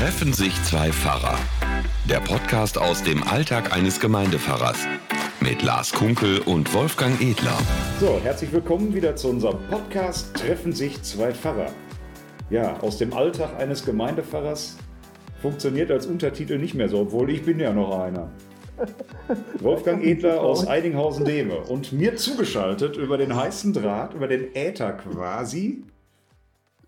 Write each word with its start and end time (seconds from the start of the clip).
Treffen 0.00 0.32
sich 0.32 0.54
zwei 0.62 0.90
Pfarrer. 0.90 1.38
Der 2.08 2.20
Podcast 2.20 2.78
aus 2.78 3.02
dem 3.02 3.22
Alltag 3.22 3.76
eines 3.76 4.00
Gemeindepfarrers. 4.00 4.86
Mit 5.42 5.62
Lars 5.62 5.92
Kunkel 5.92 6.38
und 6.38 6.72
Wolfgang 6.72 7.20
Edler. 7.20 7.58
So, 8.00 8.18
herzlich 8.22 8.50
willkommen 8.50 8.94
wieder 8.94 9.14
zu 9.14 9.28
unserem 9.28 9.58
Podcast 9.68 10.34
Treffen 10.34 10.72
sich 10.72 11.02
zwei 11.02 11.34
Pfarrer. 11.34 11.70
Ja, 12.48 12.80
aus 12.80 12.96
dem 12.96 13.12
Alltag 13.12 13.60
eines 13.60 13.84
Gemeindepfarrers 13.84 14.78
funktioniert 15.42 15.90
als 15.90 16.06
Untertitel 16.06 16.56
nicht 16.56 16.72
mehr 16.72 16.88
so, 16.88 17.00
obwohl 17.00 17.28
ich 17.28 17.44
bin 17.44 17.60
ja 17.60 17.70
noch 17.70 18.00
einer. 18.00 18.30
Wolfgang 19.60 20.02
Edler 20.02 20.40
aus 20.40 20.66
Eidinghausen-Dehme 20.66 21.58
und 21.58 21.92
mir 21.92 22.16
zugeschaltet 22.16 22.96
über 22.96 23.18
den 23.18 23.36
heißen 23.36 23.74
Draht, 23.74 24.14
über 24.14 24.28
den 24.28 24.56
Äther 24.56 24.92
quasi. 24.92 25.84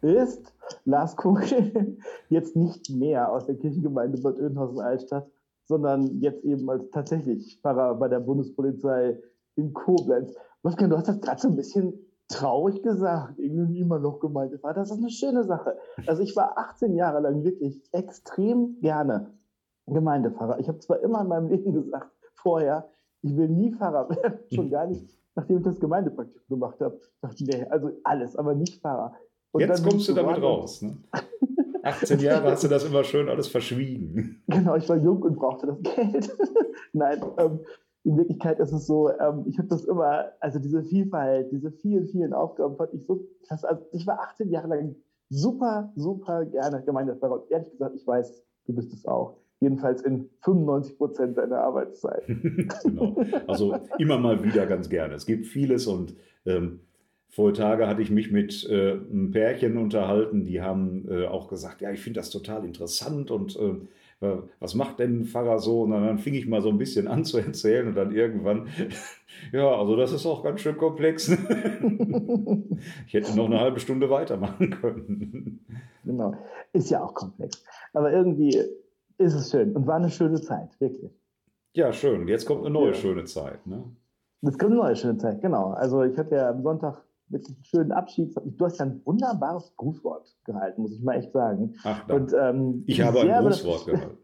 Ist 0.01 0.52
Lars 0.85 1.17
Kunkel 1.17 1.99
jetzt 2.29 2.57
nicht 2.57 2.91
mehr 2.91 3.33
aus 3.33 3.47
der 3.47 3.57
Kirchengemeinde 3.57 4.21
Bad 4.21 4.39
Oeynhausen-Altstadt, 4.39 5.31
sondern 5.65 6.21
jetzt 6.21 6.45
eben 6.45 6.69
als 6.69 6.91
tatsächlich 6.91 7.59
Pfarrer 7.61 7.95
bei 7.95 8.09
der 8.09 8.21
Bundespolizei 8.21 9.19
in 9.57 9.73
Koblenz. 9.73 10.35
Wolfgang, 10.63 10.91
du 10.91 10.97
hast 10.97 11.09
das 11.09 11.21
gerade 11.21 11.41
so 11.41 11.49
ein 11.49 11.57
bisschen 11.57 11.95
traurig 12.29 12.83
gesagt, 12.83 13.39
irgendwie 13.39 13.81
immer 13.81 13.99
noch 13.99 14.21
gemeint. 14.21 14.53
Das 14.63 14.91
ist 14.91 14.99
eine 14.99 15.11
schöne 15.11 15.45
Sache. 15.45 15.77
Also 16.07 16.23
ich 16.23 16.35
war 16.35 16.57
18 16.57 16.95
Jahre 16.95 17.21
lang 17.21 17.45
wirklich 17.45 17.83
extrem 17.93 18.81
gerne 18.81 19.33
Gemeindepfarrer. 19.87 20.59
Ich 20.61 20.69
habe 20.69 20.79
zwar 20.79 21.01
immer 21.01 21.23
in 21.23 21.29
meinem 21.29 21.49
Leben 21.49 21.73
gesagt, 21.73 22.11
vorher, 22.35 22.89
ich 23.23 23.37
will 23.37 23.49
nie 23.49 23.73
Pfarrer 23.73 24.09
werden, 24.11 24.39
schon 24.53 24.71
gar 24.71 24.87
nicht, 24.87 25.19
nachdem 25.35 25.59
ich 25.59 25.65
das 25.65 25.81
Gemeindepraktikum 25.81 26.49
gemacht 26.49 26.81
habe. 26.81 27.01
dachte 27.21 27.45
nee, 27.45 27.67
also 27.69 27.91
alles, 28.05 28.37
aber 28.37 28.55
nicht 28.55 28.81
Pfarrer. 28.81 29.15
Und 29.53 29.61
Jetzt 29.61 29.85
kommst 29.87 30.09
du 30.09 30.15
damit 30.15 30.43
raus. 30.43 30.83
Ne? 30.83 30.99
18 31.83 32.21
Jahre 32.21 32.51
hast 32.53 32.65
du 32.65 32.69
das 32.69 32.85
immer 32.85 33.05
schön 33.05 33.29
alles 33.29 33.49
verschwiegen. 33.49 34.43
Genau, 34.49 34.77
ich 34.77 34.89
war 34.89 34.97
jung 34.97 35.23
und 35.23 35.37
brauchte 35.37 35.67
das 35.67 35.83
Geld. 35.83 36.37
Nein, 36.93 37.23
ähm, 37.39 37.61
in 38.05 38.17
Wirklichkeit 38.17 38.59
ist 38.61 38.73
es 38.73 38.87
so, 38.87 39.11
ähm, 39.11 39.45
ich 39.47 39.59
habe 39.59 39.69
das 39.69 39.85
immer, 39.85 40.33
also 40.41 40.59
diese 40.59 40.83
Vielfalt, 40.83 41.51
diese 41.53 41.71
vielen, 41.71 42.07
vielen 42.09 42.33
Aufgaben 42.33 42.77
fand 42.77 42.93
ich 42.95 43.07
so 43.07 43.25
krass. 43.47 43.65
Also 43.65 43.83
ich 43.93 44.07
war 44.07 44.21
18 44.21 44.51
Jahre 44.51 44.69
lang 44.69 44.97
super, 45.29 45.93
super 45.97 46.45
gerne 46.45 46.83
Gemeindepfarrer. 46.83 47.43
Und 47.43 47.51
ehrlich 47.51 47.71
gesagt, 47.71 47.95
ich 47.97 48.07
weiß, 48.07 48.43
du 48.67 48.75
bist 48.75 48.93
es 48.93 49.07
auch. 49.07 49.39
Jedenfalls 49.61 50.03
in 50.03 50.29
95 50.43 50.99
Prozent 50.99 51.39
deiner 51.39 51.59
Arbeitszeit. 51.59 52.27
genau. 52.83 53.17
Also 53.47 53.77
immer 53.99 54.19
mal 54.19 54.43
wieder 54.43 54.67
ganz 54.67 54.89
gerne. 54.89 55.15
Es 55.15 55.25
gibt 55.25 55.47
vieles 55.47 55.87
und 55.87 56.17
ähm, 56.45 56.81
vor 57.33 57.55
Tage 57.55 57.89
hatte 57.89 58.03
ich 58.03 58.11
mich 58.11 58.31
mit 58.31 58.69
äh, 58.69 58.93
einem 58.93 59.31
Pärchen 59.31 59.79
unterhalten, 59.79 60.45
die 60.45 60.61
haben 60.61 61.09
äh, 61.09 61.27
auch 61.27 61.49
gesagt, 61.49 61.81
ja, 61.81 61.91
ich 61.91 62.01
finde 62.01 62.21
das 62.21 62.29
total 62.29 62.63
interessant 62.63 63.31
und 63.31 63.57
äh, 63.57 64.37
was 64.61 64.75
macht 64.75 64.99
denn 64.99 65.21
ein 65.21 65.25
Pfarrer 65.25 65.59
so? 65.59 65.83
Und 65.83 65.93
dann, 65.93 66.07
dann 66.07 66.19
fing 66.19 66.35
ich 66.35 66.47
mal 66.47 66.61
so 66.61 66.69
ein 66.69 66.77
bisschen 66.77 67.09
an 67.09 67.25
zu 67.25 67.39
erzählen 67.39 67.89
und 67.89 67.97
dann 67.97 68.15
irgendwann, 68.15 68.69
ja, 69.53 69.67
also 69.67 69.97
das 69.97 70.13
ist 70.13 70.27
auch 70.27 70.45
ganz 70.45 70.61
schön 70.61 70.77
komplex. 70.77 71.29
ich 73.07 73.15
hätte 73.15 73.35
noch 73.35 73.47
eine 73.47 73.61
halbe 73.61 73.81
Stunde 73.81 74.11
weitermachen 74.11 74.71
können. 74.71 75.61
Genau, 76.05 76.35
ist 76.73 76.91
ja 76.91 77.01
auch 77.01 77.15
komplex. 77.15 77.65
Aber 77.93 78.13
irgendwie 78.13 78.59
ist 79.19 79.35
es 79.35 79.53
schön 79.53 79.73
und 79.77 79.87
war 79.87 79.95
eine 79.95 80.11
schöne 80.11 80.41
Zeit, 80.41 80.69
wirklich. 80.81 81.13
Ja, 81.75 81.93
schön. 81.93 82.27
Jetzt 82.27 82.45
kommt 82.45 82.63
eine 82.63 82.71
neue 82.71 82.89
ja. 82.89 82.95
schöne 82.95 83.23
Zeit. 83.23 83.65
Ne? 83.69 83.85
Jetzt 84.41 84.59
kommt 84.59 84.73
eine 84.73 84.81
neue 84.81 84.97
schöne 84.97 85.19
Zeit, 85.19 85.41
genau. 85.41 85.69
Also 85.71 86.03
ich 86.03 86.19
hatte 86.19 86.35
ja 86.35 86.51
am 86.51 86.65
Sonntag 86.65 87.05
wirklich 87.33 87.57
einen 87.57 87.65
schönen 87.65 87.93
Abschied. 87.93 88.35
Du 88.45 88.65
hast 88.65 88.79
ja 88.79 88.87
ein 88.87 89.01
wunderbares 89.05 89.75
Grußwort 89.77 90.37
gehalten, 90.45 90.83
muss 90.83 90.93
ich 90.93 91.03
mal 91.03 91.17
echt 91.17 91.33
sagen. 91.33 91.75
Ach, 91.85 92.09
und, 92.09 92.33
ähm, 92.39 92.85
ich 92.87 93.01
habe 93.01 93.21
ein 93.21 93.45
Grußwort 93.45 93.87
gehalten. 93.87 94.19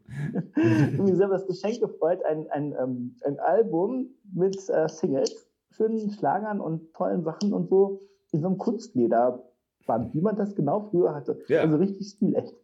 ich 0.92 0.98
mich 0.98 1.16
sehr 1.16 1.28
das 1.28 1.46
Geschenk 1.46 1.80
gefreut, 1.80 2.20
ein, 2.24 2.46
ein, 2.50 2.74
ähm, 2.80 3.16
ein 3.24 3.38
Album 3.40 4.08
mit 4.32 4.56
äh, 4.68 4.88
Singles, 4.88 5.48
schönen 5.70 6.10
Schlagern 6.10 6.60
und 6.60 6.92
tollen 6.94 7.24
Sachen 7.24 7.52
und 7.52 7.68
so 7.68 8.02
in 8.32 8.42
so 8.42 8.48
einem 8.48 8.58
Kunstlederband, 8.58 10.14
wie 10.14 10.20
man 10.20 10.36
das 10.36 10.54
genau 10.54 10.88
früher 10.90 11.14
hatte. 11.14 11.40
Ja. 11.48 11.62
Also 11.62 11.76
richtig 11.76 12.08
stilecht. 12.08 12.54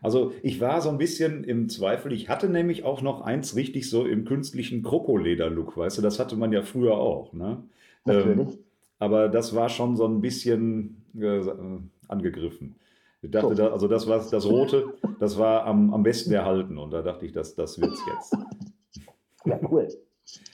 Also 0.00 0.32
ich 0.42 0.60
war 0.60 0.80
so 0.80 0.88
ein 0.90 0.98
bisschen 0.98 1.44
im 1.44 1.68
Zweifel. 1.68 2.12
Ich 2.12 2.28
hatte 2.28 2.48
nämlich 2.48 2.84
auch 2.84 3.02
noch 3.02 3.20
eins 3.20 3.56
richtig 3.56 3.90
so 3.90 4.06
im 4.06 4.24
künstlichen 4.24 4.82
Krokoleder-Look, 4.82 5.76
weißt 5.76 5.98
du, 5.98 6.02
das 6.02 6.18
hatte 6.18 6.36
man 6.36 6.52
ja 6.52 6.62
früher 6.62 6.96
auch. 6.96 7.32
Ne? 7.32 7.64
Natürlich. 8.04 8.54
Ähm, 8.54 8.58
aber 8.98 9.28
das 9.28 9.54
war 9.54 9.68
schon 9.68 9.96
so 9.96 10.06
ein 10.06 10.20
bisschen 10.20 11.04
äh, 11.16 11.40
angegriffen. 12.08 12.76
Ich 13.20 13.30
dachte, 13.30 13.54
da, 13.54 13.68
also 13.68 13.88
das 13.88 14.06
war 14.06 14.24
das 14.30 14.46
Rote, 14.46 14.94
das 15.18 15.38
war 15.38 15.64
am, 15.64 15.92
am 15.92 16.02
besten 16.02 16.32
erhalten 16.32 16.78
und 16.78 16.92
da 16.92 17.02
dachte 17.02 17.26
ich, 17.26 17.32
das, 17.32 17.54
das 17.54 17.80
wird's 17.80 18.00
jetzt. 18.14 18.36
Ja, 19.44 19.58
cool. 19.70 19.88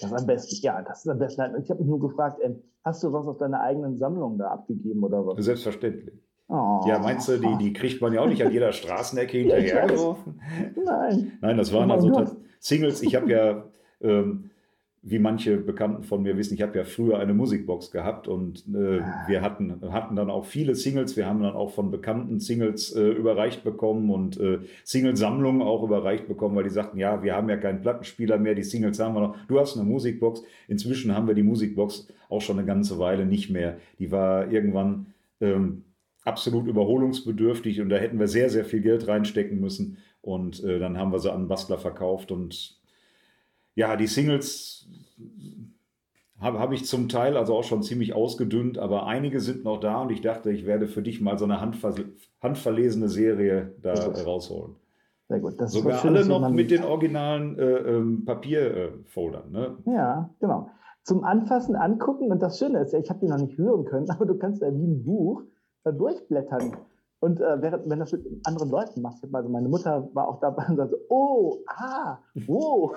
Das 0.00 0.10
ist 0.10 0.12
am 0.12 0.26
besten, 0.26 0.56
ja, 0.62 0.82
das 0.82 1.00
ist 1.00 1.08
am 1.08 1.18
besten. 1.18 1.42
Ich 1.62 1.70
habe 1.70 1.80
mich 1.80 1.88
nur 1.88 2.00
gefragt, 2.00 2.38
ähm, 2.42 2.62
hast 2.84 3.02
du 3.02 3.12
was 3.12 3.26
aus 3.26 3.38
deiner 3.38 3.60
eigenen 3.60 3.98
Sammlung 3.98 4.38
da 4.38 4.48
abgegeben 4.48 5.02
oder 5.02 5.26
was? 5.26 5.44
Selbstverständlich. 5.44 6.14
Oh. 6.48 6.80
Ja, 6.86 6.98
meinst 6.98 7.28
du, 7.28 7.38
die, 7.38 7.56
die 7.58 7.72
kriegt 7.72 8.00
man 8.00 8.12
ja 8.12 8.20
auch 8.20 8.28
nicht 8.28 8.44
an 8.44 8.52
jeder 8.52 8.72
Straßenecke 8.72 9.38
hinterhergeworfen? 9.38 10.40
Nein. 10.84 11.32
Nein, 11.40 11.56
das 11.56 11.72
waren 11.72 11.90
oh 11.90 11.94
also 11.94 12.36
Singles. 12.60 13.02
Ich 13.02 13.14
habe 13.14 13.30
ja 13.30 13.64
ähm, 14.00 14.50
wie 15.06 15.18
manche 15.18 15.58
Bekannten 15.58 16.02
von 16.02 16.22
mir 16.22 16.38
wissen, 16.38 16.54
ich 16.54 16.62
habe 16.62 16.78
ja 16.78 16.84
früher 16.84 17.18
eine 17.18 17.34
Musikbox 17.34 17.90
gehabt 17.90 18.26
und 18.26 18.64
äh, 18.74 19.00
ah. 19.00 19.24
wir 19.28 19.42
hatten, 19.42 19.80
hatten 19.92 20.16
dann 20.16 20.30
auch 20.30 20.46
viele 20.46 20.74
Singles. 20.74 21.14
Wir 21.14 21.26
haben 21.26 21.42
dann 21.42 21.54
auch 21.54 21.72
von 21.72 21.90
bekannten 21.90 22.40
Singles 22.40 22.96
äh, 22.96 23.10
überreicht 23.10 23.64
bekommen 23.64 24.10
und 24.10 24.40
äh, 24.40 24.60
Singlesammlungen 24.82 25.60
auch 25.60 25.82
überreicht 25.82 26.26
bekommen, 26.26 26.56
weil 26.56 26.64
die 26.64 26.70
sagten, 26.70 26.98
ja, 26.98 27.22
wir 27.22 27.36
haben 27.36 27.50
ja 27.50 27.58
keinen 27.58 27.82
Plattenspieler 27.82 28.38
mehr, 28.38 28.54
die 28.54 28.62
Singles 28.62 28.98
haben 28.98 29.14
wir 29.14 29.20
noch. 29.20 29.36
Du 29.46 29.60
hast 29.60 29.76
eine 29.76 29.84
Musikbox. 29.84 30.42
Inzwischen 30.68 31.14
haben 31.14 31.28
wir 31.28 31.34
die 31.34 31.42
Musikbox 31.42 32.08
auch 32.30 32.40
schon 32.40 32.58
eine 32.58 32.66
ganze 32.66 32.98
Weile 32.98 33.26
nicht 33.26 33.50
mehr. 33.50 33.76
Die 33.98 34.10
war 34.10 34.50
irgendwann 34.50 35.12
ähm, 35.42 35.84
absolut 36.24 36.66
überholungsbedürftig 36.66 37.82
und 37.82 37.90
da 37.90 37.96
hätten 37.96 38.18
wir 38.18 38.28
sehr, 38.28 38.48
sehr 38.48 38.64
viel 38.64 38.80
Geld 38.80 39.06
reinstecken 39.06 39.60
müssen. 39.60 39.98
Und 40.22 40.64
äh, 40.64 40.78
dann 40.78 40.96
haben 40.96 41.12
wir 41.12 41.18
sie 41.18 41.30
an 41.30 41.48
Bastler 41.48 41.76
verkauft 41.76 42.32
und 42.32 42.80
ja, 43.74 43.96
die 43.96 44.06
Singles 44.06 44.88
habe 46.40 46.58
hab 46.58 46.72
ich 46.72 46.84
zum 46.84 47.08
Teil 47.08 47.36
also 47.36 47.54
auch 47.54 47.64
schon 47.64 47.82
ziemlich 47.82 48.14
ausgedünnt, 48.14 48.78
aber 48.78 49.06
einige 49.06 49.40
sind 49.40 49.64
noch 49.64 49.80
da 49.80 50.02
und 50.02 50.10
ich 50.10 50.20
dachte, 50.20 50.50
ich 50.50 50.66
werde 50.66 50.88
für 50.88 51.02
dich 51.02 51.20
mal 51.20 51.38
so 51.38 51.44
eine 51.44 51.60
handver 51.60 51.94
handverlesene 52.42 53.08
Serie 53.08 53.74
da 53.80 53.94
rausholen. 53.94 54.76
Sehr 55.28 55.40
gut. 55.40 55.58
Das 55.58 55.72
Sogar 55.72 55.98
schön, 55.98 56.16
alle 56.16 56.26
noch 56.26 56.50
mit 56.50 56.70
den 56.70 56.84
originalen 56.84 57.58
äh, 57.58 57.64
ähm, 57.64 58.24
Papierfoldern. 58.26 59.50
Ne? 59.50 59.76
Ja, 59.86 60.30
genau. 60.38 60.68
Zum 61.02 61.24
Anfassen, 61.24 61.76
Angucken 61.76 62.30
und 62.30 62.42
das 62.42 62.58
Schöne 62.58 62.80
ist 62.80 62.92
ja, 62.92 62.98
ich 62.98 63.08
habe 63.08 63.20
die 63.20 63.28
noch 63.28 63.38
nicht 63.38 63.56
hören 63.56 63.84
können, 63.86 64.10
aber 64.10 64.26
du 64.26 64.36
kannst 64.36 64.60
ja 64.60 64.68
wie 64.74 64.86
ein 64.86 65.02
Buch 65.02 65.42
da 65.82 65.92
durchblättern. 65.92 66.76
Und 67.24 67.40
äh, 67.40 67.62
während, 67.62 67.88
wenn 67.88 68.00
das 68.00 68.12
mit 68.12 68.22
anderen 68.44 68.68
Leuten 68.68 69.00
machst, 69.00 69.24
also 69.32 69.48
meine 69.48 69.70
Mutter 69.70 70.10
war 70.12 70.28
auch 70.28 70.40
dabei 70.40 70.66
und 70.68 70.76
sagte, 70.76 71.00
oh, 71.08 71.56
ah, 71.68 72.18
oh. 72.46 72.92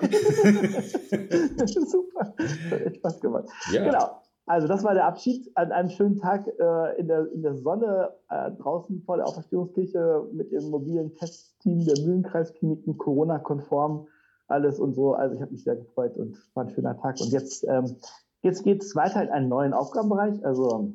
Super, 1.64 2.34
das 2.36 2.70
hat 2.70 2.80
echt 2.82 2.96
Spaß 2.96 3.20
gemacht. 3.22 3.48
Ja. 3.72 3.84
Genau. 3.84 4.20
Also 4.44 4.68
das 4.68 4.84
war 4.84 4.92
der 4.92 5.06
Abschied 5.06 5.50
an 5.54 5.72
einem 5.72 5.88
schönen 5.88 6.18
Tag 6.18 6.46
äh, 6.46 7.00
in, 7.00 7.08
der, 7.08 7.32
in 7.32 7.40
der 7.40 7.54
Sonne 7.54 8.10
äh, 8.28 8.50
draußen 8.50 9.00
vor 9.06 9.16
der 9.16 9.26
Auferstehungskirche 9.26 10.26
mit 10.34 10.52
dem 10.52 10.68
mobilen 10.68 11.14
Testteam 11.14 11.86
der 11.86 11.98
Mühlenkreiskliniken, 12.04 12.98
Corona-konform 12.98 14.08
alles 14.46 14.78
und 14.78 14.92
so. 14.92 15.14
Also 15.14 15.36
ich 15.36 15.40
habe 15.40 15.52
mich 15.52 15.64
sehr 15.64 15.76
gefreut 15.76 16.18
und 16.18 16.36
war 16.52 16.64
ein 16.64 16.70
schöner 16.70 16.98
Tag. 16.98 17.18
Und 17.22 17.32
jetzt, 17.32 17.64
ähm, 17.66 17.96
jetzt 18.42 18.62
geht 18.62 18.82
es 18.82 18.94
weiter 18.94 19.22
in 19.22 19.30
einen 19.30 19.48
neuen 19.48 19.72
Aufgabenbereich. 19.72 20.44
Also 20.44 20.92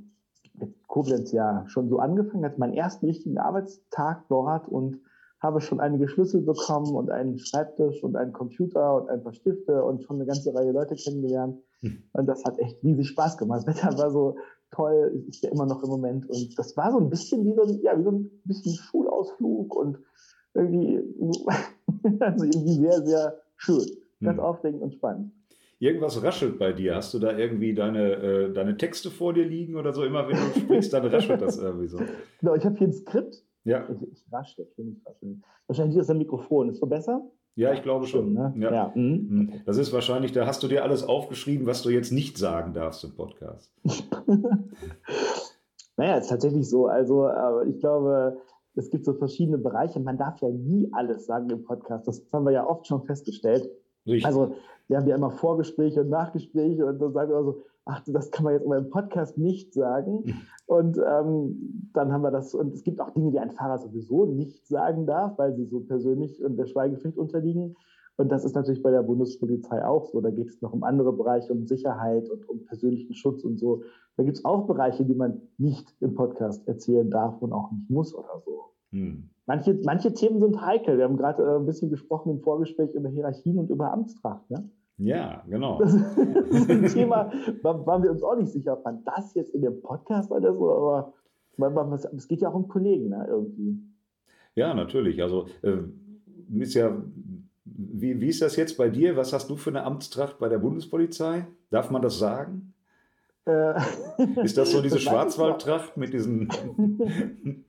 Koblenz 0.88 1.31
ja 1.31 1.66
schon 1.68 1.90
so 1.90 2.00
angefangen, 2.00 2.46
hatte 2.46 2.59
meinen 2.59 2.74
ersten 2.74 3.06
richtigen 3.06 3.38
Arbeitstag 3.38 4.25
dort 4.29 4.68
und 4.68 5.00
habe 5.40 5.59
schon 5.59 5.79
einige 5.79 6.07
Schlüssel 6.07 6.41
bekommen 6.41 6.96
und 6.96 7.09
einen 7.09 7.37
Schreibtisch 7.37 8.03
und 8.03 8.16
einen 8.16 8.32
Computer 8.32 8.96
und 8.96 9.09
ein 9.09 9.23
paar 9.23 9.34
Stifte 9.34 9.84
und 9.84 10.03
schon 10.03 10.17
eine 10.17 10.26
ganze 10.26 10.55
Reihe 10.55 10.72
Leute 10.72 10.96
kennengelernt. 10.96 11.59
Hm. 11.82 12.03
Und 12.14 12.28
das 12.28 12.46
hat 12.46 12.58
echt 12.59 12.82
riesig 12.84 13.09
Spaß 13.09 13.37
gemacht. 13.37 13.67
Das 13.67 13.76
Wetter 13.76 13.97
war 13.97 14.09
so 14.09 14.37
toll, 14.72 15.26
ist 15.28 15.43
ja 15.43 15.52
immer 15.52 15.66
noch 15.66 15.84
im 15.84 15.90
Moment. 15.90 16.29
Und 16.29 16.58
das 16.58 16.78
war 16.78 16.91
so 16.91 16.99
ein 16.99 17.09
bisschen 17.09 17.46
wie 17.46 17.53
so 17.53 17.64
ein, 17.64 17.82
ja, 17.82 17.97
wie 17.99 18.03
so 18.03 18.11
ein 18.11 18.41
bisschen 18.46 18.76
Schulausflug 18.76 19.76
und 19.76 19.99
irgendwie, 20.53 21.02
also 22.22 22.46
irgendwie 22.46 22.76
sehr, 22.76 23.05
sehr 23.05 23.41
schön. 23.58 23.85
Ganz 24.22 24.37
hm. 24.37 24.43
aufregend 24.46 24.82
und 24.82 24.93
spannend 24.93 25.34
irgendwas 25.84 26.24
raschelt 26.24 26.58
bei 26.58 26.72
dir. 26.72 26.96
Hast 26.96 27.14
du 27.14 27.20
da 27.20 27.38
irgendwie 27.38 27.74
deine, 27.74 28.14
äh, 28.14 28.53
deine 28.53 28.78
Texte 28.78 29.12
vor 29.12 29.34
dir 29.34 29.46
liegen 29.46 29.76
oder 29.76 29.94
so? 29.94 30.03
Immer 30.03 30.28
wenn 30.28 30.35
du 30.35 30.59
sprichst, 30.59 30.94
dann 30.94 31.06
raschelt 31.06 31.41
das 31.41 31.58
irgendwie 31.58 31.88
so. 31.88 32.00
Genau, 32.40 32.56
ich 32.56 32.66
habe 32.66 32.78
hier 32.78 32.88
ein 32.88 32.94
Skript. 32.94 33.44
Ja. 33.66 33.88
Ich, 33.90 34.12
ich 34.12 34.26
raschle, 34.32 34.66
ich 34.70 34.78
will 34.78 34.85
nicht 34.85 35.06
rascheln. 35.06 35.44
Wahrscheinlich 35.68 35.97
ist 35.97 36.09
das 36.09 36.18
Mikrofon. 36.18 36.70
Ist 36.70 36.80
so 36.80 36.88
besser? 36.88 37.22
Ja, 37.56 37.72
ich 37.74 37.84
glaube 37.84 38.08
schon. 38.08 38.34
Ne? 38.34 38.53
Ja. 38.58 38.74
ja. 38.74 38.91
Mhm. 38.96 39.28
mhm. 39.30 39.53
Das 39.66 39.78
ist 39.78 39.94
wahrscheinlich, 39.94 40.32
da 40.32 40.47
hast 40.47 40.64
du 40.64 40.68
dir 40.68 40.84
alles 40.84 41.03
aufgeschrieben, 41.03 41.68
was 41.68 41.84
du 41.84 41.90
jetzt 41.90 42.12
nicht 42.12 42.38
sagen 42.38 42.74
darfst 42.74 43.03
im 43.03 43.16
Podcast. 43.16 43.72
naja, 45.97 46.18
ist 46.18 46.30
tatsächlich 46.30 46.68
so. 46.68 46.88
Also, 46.88 47.30
ich 47.68 47.80
glaube, 47.80 48.38
es 48.76 48.90
gibt 48.90 49.06
so 49.06 49.14
verschiedene 49.14 49.59
Bereiche. 49.59 50.00
Man 50.00 50.18
darf 50.18 50.41
ja 50.41 50.50
nie 50.50 50.90
alles 50.94 51.26
sagen 51.26 51.50
im 51.50 51.64
Podcast. 51.64 52.08
Das 52.08 52.26
haben 52.34 52.46
wir 52.46 52.52
ja 52.52 52.66
oft 52.66 52.88
schon 52.88 53.03
festgestellt. 53.03 53.70
Richtig. 54.05 54.26
Also 54.26 54.55
wir 54.88 54.97
haben 54.97 55.08
ja 55.08 55.16
immer 55.16 55.32
Vorgespräche 55.32 56.02
und 56.02 56.09
Nachgespräche 56.09 56.85
und 56.85 57.00
dann 57.00 57.14
sagen 57.14 57.32
wir 57.32 57.44
so, 57.44 57.64
ach, 57.85 58.02
das 58.08 58.32
kann 58.32 58.44
man 58.46 58.53
jetzt 58.53 58.66
aber 58.66 58.78
im 58.78 58.90
Podcast 58.90 59.38
nicht 59.38 59.73
sagen. 59.73 60.23
Mhm. 60.26 60.41
Und 60.66 60.97
ähm, 60.97 61.90
dann 61.94 62.11
haben 62.11 62.22
wir 62.22 62.32
das, 62.32 62.53
und 62.53 62.73
es 62.73 62.84
gibt 62.84 63.00
auch 63.02 63.11
Dinge, 63.11 63.32
die 63.32 63.40
ein 63.40 63.52
Fahrer 63.52 63.78
sowieso 63.78 64.26
nicht 64.26 64.66
sagen 64.67 65.05
darf, 65.05 65.38
weil 65.38 65.55
sie 65.55 65.66
so 65.66 65.82
persönlich 65.82 66.44
und 66.44 66.58
der 66.58 66.66
Schweigepflicht 66.66 67.17
unterliegen. 67.17 67.76
Und 68.16 68.32
das 68.32 68.46
ist 68.46 68.55
natürlich 68.55 68.84
bei 68.84 68.91
der 68.91 69.02
Bundespolizei 69.02 69.84
auch 69.85 70.06
so. 70.06 70.22
Da 70.22 70.29
geht 70.29 70.47
es 70.47 70.61
noch 70.61 70.72
um 70.72 70.84
andere 70.84 71.11
Bereiche, 71.14 71.52
um 71.52 71.66
Sicherheit 71.66 72.29
und 72.29 72.47
um 72.47 72.64
persönlichen 72.66 73.16
Schutz 73.16 73.44
und 73.44 73.58
so. 73.58 73.84
Da 74.17 74.23
gibt 74.23 74.38
es 74.38 74.46
auch 74.46 74.67
Bereiche, 74.67 75.03
die 75.03 75.16
man 75.16 75.41
nicht 75.58 75.94
im 75.99 76.14
Podcast 76.14 76.67
erzählen 76.67 77.09
darf 77.09 77.41
und 77.41 77.52
auch 77.52 77.72
nicht 77.72 77.90
muss 77.90 78.14
oder 78.14 78.41
so. 78.46 78.66
Hm. 78.91 79.29
Manche, 79.45 79.79
manche 79.84 80.13
Themen 80.13 80.40
sind 80.40 80.61
heikel. 80.61 80.97
Wir 80.97 81.05
haben 81.05 81.17
gerade 81.17 81.43
äh, 81.43 81.55
ein 81.57 81.66
bisschen 81.66 81.90
gesprochen 81.90 82.31
im 82.31 82.41
Vorgespräch 82.41 82.93
über 82.93 83.09
Hierarchien 83.09 83.57
und 83.57 83.69
über 83.69 83.91
Amtstracht. 83.91 84.49
Ne? 84.49 84.69
Ja, 84.97 85.43
genau. 85.49 85.79
Das, 85.79 85.93
ist 85.93 86.69
ein 86.69 86.87
Thema, 86.87 87.31
waren 87.63 88.03
wir 88.03 88.11
uns 88.11 88.23
auch 88.23 88.37
nicht 88.37 88.51
sicher, 88.51 88.73
ob 88.73 88.85
man 88.85 89.03
das 89.03 89.34
jetzt 89.34 89.53
in 89.53 89.61
dem 89.61 89.81
Podcast 89.81 90.31
oder 90.31 90.53
so, 90.53 90.72
aber 90.72 91.13
es 92.16 92.28
geht 92.28 92.41
ja 92.41 92.49
auch 92.49 92.55
um 92.55 92.67
Kollegen 92.67 93.09
ne, 93.09 93.25
irgendwie. 93.28 93.79
Ja, 94.55 94.73
natürlich. 94.73 95.22
Also 95.22 95.47
äh, 95.61 95.78
ist 96.59 96.75
ja 96.75 96.96
wie, 97.66 98.19
wie 98.19 98.28
ist 98.28 98.41
das 98.41 98.55
jetzt 98.55 98.78
bei 98.78 98.89
dir? 98.89 99.16
Was 99.16 99.34
hast 99.34 99.49
du 99.49 99.55
für 99.55 99.69
eine 99.69 99.84
Amtstracht 99.84 100.37
bei 100.37 100.49
der 100.49 100.59
Bundespolizei? 100.59 101.47
Darf 101.69 101.89
man 101.89 102.01
das 102.01 102.19
sagen? 102.19 102.73
Äh, 103.46 103.73
ist 104.43 104.57
das 104.57 104.72
so 104.72 104.81
diese 104.81 104.99
Schwarzwaldtracht 105.01 105.97
mit 105.97 106.13
diesen. 106.13 106.49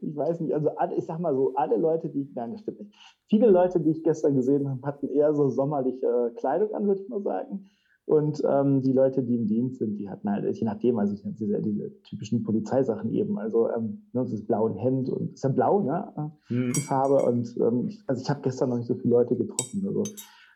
ich 0.00 0.16
weiß 0.16 0.40
nicht, 0.40 0.54
also 0.54 0.70
ich 0.96 1.04
sag 1.04 1.20
mal 1.20 1.34
so, 1.34 1.52
alle 1.54 1.76
Leute, 1.76 2.08
die 2.08 2.22
ich, 2.22 2.34
nein, 2.34 2.52
das 2.52 2.60
stimmt 2.60 2.80
nicht. 2.80 2.94
Viele 3.28 3.50
Leute, 3.50 3.80
die 3.80 3.90
ich 3.90 4.02
gestern 4.02 4.34
gesehen 4.34 4.68
habe, 4.68 4.82
hatten 4.86 5.08
eher 5.08 5.34
so 5.34 5.48
sommerliche 5.48 6.32
Kleidung 6.36 6.72
an, 6.74 6.86
würde 6.86 7.02
ich 7.02 7.08
mal 7.08 7.22
sagen. 7.22 7.64
Und 8.08 8.42
ähm, 8.48 8.80
die 8.80 8.94
Leute, 8.94 9.22
die 9.22 9.36
im 9.36 9.46
Dienst 9.46 9.80
sind, 9.80 9.98
die 9.98 10.08
hatten 10.08 10.30
halt, 10.30 10.56
je 10.56 10.64
nachdem, 10.64 10.98
also 10.98 11.14
diese, 11.30 11.60
diese 11.60 11.92
typischen 12.04 12.42
Polizeisachen 12.42 13.12
eben, 13.12 13.38
also 13.38 13.68
ähm, 13.68 14.08
ne, 14.14 14.24
das 14.24 14.46
blaue 14.46 14.74
Hemd 14.76 15.10
und 15.10 15.34
ist 15.34 15.44
ja 15.44 15.50
blau, 15.50 15.82
ne? 15.82 16.32
Mhm. 16.48 16.72
Die 16.74 16.80
Farbe. 16.80 17.16
Und 17.16 17.54
ähm, 17.58 17.90
also 18.06 18.22
ich 18.22 18.30
habe 18.30 18.40
gestern 18.40 18.70
noch 18.70 18.78
nicht 18.78 18.86
so 18.86 18.94
viele 18.94 19.10
Leute 19.10 19.36
getroffen. 19.36 19.84
Also 19.86 20.04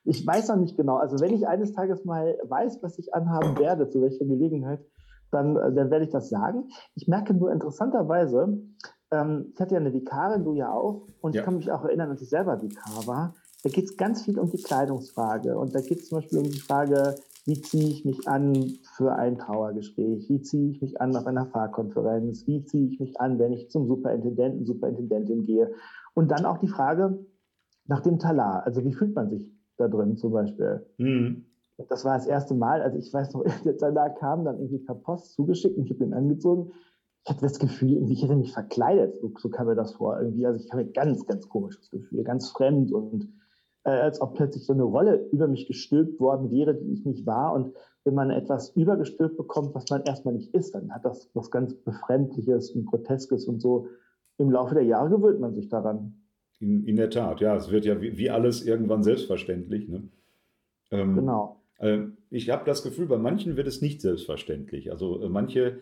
ich 0.05 0.27
weiß 0.27 0.49
noch 0.49 0.57
nicht 0.57 0.79
genau. 0.79 0.97
Also 0.97 1.21
wenn 1.21 1.35
ich 1.35 1.47
eines 1.47 1.75
Tages 1.75 2.07
mal 2.07 2.39
weiß, 2.49 2.83
was 2.83 2.99
ich 2.99 3.13
anhaben 3.13 3.59
werde, 3.59 3.87
zu 3.91 4.01
welcher 4.01 4.25
Gelegenheit, 4.25 4.81
dann, 5.31 5.57
äh, 5.57 5.75
dann 5.75 5.91
werde 5.91 6.07
ich 6.07 6.11
das 6.11 6.31
sagen. 6.31 6.69
Ich 6.95 7.07
merke 7.07 7.35
nur 7.35 7.53
interessanterweise, 7.53 8.63
ähm, 9.13 9.53
ich 9.55 9.61
hatte 9.61 9.75
ja 9.75 9.81
eine 9.81 9.93
Vikarin, 9.93 10.45
du 10.45 10.55
ja 10.55 10.73
auch, 10.73 11.07
und 11.21 11.35
ja. 11.35 11.41
ich 11.41 11.45
kann 11.45 11.57
mich 11.57 11.71
auch 11.71 11.85
erinnern, 11.85 12.11
als 12.11 12.23
ich 12.23 12.31
selber 12.31 12.61
Vikar 12.61 13.07
war. 13.07 13.35
Da 13.63 13.71
geht 13.71 13.85
es 13.85 13.97
ganz 13.97 14.23
viel 14.23 14.39
um 14.41 14.51
die 14.51 14.61
Kleidungsfrage. 14.61 15.57
Und 15.57 15.75
da 15.75 15.81
geht 15.81 16.01
es 16.01 16.09
zum 16.09 16.19
Beispiel 16.19 16.39
um 16.39 16.51
die 16.51 16.59
Frage, 16.59 17.15
wie 17.45 17.61
ziehe 17.61 17.89
ich 17.89 18.05
mich 18.05 18.27
an 18.27 18.55
für 18.97 19.15
ein 19.15 19.39
Trauergespräch? 19.39 20.29
Wie 20.29 20.41
ziehe 20.41 20.71
ich 20.71 20.81
mich 20.81 21.01
an 21.01 21.15
auf 21.15 21.27
einer 21.27 21.47
Fahrkonferenz? 21.47 22.47
Wie 22.47 22.65
ziehe 22.65 22.89
ich 22.89 22.99
mich 22.99 23.21
an, 23.21 23.39
wenn 23.39 23.53
ich 23.53 23.71
zum 23.71 23.87
Superintendenten, 23.87 24.65
Superintendentin 24.65 25.45
gehe? 25.45 25.73
Und 26.15 26.31
dann 26.31 26.45
auch 26.45 26.59
die 26.59 26.69
Frage 26.69 27.25
nach 27.87 28.01
dem 28.01 28.19
Talar. 28.19 28.65
Also 28.65 28.85
wie 28.85 28.93
fühlt 28.93 29.15
man 29.15 29.31
sich 29.31 29.53
da 29.77 29.89
drin 29.89 30.17
zum 30.17 30.33
Beispiel? 30.33 30.87
Mhm. 30.99 31.45
Das 31.89 32.05
war 32.05 32.17
das 32.17 32.27
erste 32.27 32.55
Mal, 32.55 32.83
also 32.83 32.99
ich 32.99 33.13
weiß 33.13 33.33
noch, 33.35 33.45
der 33.65 33.77
Talar 33.77 34.11
kam 34.11 34.45
dann 34.45 34.59
irgendwie 34.59 34.79
per 34.79 34.95
Post 34.95 35.33
zugeschickt 35.33 35.77
und 35.77 35.85
ich 35.85 35.91
habe 35.91 36.05
den 36.05 36.15
angezogen. 36.15 36.73
Ich 37.25 37.31
hatte 37.31 37.43
das 37.43 37.59
Gefühl, 37.59 38.11
ich 38.11 38.23
hätte 38.23 38.35
mich 38.35 38.53
verkleidet, 38.53 39.17
so, 39.21 39.33
so 39.39 39.49
kam 39.49 39.67
mir 39.69 39.77
das 39.77 39.95
vor. 39.95 40.19
Irgendwie. 40.21 40.47
Also 40.47 40.65
ich 40.65 40.71
habe 40.73 40.83
ein 40.83 40.93
ganz, 40.93 41.25
ganz 41.27 41.49
komisches 41.49 41.91
Gefühl, 41.91 42.25
ganz 42.25 42.51
fremd 42.51 42.93
und 42.93 43.29
äh, 43.85 43.91
als 43.91 44.21
ob 44.21 44.35
plötzlich 44.35 44.65
so 44.65 44.73
eine 44.73 44.83
Rolle 44.83 45.29
über 45.33 45.49
mich 45.49 45.67
gestülpt 45.67 46.21
worden 46.21 46.51
wäre, 46.51 46.75
die 46.75 46.93
ich 46.93 47.05
nicht 47.05 47.27
war. 47.27 47.53
Und 47.53 47.75
wenn 48.05 48.15
man 48.15 48.31
etwas 48.31 48.75
übergestülpt 48.75 49.37
bekommt, 49.37 49.75
was 49.75 49.85
man 49.91 50.03
erstmal 50.03 50.35
nicht 50.35 50.53
ist, 50.55 50.75
dann 50.75 50.93
hat 50.93 51.05
das 51.05 51.31
was 51.35 51.51
ganz 51.51 51.75
Befremdliches 51.75 52.71
und 52.73 52.87
Groteskes 52.87 53.47
und 53.47 53.61
so. 53.61 53.89
Im 54.39 54.51
Laufe 54.51 54.75
der 54.75 54.85
Jahre 54.85 55.11
gewöhnt 55.11 55.41
man 55.41 55.55
sich 55.55 55.69
daran. 55.69 56.15
In, 56.59 56.85
in 56.85 56.97
der 56.97 57.11
Tat, 57.11 57.41
ja. 57.41 57.57
Es 57.57 57.71
wird 57.71 57.85
ja 57.85 58.01
wie, 58.01 58.17
wie 58.17 58.31
alles 58.31 58.65
irgendwann 58.65 59.03
selbstverständlich. 59.03 59.89
Ne? 59.89 60.09
Ähm, 60.91 61.17
genau. 61.17 61.61
Äh, 61.79 62.07
ich 62.31 62.51
habe 62.51 62.65
das 62.65 62.83
Gefühl, 62.83 63.07
bei 63.07 63.19
manchen 63.19 63.57
wird 63.57 63.67
es 63.67 63.83
nicht 63.83 64.01
selbstverständlich. 64.01 64.91
Also 64.91 65.21
äh, 65.23 65.29
manche 65.29 65.79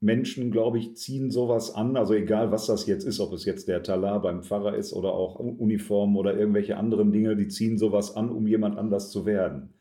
Menschen, 0.00 0.50
glaube 0.50 0.78
ich, 0.78 0.96
ziehen 0.96 1.30
sowas 1.30 1.74
an, 1.74 1.96
also 1.96 2.12
egal 2.12 2.52
was 2.52 2.66
das 2.66 2.86
jetzt 2.86 3.04
ist, 3.04 3.18
ob 3.18 3.32
es 3.32 3.44
jetzt 3.44 3.66
der 3.68 3.82
Talar 3.82 4.20
beim 4.20 4.42
Pfarrer 4.42 4.74
ist 4.74 4.92
oder 4.92 5.12
auch 5.12 5.38
Uniform 5.38 6.16
oder 6.16 6.36
irgendwelche 6.36 6.76
anderen 6.76 7.12
Dinge, 7.12 7.34
die 7.36 7.48
ziehen 7.48 7.78
sowas 7.78 8.14
an, 8.14 8.30
um 8.30 8.46
jemand 8.46 8.78
anders 8.78 9.10
zu 9.10 9.24
werden. 9.24 9.72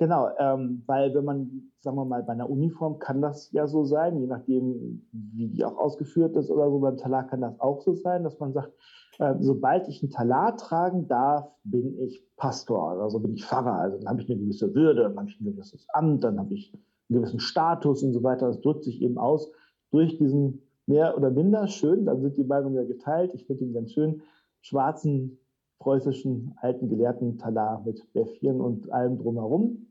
Genau, 0.00 0.30
ähm, 0.38 0.82
weil 0.86 1.12
wenn 1.14 1.26
man, 1.26 1.72
sagen 1.80 1.96
wir 1.96 2.06
mal, 2.06 2.22
bei 2.22 2.32
einer 2.32 2.48
Uniform 2.48 2.98
kann 2.98 3.20
das 3.20 3.52
ja 3.52 3.66
so 3.66 3.84
sein, 3.84 4.18
je 4.18 4.26
nachdem, 4.26 5.06
wie 5.12 5.48
die 5.48 5.62
auch 5.62 5.76
ausgeführt 5.76 6.36
ist 6.36 6.50
oder 6.50 6.70
so, 6.70 6.78
beim 6.78 6.96
Talar 6.96 7.26
kann 7.26 7.42
das 7.42 7.60
auch 7.60 7.82
so 7.82 7.94
sein, 7.94 8.24
dass 8.24 8.40
man 8.40 8.54
sagt, 8.54 8.72
äh, 9.18 9.34
sobald 9.40 9.88
ich 9.88 10.02
einen 10.02 10.10
Talar 10.10 10.56
tragen 10.56 11.06
darf, 11.06 11.52
bin 11.64 12.00
ich 12.00 12.24
Pastor, 12.38 12.92
also 13.02 13.20
bin 13.20 13.34
ich 13.34 13.44
Pfarrer, 13.44 13.74
also 13.74 13.98
dann 13.98 14.08
habe 14.08 14.22
ich 14.22 14.30
eine 14.30 14.40
gewisse 14.40 14.74
Würde, 14.74 15.02
dann 15.02 15.18
habe 15.18 15.28
ich 15.28 15.38
ein 15.38 15.44
gewisses 15.44 15.86
Amt, 15.92 16.24
dann 16.24 16.38
habe 16.38 16.54
ich 16.54 16.72
einen 17.10 17.20
gewissen 17.20 17.40
Status 17.40 18.02
und 18.02 18.12
so 18.12 18.22
weiter. 18.22 18.46
Das 18.46 18.60
drückt 18.60 18.84
sich 18.84 19.02
eben 19.02 19.18
aus 19.18 19.50
durch 19.90 20.16
diesen 20.18 20.62
mehr 20.86 21.16
oder 21.16 21.30
minder 21.30 21.66
schön, 21.68 22.06
dann 22.06 22.20
sind 22.20 22.36
die 22.36 22.44
Meinungen 22.44 22.76
ja 22.76 22.84
geteilt, 22.84 23.32
ich 23.34 23.46
finde 23.46 23.64
ihn 23.64 23.74
ganz 23.74 23.92
schön, 23.92 24.22
schwarzen 24.60 25.38
preußischen 25.78 26.54
alten 26.56 26.88
Gelehrten 26.88 27.38
Talar 27.38 27.82
mit 27.84 28.12
Bäffchen 28.12 28.60
und 28.60 28.90
allem 28.92 29.18
drumherum. 29.18 29.86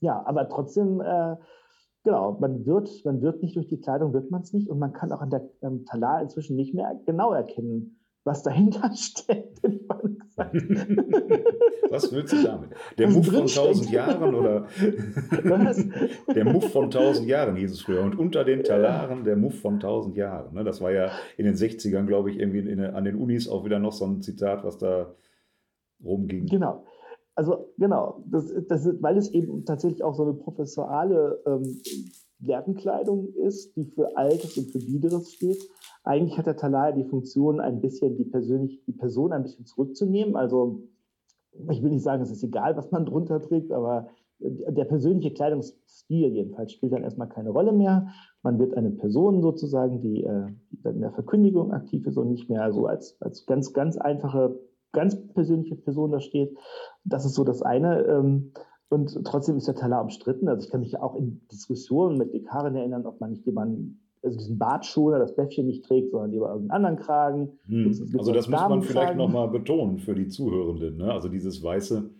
Ja, 0.00 0.22
aber 0.26 0.48
trotzdem, 0.48 1.00
äh, 1.00 1.36
genau, 2.04 2.36
man 2.40 2.66
wird, 2.66 3.04
man 3.04 3.20
wird 3.22 3.42
nicht 3.42 3.56
durch 3.56 3.66
die 3.66 3.80
Kleidung, 3.80 4.12
wird 4.12 4.30
man 4.30 4.42
es 4.42 4.52
nicht 4.52 4.68
und 4.68 4.78
man 4.78 4.92
kann 4.92 5.12
auch 5.12 5.20
an 5.20 5.30
der 5.30 5.48
ähm, 5.62 5.84
Talar 5.86 6.22
inzwischen 6.22 6.56
nicht 6.56 6.74
mehr 6.74 7.00
genau 7.06 7.32
erkennen, 7.32 7.98
was 8.24 8.42
dahinter 8.42 8.90
steckt, 8.96 9.62
hätte 9.62 9.76
ich 9.76 9.86
mal 9.86 10.00
gesagt. 10.00 10.54
Was 11.90 12.12
willst 12.12 12.32
du 12.32 12.42
damit? 12.42 12.70
Der 12.98 13.08
Muff 13.08 13.26
von 13.26 13.46
tausend 13.46 13.90
Jahren 13.90 14.34
oder? 14.34 14.66
Was? 15.44 15.84
Der 16.34 16.44
Muff 16.44 16.72
von 16.72 16.90
tausend 16.90 17.28
Jahren 17.28 17.54
hieß 17.54 17.70
es 17.70 17.82
früher. 17.82 18.02
Und 18.02 18.18
unter 18.18 18.42
den 18.42 18.64
Talaren 18.64 19.22
der 19.22 19.36
Muff 19.36 19.60
von 19.60 19.78
tausend 19.78 20.16
Jahren. 20.16 20.54
Ne? 20.54 20.64
Das 20.64 20.80
war 20.80 20.90
ja 20.90 21.12
in 21.36 21.44
den 21.44 21.54
60ern, 21.54 22.06
glaube 22.06 22.32
ich, 22.32 22.40
irgendwie 22.40 22.68
in, 22.68 22.80
an 22.80 23.04
den 23.04 23.14
Unis 23.14 23.48
auch 23.48 23.64
wieder 23.64 23.78
noch 23.78 23.92
so 23.92 24.06
ein 24.06 24.22
Zitat, 24.22 24.64
was 24.64 24.78
da 24.78 25.14
rumging. 26.04 26.46
Genau. 26.46 26.84
Also 27.36 27.72
genau, 27.78 28.24
das, 28.26 28.52
das 28.68 28.88
weil 29.00 29.16
es 29.16 29.30
eben 29.30 29.64
tatsächlich 29.64 30.02
auch 30.02 30.14
so 30.14 30.24
eine 30.24 30.34
professorale 30.34 31.42
ähm, 31.46 31.80
Lehrenkleidung 32.40 33.34
ist, 33.34 33.76
die 33.76 33.84
für 33.84 34.16
Altes 34.16 34.56
und 34.56 34.70
für 34.70 34.78
Biederes 34.78 35.32
steht 35.32 35.62
eigentlich 36.04 36.38
hat 36.38 36.46
der 36.46 36.56
Talar 36.56 36.92
die 36.92 37.04
Funktion, 37.04 37.60
ein 37.60 37.80
bisschen 37.80 38.16
die, 38.16 38.24
persönlich, 38.24 38.82
die 38.86 38.92
Person 38.92 39.32
ein 39.32 39.42
bisschen 39.42 39.64
zurückzunehmen. 39.64 40.36
Also 40.36 40.82
ich 41.70 41.82
will 41.82 41.90
nicht 41.90 42.02
sagen, 42.02 42.22
es 42.22 42.30
ist 42.30 42.44
egal, 42.44 42.76
was 42.76 42.90
man 42.90 43.06
drunter 43.06 43.40
trägt, 43.40 43.72
aber 43.72 44.08
der 44.38 44.84
persönliche 44.84 45.32
Kleidungsstil 45.32 46.28
jedenfalls 46.28 46.72
spielt 46.72 46.92
dann 46.92 47.04
erstmal 47.04 47.28
keine 47.28 47.50
Rolle 47.50 47.72
mehr. 47.72 48.08
Man 48.42 48.58
wird 48.58 48.74
eine 48.74 48.90
Person 48.90 49.40
sozusagen, 49.40 50.00
die, 50.00 50.24
äh, 50.24 50.48
die 50.70 50.88
in 50.88 51.00
der 51.00 51.12
Verkündigung 51.12 51.72
aktiv 51.72 52.06
ist 52.06 52.18
und 52.18 52.30
nicht 52.30 52.50
mehr 52.50 52.70
so 52.72 52.86
als, 52.86 53.16
als 53.20 53.46
ganz, 53.46 53.72
ganz 53.72 53.96
einfache, 53.96 54.58
ganz 54.92 55.16
persönliche 55.32 55.76
Person 55.76 56.12
da 56.12 56.20
steht. 56.20 56.56
Das 57.04 57.24
ist 57.24 57.34
so 57.34 57.44
das 57.44 57.62
eine. 57.62 58.02
Ähm, 58.02 58.52
und 58.90 59.24
trotzdem 59.24 59.56
ist 59.56 59.68
der 59.68 59.76
Talar 59.76 60.02
umstritten. 60.02 60.48
Also 60.48 60.64
ich 60.64 60.70
kann 60.70 60.80
mich 60.80 60.98
auch 60.98 61.14
in 61.16 61.40
Diskussionen 61.50 62.18
mit 62.18 62.34
Dekaren 62.34 62.74
erinnern, 62.74 63.06
ob 63.06 63.20
man 63.20 63.30
nicht 63.30 63.46
jemanden 63.46 64.03
also 64.24 64.38
diesen 64.38 64.58
Bartschoner, 64.58 65.18
das 65.18 65.34
Bäffchen 65.34 65.66
nicht 65.66 65.84
trägt, 65.84 66.10
sondern 66.10 66.30
lieber 66.30 66.48
irgendeinen 66.48 66.70
anderen 66.70 66.96
Kragen. 66.96 67.58
Hm. 67.66 67.86
Also 68.18 68.32
das 68.32 68.48
muss 68.48 68.60
man 68.60 68.82
vielleicht 68.82 69.16
nochmal 69.16 69.48
betonen 69.48 69.98
für 69.98 70.14
die 70.14 70.28
Zuhörenden. 70.28 70.96
Ne? 70.96 71.12
Also 71.12 71.28
dieses 71.28 71.62
weiße 71.62 72.10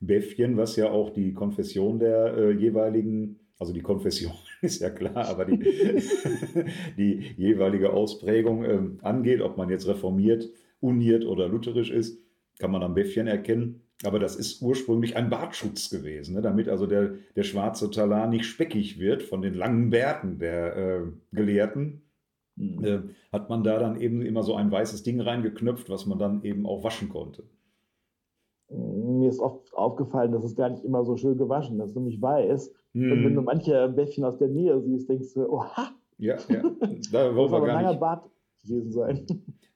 Bäffchen, 0.00 0.56
was 0.56 0.76
ja 0.76 0.90
auch 0.90 1.10
die 1.10 1.32
Konfession 1.32 1.98
der 1.98 2.36
äh, 2.36 2.50
jeweiligen, 2.52 3.40
also 3.58 3.72
die 3.72 3.82
Konfession 3.82 4.32
ist 4.62 4.80
ja 4.80 4.90
klar, 4.90 5.28
aber 5.28 5.44
die, 5.44 5.58
die 6.96 7.22
jeweilige 7.36 7.92
Ausprägung 7.92 8.64
äh, 8.64 8.80
angeht, 9.02 9.40
ob 9.40 9.56
man 9.56 9.70
jetzt 9.70 9.86
reformiert, 9.86 10.48
uniert 10.80 11.24
oder 11.24 11.48
lutherisch 11.48 11.90
ist, 11.90 12.20
kann 12.58 12.70
man 12.70 12.82
am 12.82 12.94
Bäffchen 12.94 13.26
erkennen. 13.26 13.82
Aber 14.04 14.18
das 14.20 14.36
ist 14.36 14.62
ursprünglich 14.62 15.16
ein 15.16 15.28
Bartschutz 15.28 15.90
gewesen, 15.90 16.34
ne? 16.34 16.42
damit 16.42 16.68
also 16.68 16.86
der, 16.86 17.14
der 17.34 17.42
schwarze 17.42 17.90
Talar 17.90 18.28
nicht 18.28 18.44
speckig 18.44 19.00
wird 19.00 19.22
von 19.22 19.42
den 19.42 19.54
langen 19.54 19.90
Bärten 19.90 20.38
der 20.38 20.76
äh, 20.76 21.00
Gelehrten. 21.32 22.02
Mhm. 22.54 22.84
Äh, 22.84 23.00
hat 23.32 23.48
man 23.50 23.64
da 23.64 23.78
dann 23.78 24.00
eben 24.00 24.22
immer 24.22 24.44
so 24.44 24.54
ein 24.54 24.70
weißes 24.70 25.02
Ding 25.02 25.20
reingeknöpft, 25.20 25.90
was 25.90 26.06
man 26.06 26.18
dann 26.18 26.44
eben 26.44 26.64
auch 26.66 26.84
waschen 26.84 27.08
konnte. 27.08 27.42
Mir 28.70 29.30
ist 29.30 29.40
oft 29.40 29.74
aufgefallen, 29.74 30.32
dass 30.32 30.44
es 30.44 30.54
gar 30.54 30.68
nicht 30.68 30.84
immer 30.84 31.04
so 31.04 31.16
schön 31.16 31.38
gewaschen 31.38 31.80
ist, 31.80 31.96
nämlich 31.96 32.20
weiß. 32.20 32.72
Mhm. 32.92 33.12
Und 33.12 33.24
wenn 33.24 33.34
du 33.34 33.42
manche 33.42 33.88
Bäffchen 33.88 34.24
aus 34.24 34.38
der 34.38 34.48
Nähe 34.48 34.80
siehst, 34.80 35.08
denkst 35.08 35.34
du, 35.34 35.48
oha, 35.48 35.90
Ja, 36.18 36.36
ja. 36.48 36.62
Da 37.12 37.34
wollen 37.34 37.50
wir 37.50 37.66
gar 37.66 37.88
nicht. 37.88 38.00
Bart 38.00 38.28
gewesen 38.68 38.92
sein. 38.92 39.26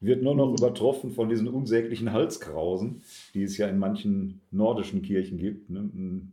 Wird 0.00 0.22
nur 0.22 0.34
noch 0.34 0.52
übertroffen 0.52 1.11
von 1.11 1.28
diesen 1.28 1.49
unsäglichen 1.49 2.12
Halskrausen, 2.12 3.02
die 3.34 3.42
es 3.42 3.56
ja 3.56 3.68
in 3.68 3.78
manchen 3.78 4.40
nordischen 4.50 5.02
Kirchen 5.02 5.38
gibt. 5.38 5.70
Ne? 5.70 5.80
Hm. 5.80 6.32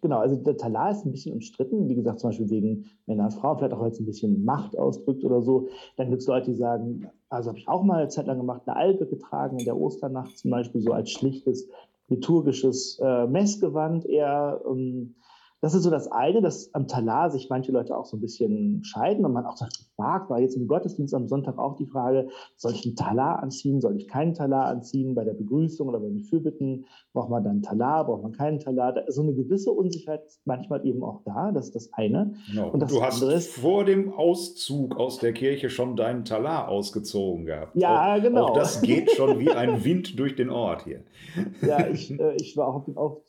Genau, 0.00 0.18
also 0.18 0.36
der 0.36 0.56
Talar 0.56 0.90
ist 0.90 1.04
ein 1.04 1.12
bisschen 1.12 1.34
umstritten, 1.34 1.88
wie 1.88 1.94
gesagt, 1.94 2.20
zum 2.20 2.30
Beispiel 2.30 2.50
wegen 2.50 2.86
Männer 3.06 3.24
und 3.24 3.34
Frauen, 3.34 3.58
vielleicht 3.58 3.74
auch 3.74 3.82
als 3.82 4.00
ein 4.00 4.06
bisschen 4.06 4.44
Macht 4.44 4.76
ausdrückt 4.76 5.24
oder 5.24 5.40
so. 5.42 5.68
Dann 5.96 6.10
gibt 6.10 6.22
es 6.22 6.28
Leute, 6.28 6.50
die 6.50 6.56
sagen, 6.56 7.08
also 7.28 7.50
habe 7.50 7.58
ich 7.58 7.68
auch 7.68 7.84
mal 7.84 8.00
eine 8.00 8.08
Zeit 8.08 8.26
lang 8.26 8.38
gemacht, 8.38 8.62
eine 8.66 8.76
Albe 8.76 9.06
getragen 9.06 9.58
in 9.58 9.64
der 9.64 9.76
Osternacht 9.76 10.36
zum 10.36 10.50
Beispiel, 10.50 10.80
so 10.80 10.92
als 10.92 11.10
schlichtes 11.10 11.68
liturgisches 12.08 12.98
äh, 13.02 13.26
Messgewand 13.26 14.06
eher. 14.06 14.60
Ähm, 14.68 15.14
das 15.60 15.74
ist 15.74 15.82
so 15.82 15.90
das 15.90 16.10
eine, 16.10 16.40
dass 16.40 16.72
am 16.74 16.86
Talar 16.86 17.30
sich 17.30 17.48
manche 17.50 17.72
Leute 17.72 17.96
auch 17.96 18.04
so 18.04 18.16
ein 18.16 18.20
bisschen 18.20 18.84
scheiden 18.84 19.24
und 19.24 19.32
man 19.32 19.44
auch 19.44 19.56
sagt, 19.56 19.88
fragt, 19.96 20.30
war 20.30 20.38
jetzt 20.38 20.56
im 20.56 20.68
Gottesdienst 20.68 21.14
am 21.14 21.26
Sonntag 21.26 21.58
auch 21.58 21.74
die 21.74 21.86
Frage, 21.86 22.28
soll 22.56 22.72
ich 22.72 22.86
einen 22.86 22.94
Talar 22.94 23.42
anziehen, 23.42 23.80
soll 23.80 23.96
ich 23.96 24.06
keinen 24.06 24.34
Talar 24.34 24.66
anziehen 24.66 25.16
bei 25.16 25.24
der 25.24 25.34
Begrüßung 25.34 25.88
oder 25.88 25.98
bei 25.98 26.08
den 26.08 26.20
Fürbitten, 26.20 26.84
braucht 27.12 27.30
man 27.30 27.42
dann 27.42 27.62
Talar, 27.62 28.06
braucht 28.06 28.22
man 28.22 28.32
keinen 28.32 28.60
Talar, 28.60 28.92
da 28.92 29.00
ist 29.00 29.16
so 29.16 29.22
eine 29.22 29.34
gewisse 29.34 29.72
Unsicherheit 29.72 30.22
manchmal 30.44 30.86
eben 30.86 31.02
auch 31.02 31.22
da, 31.24 31.50
das 31.50 31.66
ist 31.66 31.74
das 31.74 31.92
eine. 31.92 32.34
Genau. 32.48 32.70
Und 32.70 32.80
das 32.80 32.92
du 32.92 33.02
hast 33.02 33.22
ist, 33.22 33.50
vor 33.50 33.84
dem 33.84 34.12
Auszug 34.12 34.96
aus 34.96 35.18
der 35.18 35.32
Kirche 35.32 35.70
schon 35.70 35.96
deinen 35.96 36.24
Talar 36.24 36.68
ausgezogen 36.68 37.46
gehabt. 37.46 37.74
Ja, 37.74 38.14
auch, 38.14 38.22
genau. 38.22 38.46
Auch 38.46 38.54
das 38.54 38.80
geht 38.80 39.10
schon 39.10 39.40
wie 39.40 39.50
ein 39.50 39.84
Wind 39.84 40.18
durch 40.18 40.36
den 40.36 40.50
Ort 40.50 40.84
hier. 40.84 41.02
Ja, 41.62 41.86
ich, 41.88 42.10
äh, 42.18 42.36
ich 42.36 42.56
war 42.56 42.68
auch 42.68 42.76
auf 42.76 42.84
den 42.84 42.96
Auszug 42.96 43.27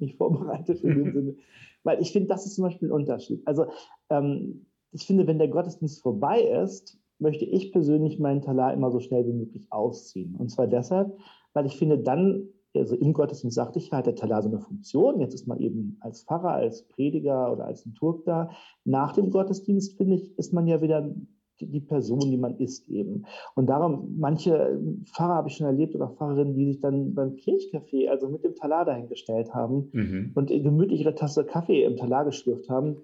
nicht 0.00 0.16
vorbereitet 0.16 0.82
in 0.82 0.90
dem 0.96 1.12
Sinne. 1.12 1.36
Weil 1.84 2.00
ich 2.00 2.12
finde, 2.12 2.28
das 2.28 2.46
ist 2.46 2.54
zum 2.54 2.64
Beispiel 2.64 2.88
ein 2.88 2.92
Unterschied. 2.92 3.42
Also 3.46 3.66
ähm, 4.10 4.66
ich 4.92 5.06
finde, 5.06 5.26
wenn 5.26 5.38
der 5.38 5.48
Gottesdienst 5.48 6.02
vorbei 6.02 6.40
ist, 6.40 6.98
möchte 7.18 7.44
ich 7.44 7.72
persönlich 7.72 8.18
meinen 8.18 8.42
Talar 8.42 8.72
immer 8.72 8.90
so 8.90 9.00
schnell 9.00 9.26
wie 9.26 9.32
möglich 9.32 9.66
ausziehen. 9.70 10.34
Und 10.36 10.50
zwar 10.50 10.66
deshalb, 10.66 11.16
weil 11.52 11.66
ich 11.66 11.76
finde, 11.76 11.98
dann, 11.98 12.48
also 12.74 12.94
im 12.94 13.12
Gottesdienst 13.12 13.56
sagte 13.56 13.78
ich, 13.78 13.92
hat 13.92 14.06
der 14.06 14.14
Talar 14.14 14.42
so 14.42 14.48
eine 14.48 14.60
Funktion. 14.60 15.20
Jetzt 15.20 15.34
ist 15.34 15.46
man 15.46 15.60
eben 15.60 15.98
als 16.00 16.22
Pfarrer, 16.22 16.52
als 16.52 16.86
Prediger 16.88 17.52
oder 17.52 17.64
als 17.64 17.84
Liturg 17.84 18.24
da. 18.24 18.50
Nach 18.84 19.12
dem 19.12 19.30
Gottesdienst, 19.30 19.96
finde 19.96 20.16
ich, 20.16 20.38
ist 20.38 20.52
man 20.52 20.66
ja 20.66 20.80
wieder 20.80 21.12
die 21.60 21.80
Person, 21.80 22.30
die 22.30 22.36
man 22.36 22.56
ist 22.56 22.88
eben. 22.88 23.24
Und 23.54 23.66
darum, 23.66 24.16
manche 24.18 24.80
Pfarrer 25.04 25.34
habe 25.34 25.48
ich 25.48 25.56
schon 25.56 25.66
erlebt 25.66 25.94
oder 25.94 26.08
Pfarrerinnen, 26.08 26.54
die 26.54 26.66
sich 26.66 26.80
dann 26.80 27.14
beim 27.14 27.34
Kirchcafé, 27.36 28.08
also 28.08 28.28
mit 28.28 28.44
dem 28.44 28.54
Talar 28.54 28.84
dahingestellt 28.84 29.54
haben 29.54 29.88
mhm. 29.92 30.32
und 30.34 30.48
gemütlich 30.48 31.00
ihre 31.00 31.14
Tasse 31.14 31.44
Kaffee 31.44 31.84
im 31.84 31.96
Talar 31.96 32.24
geschlürft 32.24 32.68
haben. 32.68 32.96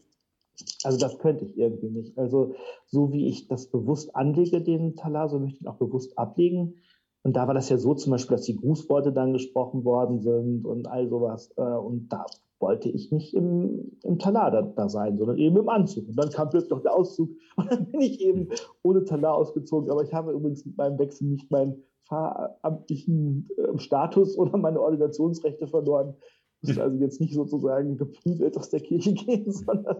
Also 0.85 0.99
das 0.99 1.19
könnte 1.19 1.45
ich 1.45 1.59
irgendwie 1.59 1.91
nicht. 1.91 2.17
Also 2.17 2.55
so 2.87 3.13
wie 3.13 3.29
ich 3.29 3.49
das 3.49 3.67
bewusst 3.67 4.15
anlege, 4.15 4.61
den 4.61 4.95
Talar, 4.95 5.29
so 5.29 5.39
möchte 5.39 5.57
ich 5.57 5.63
ihn 5.63 5.69
auch 5.69 5.79
bewusst 5.79 6.17
ablegen. 6.17 6.75
Und 7.23 7.37
da 7.37 7.47
war 7.47 7.55
das 7.55 7.71
ja 7.71 7.79
so 7.79 7.95
zum 7.95 8.13
Beispiel, 8.13 8.37
dass 8.37 8.47
die 8.47 8.57
Grußworte 8.57 9.13
dann 9.13 9.33
gesprochen 9.33 9.85
worden 9.85 10.21
sind 10.21 10.67
und 10.67 10.87
all 10.87 11.09
sowas. 11.09 11.53
Äh, 11.57 11.63
und 11.63 12.09
da 12.13 12.27
wollte 12.61 12.89
ich 12.89 13.11
nicht 13.13 13.35
im, 13.35 13.93
im 14.03 14.19
Talar 14.19 14.51
da, 14.51 14.63
da, 14.63 14.89
sein, 14.89 15.19
sondern 15.19 15.39
eben 15.39 15.57
im 15.57 15.69
Anzug. 15.69 16.09
Und 16.09 16.17
dann 16.17 16.31
kam 16.31 16.51
plötzlich 16.51 16.71
noch 16.71 16.83
der 16.83 16.97
Auszug 16.97 17.31
und 17.57 17.71
dann 17.71 17.91
bin 17.91 18.01
ich 18.01 18.21
eben 18.21 18.49
ohne 18.83 19.05
Talar 19.05 19.35
ausgezogen. 19.35 19.91
Aber 19.91 20.03
ich 20.03 20.15
habe 20.15 20.33
übrigens 20.33 20.65
mit 20.65 20.77
meinem 20.77 20.99
Wechsel 20.99 21.29
nicht 21.29 21.51
meinen 21.51 21.83
pfarramtlichen 22.07 23.49
äh, 23.57 23.79
Status 23.79 24.39
oder 24.39 24.57
meine 24.57 24.81
Ordinationsrechte 24.81 25.67
verloren. 25.67 26.15
Ich 26.61 26.69
musste 26.69 26.83
also 26.83 26.97
jetzt 26.97 27.21
nicht 27.21 27.35
sozusagen 27.35 27.99
geprügelt 27.99 28.57
aus 28.57 28.71
der 28.71 28.81
Kirche 28.81 29.13
gehen, 29.15 29.51
sondern 29.51 29.97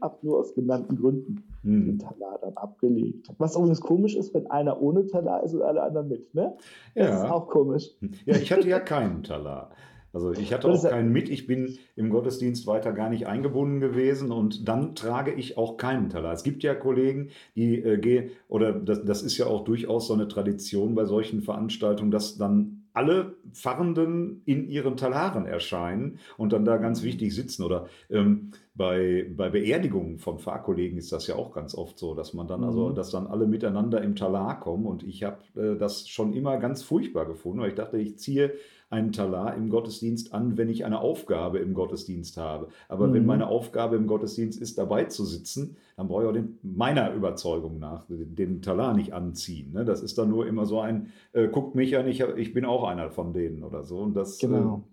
habe 0.00 0.18
nur 0.22 0.38
aus 0.38 0.52
genannten 0.54 0.96
Gründen 0.96 1.44
hm. 1.62 1.86
den 1.86 1.98
Talar 2.00 2.38
dann 2.40 2.56
abgelegt. 2.56 3.28
Was 3.38 3.54
übrigens 3.54 3.80
komisch 3.80 4.16
ist, 4.16 4.34
wenn 4.34 4.48
einer 4.48 4.82
ohne 4.82 5.06
Talar 5.06 5.44
ist 5.44 5.54
und 5.54 5.62
alle 5.62 5.82
anderen 5.82 6.08
mit. 6.08 6.34
Ne? 6.34 6.56
Das 6.96 7.08
ja. 7.08 7.24
ist 7.24 7.30
auch 7.30 7.48
komisch. 7.48 7.90
Ja, 8.26 8.34
ich 8.36 8.50
hatte 8.50 8.68
ja 8.68 8.80
keinen 8.80 9.22
Talar. 9.22 9.70
Also 10.12 10.32
ich 10.32 10.52
hatte 10.52 10.68
auch 10.68 10.82
keinen 10.82 11.12
mit, 11.12 11.28
ich 11.28 11.46
bin 11.46 11.78
im 11.96 12.10
Gottesdienst 12.10 12.66
weiter 12.66 12.92
gar 12.92 13.10
nicht 13.10 13.26
eingebunden 13.26 13.80
gewesen 13.80 14.32
und 14.32 14.66
dann 14.66 14.94
trage 14.94 15.32
ich 15.32 15.58
auch 15.58 15.76
keinen 15.76 16.08
Talar. 16.08 16.32
Es 16.32 16.42
gibt 16.42 16.62
ja 16.62 16.74
Kollegen, 16.74 17.28
die 17.56 17.80
äh, 17.82 17.98
gehen, 17.98 18.30
oder 18.48 18.72
das, 18.72 19.04
das 19.04 19.22
ist 19.22 19.36
ja 19.36 19.46
auch 19.46 19.64
durchaus 19.64 20.08
so 20.08 20.14
eine 20.14 20.28
Tradition 20.28 20.94
bei 20.94 21.04
solchen 21.04 21.42
Veranstaltungen, 21.42 22.10
dass 22.10 22.36
dann 22.36 22.78
alle 22.98 23.36
Pfarrenden 23.52 24.42
in 24.44 24.68
ihren 24.68 24.96
Talaren 24.96 25.46
erscheinen 25.46 26.18
und 26.36 26.52
dann 26.52 26.64
da 26.64 26.78
ganz 26.78 27.04
wichtig 27.04 27.32
sitzen. 27.32 27.62
Oder 27.62 27.86
ähm, 28.10 28.50
bei, 28.74 29.30
bei 29.36 29.50
Beerdigungen 29.50 30.18
von 30.18 30.40
Pfarrkollegen 30.40 30.98
ist 30.98 31.12
das 31.12 31.28
ja 31.28 31.36
auch 31.36 31.52
ganz 31.52 31.76
oft 31.76 31.96
so, 31.96 32.14
dass 32.14 32.34
man 32.34 32.48
dann, 32.48 32.64
also, 32.64 32.80
mhm. 32.80 32.84
also, 32.86 32.96
dass 32.96 33.10
dann 33.10 33.28
alle 33.28 33.46
miteinander 33.46 34.02
im 34.02 34.16
Talar 34.16 34.58
kommen. 34.58 34.84
Und 34.84 35.04
ich 35.04 35.22
habe 35.22 35.38
äh, 35.54 35.78
das 35.78 36.08
schon 36.08 36.32
immer 36.32 36.56
ganz 36.56 36.82
furchtbar 36.82 37.26
gefunden, 37.26 37.60
weil 37.60 37.68
ich 37.68 37.76
dachte, 37.76 37.98
ich 37.98 38.18
ziehe 38.18 38.54
einen 38.90 39.12
Talar 39.12 39.54
im 39.54 39.68
Gottesdienst 39.68 40.32
an, 40.32 40.56
wenn 40.56 40.70
ich 40.70 40.84
eine 40.84 41.00
Aufgabe 41.00 41.58
im 41.58 41.74
Gottesdienst 41.74 42.38
habe. 42.38 42.68
Aber 42.88 43.06
mhm. 43.06 43.14
wenn 43.14 43.26
meine 43.26 43.48
Aufgabe 43.48 43.96
im 43.96 44.06
Gottesdienst 44.06 44.60
ist, 44.60 44.78
dabei 44.78 45.04
zu 45.04 45.24
sitzen, 45.24 45.76
dann 45.96 46.08
brauche 46.08 46.22
ich 46.22 46.28
auch 46.28 46.32
den, 46.32 46.58
meiner 46.62 47.12
Überzeugung 47.12 47.78
nach 47.78 48.06
den 48.08 48.62
Talar 48.62 48.94
nicht 48.94 49.12
anziehen. 49.12 49.72
Ne? 49.72 49.84
Das 49.84 50.02
ist 50.02 50.16
dann 50.16 50.30
nur 50.30 50.46
immer 50.46 50.64
so 50.64 50.80
ein, 50.80 51.12
äh, 51.32 51.48
guckt 51.48 51.74
mich 51.74 51.96
an, 51.98 52.08
ich, 52.08 52.20
ich 52.20 52.54
bin 52.54 52.64
auch 52.64 52.84
einer 52.84 53.10
von 53.10 53.34
denen 53.34 53.62
oder 53.62 53.84
so. 53.84 53.98
Und 53.98 54.14
das, 54.14 54.38
genau. 54.38 54.84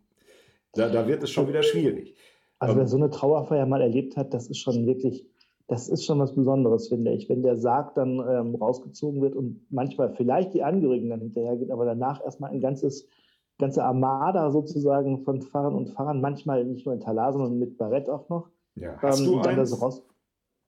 äh, 0.73 0.79
da, 0.79 0.89
da 0.89 1.07
wird 1.07 1.23
es 1.23 1.31
schon 1.31 1.47
wieder 1.47 1.63
schwierig. 1.63 2.15
Also 2.59 2.75
wer 2.77 2.87
so 2.87 2.97
eine 2.97 3.09
Trauerfeier 3.09 3.65
mal 3.65 3.81
erlebt 3.81 4.17
hat, 4.17 4.33
das 4.33 4.47
ist 4.47 4.59
schon 4.59 4.85
wirklich, 4.87 5.25
das 5.67 5.87
ist 5.87 6.05
schon 6.05 6.19
was 6.19 6.35
Besonderes, 6.35 6.89
finde 6.89 7.11
ich. 7.11 7.29
Wenn 7.29 7.43
der 7.43 7.57
Sarg 7.57 7.95
dann 7.95 8.19
ähm, 8.27 8.55
rausgezogen 8.55 9.21
wird 9.21 9.35
und 9.35 9.61
manchmal 9.69 10.13
vielleicht 10.15 10.53
die 10.53 10.63
Angehörigen 10.63 11.09
dann 11.09 11.21
hinterhergehen, 11.21 11.71
aber 11.71 11.85
danach 11.85 12.23
erstmal 12.23 12.51
ein 12.51 12.61
ganzes 12.61 13.07
ganze 13.57 13.83
Armada 13.83 14.51
sozusagen 14.51 15.24
von 15.24 15.41
Fahrern 15.41 15.75
und 15.75 15.89
Fahrern, 15.89 16.21
manchmal 16.21 16.65
nicht 16.65 16.85
nur 16.85 16.93
in 16.93 17.01
Talar, 17.01 17.33
sondern 17.33 17.57
mit 17.57 17.77
Barett 17.77 18.09
auch 18.09 18.29
noch. 18.29 18.50
Ja, 18.75 18.97
hast 19.01 19.21
ähm, 19.21 19.25
du 19.27 19.39
eins? 19.39 19.81
raus 19.81 20.03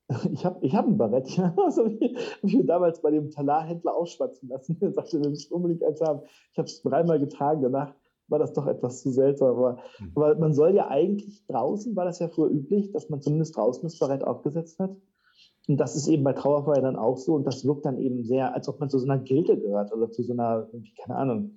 ich 0.31 0.45
habe 0.45 0.65
ich 0.65 0.73
hab 0.73 0.87
ein 0.87 0.97
Barett, 0.97 1.29
ja. 1.31 1.53
Das 1.65 1.77
habe 1.77 1.91
ich, 1.91 2.15
hab 2.15 2.43
ich, 2.43 2.55
mir 2.55 2.65
damals 2.65 3.01
bei 3.01 3.11
dem 3.11 3.29
Talarhändler 3.29 3.95
ausschwatzen 3.95 4.49
lassen. 4.49 4.77
Er 4.81 4.93
sagte, 4.93 5.21
wir 5.21 5.29
müssen 5.29 5.53
unbedingt 5.53 5.83
eins 5.83 6.01
haben. 6.01 6.21
Ich 6.53 6.57
habe 6.57 6.67
es 6.67 6.81
dreimal 6.81 7.19
getragen, 7.19 7.61
danach 7.61 7.93
war 8.29 8.39
das 8.39 8.53
doch 8.53 8.67
etwas 8.67 9.01
zu 9.01 9.11
seltsam. 9.11 9.49
Aber, 9.49 9.77
mhm. 9.99 10.11
aber 10.15 10.35
man 10.35 10.53
soll 10.53 10.75
ja 10.75 10.87
eigentlich 10.87 11.45
draußen, 11.47 11.95
war 11.95 12.05
das 12.05 12.19
ja 12.19 12.29
früher 12.29 12.49
üblich, 12.49 12.91
dass 12.91 13.09
man 13.09 13.21
zumindest 13.21 13.57
draußen 13.57 13.83
das 13.83 13.99
Barett 13.99 14.23
aufgesetzt 14.23 14.79
hat. 14.79 14.95
Und 15.67 15.77
das 15.77 15.97
ist 15.97 16.07
eben 16.07 16.23
bei 16.23 16.33
Trauerfeier 16.33 16.81
dann 16.81 16.95
auch 16.95 17.17
so. 17.17 17.35
Und 17.35 17.45
das 17.45 17.65
wirkt 17.65 17.85
dann 17.85 17.97
eben 17.97 18.23
sehr, 18.23 18.53
als 18.53 18.69
ob 18.69 18.79
man 18.79 18.89
zu 18.89 18.99
so 18.99 19.05
einer 19.05 19.21
Gilde 19.21 19.59
gehört 19.59 19.93
oder 19.93 20.09
zu 20.09 20.23
so 20.23 20.31
einer, 20.31 20.69
keine 21.03 21.17
Ahnung, 21.17 21.51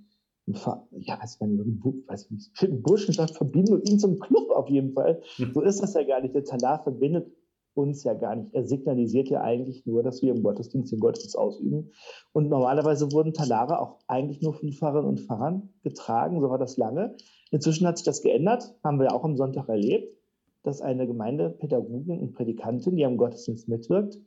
ja, 0.53 1.19
weiß 1.21 1.41
weiß 1.41 2.31
nicht, 2.31 2.83
Burschenschaft 2.83 3.37
verbinden 3.37 3.75
und 3.75 3.89
ihn 3.89 3.99
zum 3.99 4.19
Club 4.19 4.51
auf 4.51 4.69
jeden 4.69 4.93
Fall. 4.93 5.21
Hm. 5.37 5.53
So 5.55 5.61
ist 5.63 5.83
das 5.83 5.95
ja 5.95 6.05
gar 6.05 6.21
nicht. 6.21 6.35
Der 6.35 6.45
Talar 6.45 6.83
verbindet 6.83 7.27
uns 7.75 8.05
ja 8.05 8.15
gar 8.15 8.37
nicht. 8.37 8.53
Er 8.53 8.65
signalisiert 8.65 9.29
ja 9.29 9.43
eigentlich 9.43 9.87
nur, 9.87 10.03
dass 10.03 10.23
wir 10.23 10.35
im 10.35 10.43
Gottesdienst 10.43 10.93
den 10.93 11.01
Gottesdienst 11.01 11.39
ausüben. 11.39 11.93
Und 12.33 12.49
normalerweise 12.49 13.13
wurden 13.13 13.33
Talare 13.33 13.81
auch 13.81 13.99
eigentlich 14.07 14.43
nur 14.43 14.55
von 14.55 14.73
Pfarrern 14.73 15.05
und 15.05 15.21
Pfarrern 15.21 15.71
getragen, 15.83 16.41
so 16.41 16.51
war 16.51 16.59
das 16.59 16.77
lange. 16.77 17.17
Inzwischen 17.51 17.87
hat 17.87 17.99
sich 17.99 18.05
das 18.05 18.23
geändert, 18.23 18.75
haben 18.85 19.01
wir 19.01 19.15
auch 19.15 19.25
am 19.25 19.37
Sonntag 19.37 19.69
erlebt, 19.69 20.17
dass 20.63 20.83
eine 20.83 21.07
Gemeindepädagogin 21.07 22.21
und 22.21 22.33
Predikantin, 22.33 22.97
die 22.97 23.05
am 23.05 23.17
Gottesdienst 23.17 23.69
mitwirkt, 23.69 24.19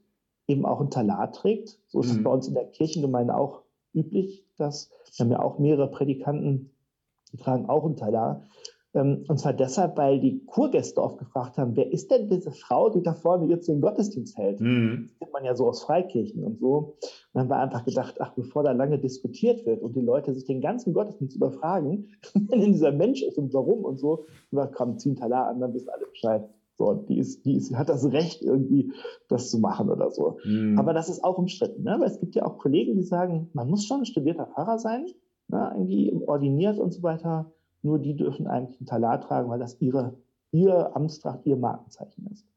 eben 0.47 0.65
auch 0.65 0.81
ein 0.81 0.89
Talar 0.89 1.31
trägt. 1.31 1.79
So 1.87 2.01
ist 2.01 2.11
es 2.11 2.17
mhm. 2.17 2.23
bei 2.23 2.31
uns 2.31 2.47
in 2.47 2.53
der 2.53 2.65
Kirchengemeinde 2.65 3.35
auch 3.35 3.63
üblich, 3.93 4.42
dass 4.57 4.89
wir 5.17 5.25
haben 5.25 5.31
ja 5.31 5.41
auch 5.41 5.59
mehrere 5.59 5.89
Predikanten, 5.89 6.71
die 7.31 7.37
tragen 7.37 7.67
auch 7.67 7.85
ein 7.85 7.95
Talar. 7.95 8.43
Ähm, 8.95 9.25
und 9.27 9.39
zwar 9.39 9.53
deshalb, 9.53 9.97
weil 9.97 10.19
die 10.19 10.45
Kurgäste 10.45 11.01
oft 11.01 11.17
gefragt 11.17 11.57
haben, 11.57 11.75
wer 11.75 11.91
ist 11.91 12.11
denn 12.11 12.29
diese 12.29 12.51
Frau, 12.51 12.89
die 12.89 13.01
da 13.01 13.13
vorne 13.13 13.47
jetzt 13.47 13.67
den 13.67 13.81
Gottesdienst 13.81 14.37
hält? 14.37 14.59
Mhm. 14.59 15.07
Das 15.07 15.19
kennt 15.19 15.33
man 15.33 15.45
ja 15.45 15.55
so 15.55 15.67
aus 15.67 15.83
Freikirchen 15.83 16.43
und 16.43 16.59
so. 16.59 16.75
Und 16.77 16.95
dann 17.33 17.43
haben 17.43 17.49
wir 17.49 17.59
einfach 17.59 17.85
gedacht, 17.85 18.15
ach, 18.19 18.33
bevor 18.35 18.63
da 18.63 18.71
lange 18.71 18.99
diskutiert 18.99 19.65
wird 19.65 19.81
und 19.81 19.95
die 19.95 20.01
Leute 20.01 20.33
sich 20.33 20.45
den 20.45 20.61
ganzen 20.61 20.93
Gottesdienst 20.93 21.35
überfragen, 21.35 22.11
wer 22.33 22.57
denn 22.57 22.71
dieser 22.71 22.91
Mensch 22.91 23.23
ist 23.23 23.37
und 23.37 23.53
warum 23.53 23.83
und 23.83 23.99
so, 23.99 24.25
dann 24.51 24.71
komm, 24.71 24.99
zieh 24.99 25.11
ein 25.11 25.15
Talar 25.15 25.47
an, 25.47 25.59
dann 25.59 25.73
wissen 25.73 25.89
alle 25.89 26.05
Bescheid. 26.05 26.47
So, 26.75 26.93
die, 26.93 27.19
ist, 27.19 27.45
die 27.45 27.55
ist, 27.55 27.75
hat 27.75 27.89
das 27.89 28.11
Recht, 28.11 28.41
irgendwie 28.41 28.93
das 29.27 29.51
zu 29.51 29.59
machen 29.59 29.89
oder 29.89 30.09
so. 30.09 30.37
Mhm. 30.43 30.79
Aber 30.79 30.93
das 30.93 31.09
ist 31.09 31.23
auch 31.23 31.37
umstritten, 31.37 31.83
ne? 31.83 31.97
weil 31.99 32.07
es 32.07 32.19
gibt 32.19 32.35
ja 32.35 32.45
auch 32.45 32.57
Kollegen, 32.57 32.95
die 32.95 33.03
sagen, 33.03 33.49
man 33.53 33.69
muss 33.69 33.85
schon 33.85 33.99
ein 33.99 34.05
studierter 34.05 34.47
Pfarrer 34.47 34.79
sein, 34.79 35.05
ne? 35.49 35.71
irgendwie 35.75 36.13
ordiniert 36.25 36.79
und 36.79 36.91
so 36.91 37.03
weiter. 37.03 37.51
Nur 37.83 37.99
die 37.99 38.15
dürfen 38.15 38.47
eigentlich 38.47 38.79
einen 38.79 38.87
Talar 38.87 39.21
tragen, 39.21 39.49
weil 39.49 39.59
das 39.59 39.79
ihre, 39.81 40.17
ihr 40.51 40.95
Amtstracht, 40.95 41.45
ihr 41.45 41.57
Markenzeichen 41.57 42.27
ist. 42.31 42.47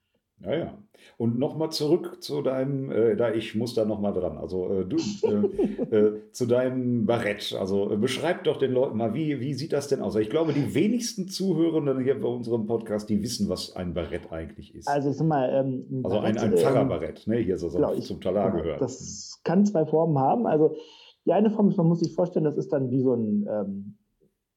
Ja, 0.44 0.54
ja. 0.54 0.78
Und 1.18 1.38
nochmal 1.38 1.70
zurück 1.70 2.22
zu 2.22 2.42
deinem, 2.42 2.90
äh, 2.90 3.16
da 3.16 3.32
ich 3.32 3.54
muss 3.54 3.74
da 3.74 3.84
nochmal 3.84 4.12
dran, 4.12 4.36
also 4.38 4.70
äh, 4.70 4.84
du, 4.84 4.96
äh, 4.96 5.96
äh, 5.96 6.32
zu 6.32 6.46
deinem 6.46 7.06
Barett. 7.06 7.56
Also 7.58 7.90
äh, 7.90 7.96
beschreib 7.96 8.44
doch 8.44 8.58
den 8.58 8.72
Leuten 8.72 8.98
mal, 8.98 9.14
wie, 9.14 9.40
wie 9.40 9.54
sieht 9.54 9.72
das 9.72 9.88
denn 9.88 10.02
aus? 10.02 10.16
Ich 10.16 10.28
glaube, 10.28 10.52
die 10.52 10.74
wenigsten 10.74 11.28
Zuhörenden 11.28 12.00
hier 12.00 12.20
bei 12.20 12.28
unserem 12.28 12.66
Podcast, 12.66 13.08
die 13.08 13.22
wissen, 13.22 13.48
was 13.48 13.74
ein 13.76 13.94
Barett 13.94 14.30
eigentlich 14.30 14.74
ist. 14.74 14.88
Also 14.88 15.10
ich 15.10 15.16
sag 15.16 15.26
mal, 15.26 15.48
ähm, 15.50 15.86
ein 15.90 16.04
also 16.04 16.18
ein, 16.18 16.38
ein 16.38 16.52
ähm, 16.52 16.58
Pfarrerbarett, 16.58 17.26
ne? 17.26 17.36
hier 17.36 17.56
so, 17.56 17.68
so 17.68 17.78
genau, 17.78 17.94
zum 17.94 18.20
Talar 18.20 18.50
genau, 18.50 18.62
gehört. 18.62 18.80
Das 18.80 19.40
kann 19.42 19.64
zwei 19.64 19.86
Formen 19.86 20.18
haben. 20.18 20.46
Also 20.46 20.76
die 21.24 21.32
eine 21.32 21.50
Form 21.50 21.70
ist, 21.70 21.76
man 21.76 21.88
muss 21.88 22.00
sich 22.00 22.14
vorstellen, 22.14 22.44
das 22.44 22.56
ist 22.56 22.72
dann 22.72 22.90
wie 22.90 23.00
so 23.00 23.14
ein, 23.14 23.46
ähm, 23.50 23.96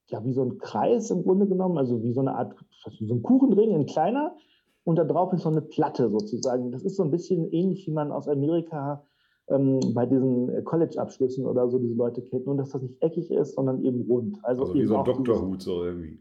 ja, 0.08 0.24
wie 0.26 0.34
so 0.34 0.44
ein 0.44 0.58
Kreis 0.58 1.10
im 1.10 1.24
Grunde 1.24 1.48
genommen, 1.48 1.78
also 1.78 2.04
wie 2.04 2.12
so 2.12 2.20
eine 2.22 2.36
Art, 2.36 2.54
so 3.00 3.14
ein 3.14 3.24
Kuchenring 3.24 3.72
in 3.72 3.86
kleiner 3.86 4.36
und 4.84 4.98
da 4.98 5.04
drauf 5.04 5.34
ist 5.34 5.44
so 5.44 5.50
eine 5.50 5.62
Platte 5.62 6.10
sozusagen. 6.10 6.72
Das 6.72 6.84
ist 6.84 6.96
so 6.96 7.04
ein 7.04 7.12
bisschen 7.12 7.52
ähnlich, 7.52 7.86
wie 7.88 7.92
man 7.92 8.12
aus 8.12 8.28
Amerika 8.28 9.06
ähm, 9.50 9.80
bei 9.94 10.06
diesen 10.06 10.64
College-Abschlüssen 10.64 11.46
oder 11.46 11.70
so 11.70 11.80
diese 11.80 11.96
Leute 11.96 12.22
kennt, 12.22 12.46
nur 12.46 12.56
dass 12.56 12.70
das 12.70 12.82
nicht 12.82 13.02
eckig 13.02 13.32
ist, 13.32 13.56
sondern 13.56 13.84
eben 13.84 14.02
rund. 14.10 14.38
Also, 14.44 14.64
also 14.64 14.74
wie 14.74 14.86
so 14.86 14.98
ein 14.98 15.06
Doktorhut 15.06 15.62
so 15.62 15.84
irgendwie. 15.84 16.20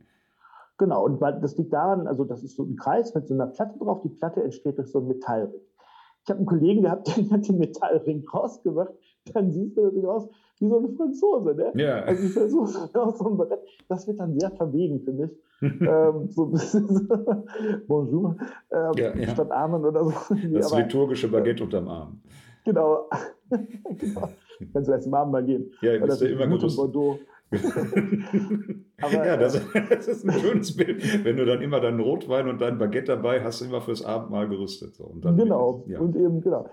Genau, 0.79 1.05
und 1.05 1.21
das 1.21 1.57
liegt 1.57 1.73
daran, 1.73 2.07
also 2.07 2.25
das 2.25 2.45
ist 2.45 2.57
so 2.57 2.63
ein 2.63 2.77
Kreis 2.77 3.13
mit 3.15 3.27
so 3.27 3.35
einer 3.35 3.49
Platte 3.49 3.77
drauf. 3.79 4.01
Die 4.03 4.11
Platte 4.11 4.43
entsteht 4.43 4.79
durch 4.79 4.91
so 4.91 4.99
einen 4.99 5.09
Metallring. 5.09 5.61
Ich 6.23 6.31
habe 6.31 6.39
einen 6.39 6.47
Kollegen 6.47 6.83
gehabt, 6.83 7.09
der 7.17 7.31
hat 7.31 7.49
den 7.49 7.59
Metallring 7.59 8.27
rausgemacht. 8.29 8.95
Dann 9.35 9.53
siehst 9.53 9.77
du 9.77 9.85
natürlich 9.85 10.07
aus 10.07 10.29
wie 10.61 10.69
so 10.69 10.79
ein 10.79 10.97
Franzose. 10.97 11.55
Ne? 11.55 11.73
Ja. 11.75 12.01
Also 12.01 12.25
ich 12.25 12.33
versuche 12.33 12.91
aus 13.01 13.19
so 13.19 13.27
einem 13.27 13.37
Brett. 13.37 13.61
Das 13.89 14.07
wird 14.07 14.19
dann 14.19 14.39
sehr 14.39 14.51
verwegen, 14.51 15.01
finde 15.01 15.25
ich. 15.25 15.31
ähm, 15.63 16.29
so 16.29 16.47
ein 16.47 16.53
bisschen 16.53 16.89
so, 16.89 17.45
Bonjour, 17.89 18.37
ähm, 18.71 18.93
ja, 18.97 19.15
ja. 19.17 19.29
statt 19.29 19.51
Amen 19.51 19.85
oder 19.85 20.05
so. 20.05 20.13
Das 20.53 20.73
Aber, 20.73 20.83
liturgische 20.83 21.29
Baguette 21.29 21.65
unterm 21.65 21.89
Arm. 21.89 22.21
Genau. 22.65 23.09
genau. 23.51 24.29
Kannst 24.73 24.89
du 24.89 24.93
erst 24.93 25.09
mal 25.09 25.25
mal 25.25 25.45
gehen. 25.45 25.73
Ja, 25.81 25.95
ihr 25.95 26.01
bist 26.01 26.21
ja 26.21 26.29
immer. 26.29 26.47
Bordeaux. 26.47 27.19
Aber, 29.01 29.27
ja, 29.27 29.37
das, 29.37 29.61
das, 29.89 30.09
ist 30.09 30.29
ein 30.29 30.33
schönes 30.39 30.77
Bild. 30.77 31.25
Wenn 31.25 31.37
du 31.37 31.47
dann 31.47 31.63
immer 31.63 31.81
deinen 31.81 32.01
Rotwein 32.01 32.49
und 32.49 32.61
dein 32.61 32.79
Baguette 32.79 33.13
dabei 33.17 33.43
hast, 33.43 33.63
immer 33.63 33.81
fürs 33.81 34.05
Abendmahl 34.05 34.49
gerüstet. 34.49 34.95
So. 34.95 35.05
Und 35.05 35.23
genau, 35.23 35.85
ja. 35.87 35.99
und 35.99 36.15
eben, 36.15 36.41
genau. 36.41 36.69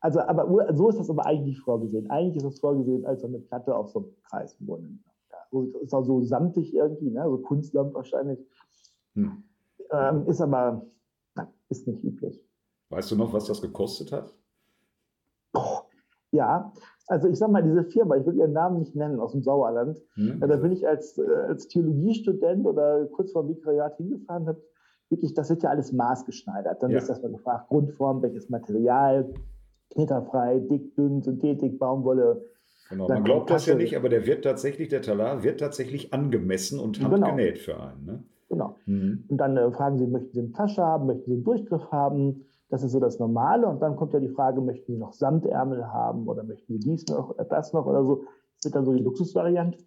Also, 0.00 0.20
aber 0.20 0.74
so 0.74 0.88
ist 0.88 0.98
das 0.98 1.10
aber 1.10 1.26
eigentlich 1.26 1.60
vorgesehen. 1.60 2.10
Eigentlich 2.10 2.36
ist 2.36 2.46
das 2.46 2.60
vorgesehen 2.60 3.06
als 3.06 3.22
so 3.22 3.28
eine 3.28 3.38
Platte 3.38 3.74
auf 3.74 3.88
so 3.90 4.00
einem 4.00 4.14
Kreis. 4.28 4.56
Ja, 4.60 5.62
ist 5.82 5.94
auch 5.94 6.04
so 6.04 6.22
samtig 6.22 6.74
irgendwie, 6.74 7.10
ne? 7.10 7.24
so 7.28 7.38
Kunstlamm 7.38 7.94
wahrscheinlich. 7.94 8.38
Hm. 9.14 9.42
Ähm, 9.90 10.26
ist 10.26 10.40
aber, 10.40 10.86
ist 11.68 11.86
nicht 11.86 12.04
üblich. 12.04 12.44
Weißt 12.90 13.10
du 13.10 13.16
noch, 13.16 13.32
was 13.32 13.46
das 13.46 13.62
gekostet 13.62 14.12
hat? 14.12 14.34
Oh, 15.54 15.80
ja, 16.30 16.72
also 17.08 17.28
ich 17.28 17.38
sag 17.38 17.50
mal, 17.50 17.62
diese 17.62 17.84
Firma, 17.84 18.16
ich 18.16 18.26
will 18.26 18.36
ihren 18.36 18.52
Namen 18.52 18.78
nicht 18.78 18.94
nennen, 18.94 19.20
aus 19.20 19.32
dem 19.32 19.42
Sauerland, 19.42 20.00
hm. 20.14 20.40
da 20.40 20.56
bin 20.56 20.72
ich 20.72 20.86
als, 20.86 21.18
äh, 21.18 21.34
als 21.48 21.68
Theologiestudent 21.68 22.66
oder 22.66 23.06
kurz 23.06 23.32
vor 23.32 23.44
dem 23.44 23.56
Vikariat 23.56 23.96
hingefahren, 23.96 24.46
habe 24.46 24.62
wirklich, 25.08 25.34
das 25.34 25.50
wird 25.50 25.62
ja 25.62 25.70
alles 25.70 25.92
maßgeschneidert. 25.92 26.82
Dann 26.82 26.90
ja. 26.90 26.98
ist 26.98 27.08
erstmal 27.08 27.32
gefragt, 27.32 27.68
Grundform, 27.68 28.22
welches 28.22 28.48
Material, 28.48 29.32
knitterfrei, 29.96 30.60
dick, 30.60 30.94
dünn, 30.94 31.22
Synthetik, 31.22 31.78
Baumwolle. 31.78 32.44
Genau, 32.88 33.08
man 33.08 33.24
glaubt 33.24 33.50
das 33.50 33.66
ja 33.66 33.74
nicht, 33.74 33.96
aber 33.96 34.08
der 34.08 34.26
wird 34.26 34.44
tatsächlich, 34.44 34.88
der 34.88 35.02
Talar 35.02 35.42
wird 35.42 35.58
tatsächlich 35.58 36.14
angemessen 36.14 36.78
und 36.78 37.02
handgenäht 37.02 37.54
genau. 37.54 37.64
für 37.64 37.80
einen. 37.80 38.04
Ne? 38.04 38.24
Genau. 38.48 38.76
Mhm. 38.86 39.24
Und 39.28 39.38
dann 39.38 39.56
äh, 39.56 39.72
fragen 39.72 39.98
Sie, 39.98 40.06
möchten 40.06 40.32
Sie 40.32 40.38
eine 40.38 40.52
Tasche 40.52 40.82
haben, 40.82 41.06
möchten 41.06 41.24
Sie 41.24 41.34
einen 41.34 41.44
Durchgriff 41.44 41.90
haben? 41.90 42.44
Das 42.68 42.84
ist 42.84 42.92
so 42.92 43.00
das 43.00 43.18
Normale. 43.18 43.66
Und 43.66 43.80
dann 43.80 43.96
kommt 43.96 44.12
ja 44.12 44.20
die 44.20 44.28
Frage, 44.28 44.60
möchten 44.60 44.92
Sie 44.92 44.98
noch 44.98 45.12
Samtärmel 45.12 45.86
haben 45.86 46.28
oder 46.28 46.44
möchten 46.44 46.74
Sie 46.74 46.78
dies 46.78 47.06
noch 47.08 47.30
oder 47.30 47.44
das 47.44 47.72
noch 47.72 47.86
oder 47.86 48.04
so? 48.04 48.24
Das 48.56 48.66
wird 48.66 48.76
dann 48.76 48.84
so 48.84 48.92
die 48.92 49.02
Luxusvariante. 49.02 49.78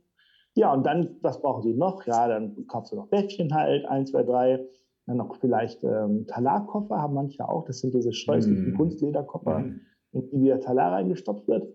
Ja, 0.55 0.73
und 0.73 0.85
dann, 0.85 1.17
was 1.21 1.41
brauchen 1.41 1.63
Sie 1.63 1.73
noch? 1.73 2.05
Ja, 2.05 2.27
dann 2.27 2.67
kaufst 2.67 2.91
du 2.91 2.97
noch 2.97 3.07
Bettchen 3.07 3.53
halt, 3.53 3.85
eins, 3.85 4.11
zwei, 4.11 4.23
drei. 4.23 4.65
Dann 5.05 5.17
noch 5.17 5.35
vielleicht 5.37 5.83
ähm, 5.83 6.27
Talarkoffer 6.27 7.01
haben 7.01 7.13
manche 7.13 7.47
auch. 7.47 7.65
Das 7.65 7.79
sind 7.79 7.93
diese 7.93 8.13
scheußlichen 8.13 8.73
mm. 8.73 8.77
Kunstlederkoffer, 8.77 9.59
mm. 9.59 9.81
In 10.11 10.29
die 10.29 10.41
wieder 10.41 10.59
Talar 10.59 10.93
reingestopft 10.93 11.47
wird. 11.47 11.73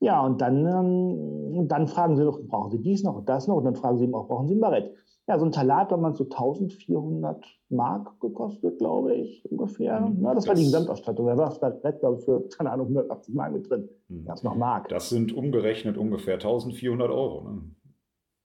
Ja, 0.00 0.24
und 0.24 0.40
dann, 0.40 0.66
ähm, 0.66 1.68
dann 1.68 1.86
fragen 1.86 2.16
sie 2.16 2.24
noch, 2.24 2.38
brauchen 2.46 2.70
Sie 2.70 2.82
dies 2.82 3.02
noch 3.04 3.16
und 3.16 3.28
das 3.28 3.48
noch? 3.48 3.56
Und 3.56 3.64
dann 3.64 3.74
fragen 3.74 3.98
sie 3.98 4.04
eben 4.04 4.14
auch, 4.14 4.28
brauchen 4.28 4.48
Sie 4.48 4.54
ein 4.54 4.60
Barett? 4.60 4.94
Ja, 5.26 5.38
so 5.38 5.46
ein 5.46 5.52
Talat 5.52 5.90
hat 5.90 6.00
man 6.00 6.14
so 6.14 6.24
1400 6.24 7.42
Mark 7.70 8.20
gekostet, 8.20 8.78
glaube 8.78 9.14
ich, 9.14 9.50
ungefähr. 9.50 10.00
Mhm, 10.00 10.22
ja, 10.22 10.34
das, 10.34 10.44
das, 10.44 10.48
war 10.48 10.54
die 10.54 10.64
Gesamtausstattung. 10.64 11.26
Da 11.26 11.36
war 11.38 11.48
das 11.48 11.60
Barett, 11.60 12.00
glaube 12.00 12.18
ich, 12.18 12.24
für, 12.26 12.46
keine 12.48 12.70
Ahnung, 12.70 12.88
180 12.88 13.34
Mark 13.34 13.52
mit 13.54 13.70
drin. 13.70 13.88
Mhm. 14.08 14.24
Da 14.26 14.34
ist 14.34 14.44
noch 14.44 14.56
Mark. 14.56 14.88
Das 14.90 15.08
sind 15.08 15.32
umgerechnet 15.32 15.96
ungefähr 15.96 16.34
1400 16.34 17.10
Euro. 17.10 17.48
Ne? 17.48 17.62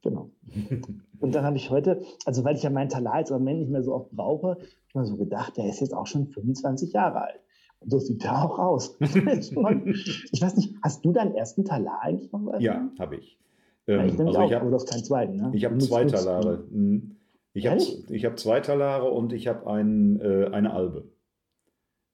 Genau. 0.02 0.30
und 1.20 1.36
dann 1.36 1.44
habe 1.44 1.58
ich 1.58 1.70
heute, 1.70 2.02
also 2.26 2.46
weil 2.46 2.56
ich 2.56 2.64
ja 2.64 2.70
meinen 2.70 2.88
Talat 2.88 3.20
jetzt 3.20 3.32
im 3.32 3.40
Moment 3.40 3.60
nicht 3.60 3.72
mehr 3.72 3.84
so 3.84 3.94
oft 3.94 4.12
brauche, 4.12 4.58
mal 4.94 5.06
so 5.06 5.18
gedacht, 5.18 5.58
der 5.58 5.68
ist 5.68 5.82
jetzt 5.82 5.94
auch 5.94 6.08
schon 6.08 6.28
25 6.28 6.94
Jahre 6.94 7.24
alt. 7.24 7.42
So 7.86 8.00
sieht 8.00 8.24
der 8.24 8.44
auch 8.44 8.60
aus. 8.60 8.98
ich 9.00 9.12
weiß 9.16 10.58
nicht, 10.58 10.76
hast 10.84 11.06
du 11.06 11.12
deinen 11.12 11.34
ersten 11.36 11.64
Talar 11.64 12.02
eigentlich 12.02 12.32
noch? 12.32 12.60
Ja, 12.60 12.90
habe 13.00 13.16
ich. 13.16 13.40
Ähm, 13.88 14.06
ich 14.08 14.20
also 14.20 14.38
auch, 14.38 14.48
ich 14.48 14.54
hab, 14.54 14.62
aber 14.62 14.72
du 14.72 14.76
hast 14.76 14.90
keinen 14.90 15.04
zweiten, 15.04 15.36
ne? 15.38 15.52
Ich 15.54 15.66
habe 15.66 15.78
zwei 15.80 16.06
Talare. 16.06 16.66
Mhm. 16.70 17.16
Ich 17.54 17.68
habe 17.68 17.80
hab 17.82 18.40
zwei 18.40 18.60
Talare 18.60 19.10
und 19.10 19.34
ich 19.34 19.48
habe 19.48 19.68
ein, 19.68 20.20
äh, 20.22 20.50
eine 20.52 20.74
Albe. 20.74 21.10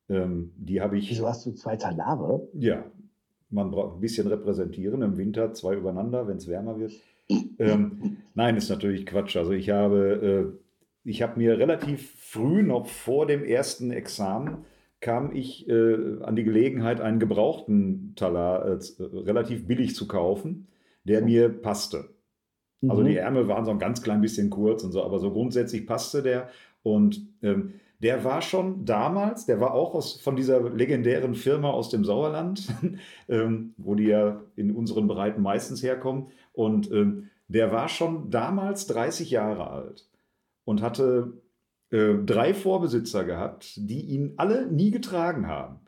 Ähm, 0.07 0.53
die 0.57 0.81
habe 0.81 0.97
ich. 0.97 1.09
Wieso 1.09 1.27
hast 1.27 1.45
du 1.45 1.51
zwei 1.51 1.75
Talare? 1.75 2.47
Ja, 2.53 2.85
man 3.49 3.71
braucht 3.71 3.97
ein 3.97 4.01
bisschen 4.01 4.27
repräsentieren. 4.27 5.01
Im 5.01 5.17
Winter 5.17 5.53
zwei 5.53 5.75
übereinander, 5.75 6.27
wenn 6.27 6.37
es 6.37 6.47
wärmer 6.47 6.79
wird. 6.79 6.93
ähm, 7.59 8.17
nein, 8.35 8.55
ist 8.55 8.69
natürlich 8.69 9.05
Quatsch. 9.05 9.35
Also 9.35 9.51
ich 9.51 9.69
habe, 9.71 10.53
äh, 10.53 11.09
ich 11.09 11.21
habe 11.21 11.39
mir 11.39 11.57
relativ 11.57 12.11
früh, 12.19 12.63
noch 12.63 12.85
vor 12.85 13.25
dem 13.25 13.43
ersten 13.43 13.91
Examen, 13.91 14.65
kam 15.05 15.31
ich 15.31 15.69
äh, 15.69 16.17
an 16.23 16.35
die 16.35 16.43
Gelegenheit, 16.43 16.99
einen 16.99 17.19
gebrauchten 17.19 18.13
Talar 18.15 18.65
äh, 18.65 18.79
relativ 18.99 19.67
billig 19.67 19.93
zu 19.93 20.07
kaufen, 20.07 20.67
der 21.03 21.21
mir 21.21 21.49
passte. 21.49 22.09
Also 22.87 23.03
mhm. 23.03 23.05
die 23.05 23.17
Ärmel 23.17 23.47
waren 23.47 23.65
so 23.65 23.71
ein 23.71 23.77
ganz 23.77 24.01
klein 24.01 24.21
bisschen 24.21 24.49
kurz 24.49 24.83
und 24.83 24.91
so, 24.91 25.03
aber 25.03 25.19
so 25.19 25.31
grundsätzlich 25.31 25.85
passte 25.85 26.23
der. 26.23 26.49
Und 26.81 27.21
ähm, 27.43 27.75
der 27.99 28.23
war 28.23 28.41
schon 28.41 28.83
damals, 28.83 29.45
der 29.45 29.59
war 29.59 29.75
auch 29.75 29.93
aus, 29.93 30.19
von 30.19 30.35
dieser 30.35 30.71
legendären 30.71 31.35
Firma 31.35 31.69
aus 31.69 31.89
dem 31.89 32.03
Sauerland, 32.03 32.67
ähm, 33.29 33.75
wo 33.77 33.93
die 33.93 34.07
ja 34.07 34.41
in 34.55 34.71
unseren 34.71 35.07
Breiten 35.07 35.43
meistens 35.43 35.83
herkommen. 35.83 36.29
Und 36.51 36.91
ähm, 36.91 37.29
der 37.47 37.71
war 37.71 37.89
schon 37.89 38.31
damals 38.31 38.87
30 38.87 39.29
Jahre 39.29 39.69
alt 39.69 40.09
und 40.63 40.81
hatte 40.81 41.33
äh, 41.91 42.15
drei 42.25 42.53
Vorbesitzer 42.53 43.23
gehabt, 43.23 43.73
die 43.75 44.01
ihn 44.01 44.33
alle 44.37 44.67
nie 44.67 44.91
getragen 44.91 45.47
haben. 45.47 45.79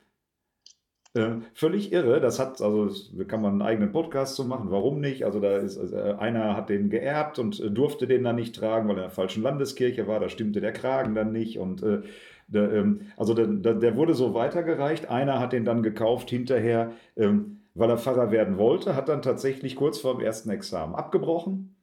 Äh, 1.14 1.42
völlig 1.54 1.92
irre. 1.92 2.22
Das 2.22 2.40
hat, 2.40 2.62
also 2.62 2.90
da 3.18 3.24
kann 3.24 3.42
man 3.42 3.54
einen 3.54 3.62
eigenen 3.64 3.92
Podcast 3.92 4.36
zu 4.36 4.46
machen. 4.46 4.70
Warum 4.70 5.00
nicht? 5.00 5.26
Also 5.26 5.40
da 5.40 5.58
ist 5.58 5.78
also, 5.78 5.98
einer 5.98 6.56
hat 6.56 6.70
den 6.70 6.90
geerbt 6.90 7.40
und 7.40 7.60
äh, 7.60 7.72
durfte 7.72 8.06
den 8.08 8.24
dann 8.24 8.36
nicht 8.36 8.56
tragen, 8.56 8.88
weil 8.88 8.98
er 8.98 9.04
in 9.04 9.10
der 9.10 9.16
falschen 9.16 9.42
Landeskirche 9.42 10.08
war. 10.08 10.20
Da 10.20 10.30
stimmte 10.30 10.62
der 10.62 10.74
Kragen 10.74 11.16
dann 11.16 11.32
nicht 11.32 11.58
und 11.58 11.82
äh, 11.82 12.02
der, 12.48 12.72
ähm, 12.72 13.02
also 13.18 13.34
der, 13.34 13.48
der, 13.48 13.96
wurde 13.98 14.14
so 14.14 14.34
weitergereicht. 14.34 15.10
Einer 15.10 15.40
hat 15.40 15.54
den 15.54 15.66
dann 15.66 15.82
gekauft 15.82 16.30
hinterher, 16.30 16.92
ähm, 17.16 17.62
weil 17.74 17.90
er 17.90 17.98
Pfarrer 17.98 18.32
werden 18.32 18.58
wollte, 18.58 18.96
hat 18.96 19.10
dann 19.10 19.22
tatsächlich 19.22 19.76
kurz 19.76 20.00
vor 20.00 20.18
dem 20.18 20.26
ersten 20.26 20.50
Examen 20.50 20.96
abgebrochen 20.96 21.76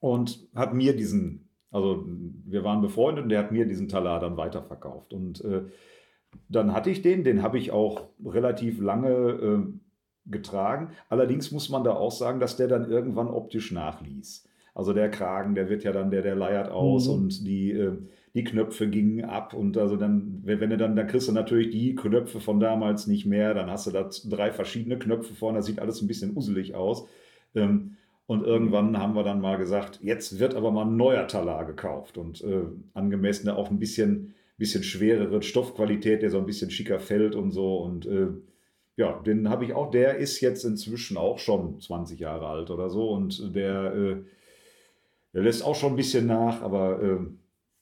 und 0.00 0.48
hat 0.54 0.74
mir 0.74 0.96
diesen 0.96 1.47
also 1.70 2.04
wir 2.06 2.64
waren 2.64 2.80
befreundet 2.80 3.24
und 3.24 3.28
der 3.30 3.40
hat 3.40 3.52
mir 3.52 3.66
diesen 3.66 3.88
Talar 3.88 4.20
dann 4.20 4.36
weiterverkauft. 4.36 5.12
Und 5.12 5.44
äh, 5.44 5.62
dann 6.48 6.72
hatte 6.72 6.90
ich 6.90 7.02
den, 7.02 7.24
den 7.24 7.42
habe 7.42 7.58
ich 7.58 7.70
auch 7.70 8.08
relativ 8.24 8.80
lange 8.80 9.10
äh, 9.10 9.62
getragen. 10.30 10.92
Allerdings 11.08 11.50
muss 11.52 11.68
man 11.68 11.84
da 11.84 11.92
auch 11.92 12.12
sagen, 12.12 12.40
dass 12.40 12.56
der 12.56 12.68
dann 12.68 12.90
irgendwann 12.90 13.28
optisch 13.28 13.72
nachließ. 13.72 14.46
Also 14.74 14.92
der 14.92 15.10
Kragen, 15.10 15.54
der 15.54 15.68
wird 15.68 15.82
ja 15.82 15.92
dann, 15.92 16.10
der, 16.10 16.22
der 16.22 16.36
leiert 16.36 16.70
aus 16.70 17.08
mhm. 17.08 17.14
und 17.14 17.46
die, 17.46 17.72
äh, 17.72 17.98
die 18.34 18.44
Knöpfe 18.44 18.88
gingen 18.88 19.24
ab 19.24 19.52
und 19.52 19.76
also 19.76 19.96
dann, 19.96 20.42
wenn 20.44 20.70
du 20.70 20.76
dann, 20.76 20.94
dann 20.94 21.08
kriegst 21.08 21.26
du 21.26 21.32
natürlich 21.32 21.70
die 21.70 21.96
Knöpfe 21.96 22.38
von 22.38 22.60
damals 22.60 23.08
nicht 23.08 23.26
mehr, 23.26 23.54
dann 23.54 23.70
hast 23.70 23.88
du 23.88 23.90
da 23.90 24.08
drei 24.28 24.52
verschiedene 24.52 24.98
Knöpfe 24.98 25.34
vorne, 25.34 25.58
das 25.58 25.66
sieht 25.66 25.80
alles 25.80 26.00
ein 26.00 26.06
bisschen 26.06 26.36
uselig 26.36 26.76
aus. 26.76 27.08
Ähm, 27.54 27.96
und 28.28 28.44
irgendwann 28.44 28.98
haben 28.98 29.14
wir 29.14 29.24
dann 29.24 29.40
mal 29.40 29.56
gesagt, 29.56 30.00
jetzt 30.02 30.38
wird 30.38 30.54
aber 30.54 30.70
mal 30.70 30.84
ein 30.84 30.98
neuer 30.98 31.26
Talar 31.26 31.64
gekauft 31.64 32.18
und 32.18 32.44
äh, 32.44 32.64
angemessen 32.92 33.48
auch 33.48 33.70
ein 33.70 33.78
bisschen, 33.78 34.34
bisschen 34.58 34.82
schwerere 34.82 35.40
Stoffqualität, 35.42 36.20
der 36.20 36.28
so 36.30 36.38
ein 36.38 36.44
bisschen 36.44 36.70
schicker 36.70 37.00
fällt 37.00 37.34
und 37.34 37.52
so. 37.52 37.78
Und 37.78 38.04
äh, 38.04 38.28
ja, 38.96 39.18
den 39.20 39.48
habe 39.48 39.64
ich 39.64 39.72
auch, 39.72 39.90
der 39.90 40.18
ist 40.18 40.42
jetzt 40.42 40.64
inzwischen 40.64 41.16
auch 41.16 41.38
schon 41.38 41.80
20 41.80 42.20
Jahre 42.20 42.48
alt 42.48 42.70
oder 42.70 42.90
so 42.90 43.10
und 43.10 43.54
der, 43.56 43.94
äh, 43.94 44.16
der 45.32 45.42
lässt 45.42 45.64
auch 45.64 45.74
schon 45.74 45.94
ein 45.94 45.96
bisschen 45.96 46.26
nach, 46.26 46.60
aber 46.62 47.02
äh, 47.02 47.18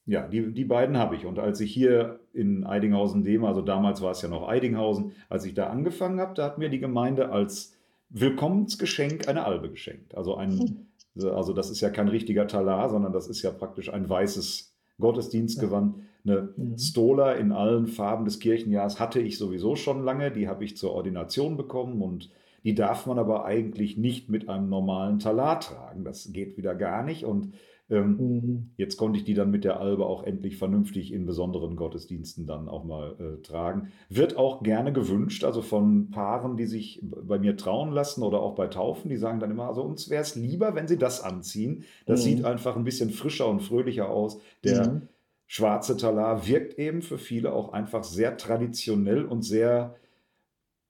Ja, 0.09 0.29
die, 0.29 0.53
die 0.55 0.65
beiden 0.65 0.97
habe 0.97 1.17
ich. 1.17 1.27
Und 1.27 1.41
als 1.41 1.61
ich 1.61 1.73
hier 1.73 2.21
in 2.33 2.65
Eidinghausen-Dem, 2.65 3.45
also 3.45 3.63
damals 3.63 4.01
war 4.03 4.13
es 4.13 4.23
ja 4.23 4.29
noch 4.29 4.47
Eidinghausen, 4.49 5.13
als 5.29 5.45
ich 5.45 5.55
da 5.55 5.67
angefangen 5.69 6.21
habe, 6.21 6.35
da 6.35 6.45
hat 6.45 6.59
mir 6.59 6.69
die 6.69 6.79
Gemeinde 6.79 7.31
als 7.31 7.76
Willkommensgeschenk 8.11 9.29
eine 9.29 9.45
Albe 9.45 9.71
geschenkt. 9.71 10.17
Also, 10.17 10.37
ein, 10.37 10.89
also 11.17 11.53
das 11.53 11.71
ist 11.71 11.81
ja 11.81 11.91
kein 11.91 12.09
richtiger 12.09 12.47
Talar, 12.47 12.89
sondern 12.89 13.13
das 13.13 13.29
ist 13.29 13.43
ja 13.43 13.51
praktisch 13.51 13.93
ein 13.93 14.09
weißes 14.09 14.75
Gottesdienstgewand. 15.01 15.97
Eine 16.25 16.55
mhm. 16.57 16.79
Stola 16.79 17.33
in 17.33 17.53
allen 17.53 17.87
Farben 17.87 18.25
des 18.25 18.41
Kirchenjahres 18.41 18.99
hatte 18.99 19.21
ich 19.21 19.39
sowieso 19.39 19.77
schon 19.77 20.03
lange. 20.03 20.31
Die 20.31 20.49
habe 20.49 20.65
ich 20.65 20.77
zur 20.77 20.93
Ordination 20.93 21.57
bekommen 21.57 22.03
und 22.03 22.31
die 22.65 22.75
darf 22.75 23.07
man 23.07 23.19
aber 23.19 23.45
eigentlich 23.45 23.97
nicht 23.97 24.29
mit 24.29 24.49
einem 24.49 24.69
normalen 24.69 25.21
Talar 25.21 25.61
tragen. 25.61 26.05
Das 26.05 26.33
geht 26.33 26.57
wieder 26.57 26.75
gar 26.75 27.05
nicht. 27.05 27.25
Und 27.25 27.53
ähm, 27.89 28.17
mhm. 28.19 28.71
Jetzt 28.77 28.97
konnte 28.97 29.19
ich 29.19 29.25
die 29.25 29.35
dann 29.35 29.51
mit 29.51 29.65
der 29.65 29.79
Albe 29.79 30.07
auch 30.07 30.25
endlich 30.25 30.57
vernünftig 30.57 31.13
in 31.13 31.25
besonderen 31.25 31.77
Gottesdiensten 31.77 32.47
dann 32.47 32.69
auch 32.69 32.85
mal 32.85 33.17
äh, 33.21 33.43
tragen. 33.43 33.93
Wird 34.09 34.37
auch 34.37 34.63
gerne 34.63 34.93
gewünscht, 34.93 35.45
also 35.45 35.63
von 35.63 36.11
Paaren, 36.11 36.57
die 36.57 36.67
sich 36.67 37.01
bei 37.03 37.39
mir 37.39 37.57
trauen 37.57 37.93
lassen 37.93 38.23
oder 38.23 38.41
auch 38.41 38.57
bei 38.57 38.67
Taufen, 38.67 39.09
die 39.09 39.17
sagen 39.17 39.39
dann 39.39 39.53
immer, 39.53 39.69
also 39.69 39.83
uns 39.83 40.11
wäre 40.11 40.23
es 40.23 40.35
lieber, 40.35 40.75
wenn 40.75 40.89
sie 40.89 40.99
das 40.99 41.23
anziehen. 41.23 41.85
Das 42.07 42.21
mhm. 42.21 42.25
sieht 42.25 42.45
einfach 42.45 42.77
ein 42.77 42.85
bisschen 42.85 43.11
frischer 43.11 43.49
und 43.49 43.61
fröhlicher 43.61 44.11
aus. 44.11 44.41
Der 44.65 44.89
mhm. 44.89 45.03
schwarze 45.47 45.97
Talar 45.97 46.49
wirkt 46.49 46.79
eben 46.79 47.03
für 47.03 47.19
viele 47.19 47.53
auch 47.53 47.73
einfach 47.73 48.03
sehr 48.03 48.37
traditionell 48.37 49.25
und 49.25 49.43
sehr 49.43 49.95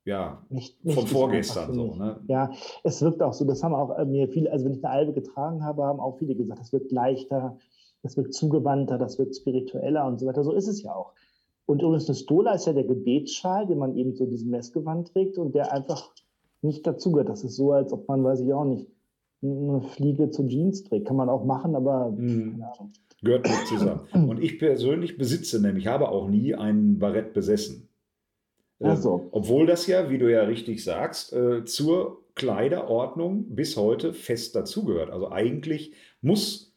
ja, 0.07 0.41
nicht, 0.51 0.83
nicht 0.85 0.95
von 0.95 1.07
vorgestern 1.07 1.75
so. 1.75 1.95
Ne? 1.97 2.21
Ja, 2.29 2.53
es 2.85 3.03
wirkt 3.03 3.21
auch 3.23 3.33
so. 3.33 3.45
Das 3.45 3.65
haben 3.65 3.75
auch 3.75 3.99
äh, 3.99 4.05
mir 4.05 4.29
viele, 4.29 4.51
also 4.53 4.65
wenn 4.65 4.73
ich 4.73 4.85
eine 4.85 4.95
Albe 4.95 5.13
getragen 5.13 5.65
habe, 5.65 5.83
haben 5.83 5.99
auch 5.99 6.19
viele 6.19 6.37
gesagt, 6.37 6.61
das 6.61 6.73
wird 6.73 6.93
leichter, 6.93 7.59
das 8.03 8.17
wird 8.17 8.33
zugewandter, 8.33 8.99
das 8.99 9.19
wird 9.19 9.35
spiritueller 9.35 10.07
und 10.07 10.21
so 10.21 10.27
weiter. 10.27 10.45
So 10.45 10.53
ist 10.53 10.69
es 10.69 10.81
ja 10.81 10.95
auch. 10.95 11.13
Und 11.67 11.83
übrigens, 11.83 12.09
eine 12.09 12.15
Stola 12.15 12.53
ist 12.53 12.67
ja 12.67 12.73
der 12.73 12.85
Gebetsschal, 12.85 13.67
den 13.67 13.79
man 13.79 13.97
eben 13.97 14.15
so 14.15 14.27
diesem 14.27 14.51
Messgewand 14.51 15.13
trägt 15.13 15.39
und 15.39 15.57
der 15.57 15.73
einfach 15.73 16.13
nicht 16.63 16.87
dazugehört. 16.87 17.29
Das 17.29 17.43
ist 17.43 17.57
so, 17.57 17.73
als 17.73 17.93
ob 17.93 18.07
man, 18.07 18.23
weiß 18.23 18.41
ich 18.43 18.53
auch 18.55 18.65
nicht, 18.65 18.87
eine 19.43 19.81
Fliege 19.81 20.31
zu 20.31 20.47
Jeans 20.47 20.85
trägt. 20.85 21.09
Kann 21.09 21.17
man 21.17 21.29
auch 21.29 21.45
machen, 21.45 21.75
aber 21.75 22.13
mhm. 22.13 22.53
keine 22.53 22.73
Ahnung. 22.73 22.93
Gehört 23.23 23.47
nicht 23.47 23.67
zusammen. 23.67 24.03
Und 24.13 24.41
ich 24.41 24.61
persönlich 24.61 25.19
besitze 25.19 25.61
nämlich, 25.61 25.89
habe 25.89 26.11
auch 26.11 26.29
nie 26.29 26.55
einen 26.55 27.01
Barett 27.01 27.33
besessen. 27.33 27.86
So. 28.79 29.29
Obwohl 29.31 29.67
das 29.67 29.87
ja, 29.87 30.11
wie 30.11 30.19
du 30.19 30.31
ja 30.31 30.43
richtig 30.43 30.85
sagst, 30.85 31.33
äh, 31.33 31.65
zur 31.65 32.23
Kleiderordnung 32.35 33.55
bis 33.55 33.77
heute 33.77 34.13
fest 34.13 34.55
dazugehört. 34.55 35.11
Also 35.11 35.31
eigentlich 35.31 35.93
muss 36.21 36.75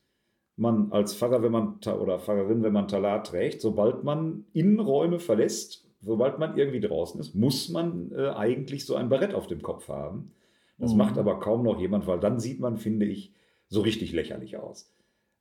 man 0.56 0.92
als 0.92 1.14
Pfarrer, 1.14 1.44
wenn 1.44 1.52
man 1.52 1.80
oder 1.86 2.20
Pfarrerin, 2.20 2.64
wenn 2.64 2.74
man 2.74 2.88
Talar 2.88 3.24
trägt, 3.24 3.62
sobald 3.62 4.04
man 4.04 4.46
Innenräume 4.54 5.20
verlässt, 5.20 5.86
sobald 6.02 6.40
man 6.40 6.58
irgendwie 6.58 6.80
draußen 6.80 7.20
ist, 7.20 7.36
muss 7.36 7.70
man 7.70 8.12
äh, 8.16 8.30
eigentlich 8.30 8.86
so 8.86 8.96
ein 8.96 9.10
Barett 9.10 9.34
auf 9.34 9.48
dem 9.48 9.62
Kopf 9.62 9.90
haben. 9.90 10.32
Das 10.78 10.92
mhm. 10.92 10.98
macht 11.00 11.18
aber 11.18 11.40
kaum 11.40 11.64
noch 11.64 11.80
jemand, 11.80 12.08
weil 12.08 12.20
dann 12.20 12.40
sieht 12.40 12.62
man, 12.62 12.78
finde 12.78 13.06
ich, 13.06 13.34
so 13.68 13.82
richtig 13.82 14.14
lächerlich 14.14 14.58
aus. 14.58 14.92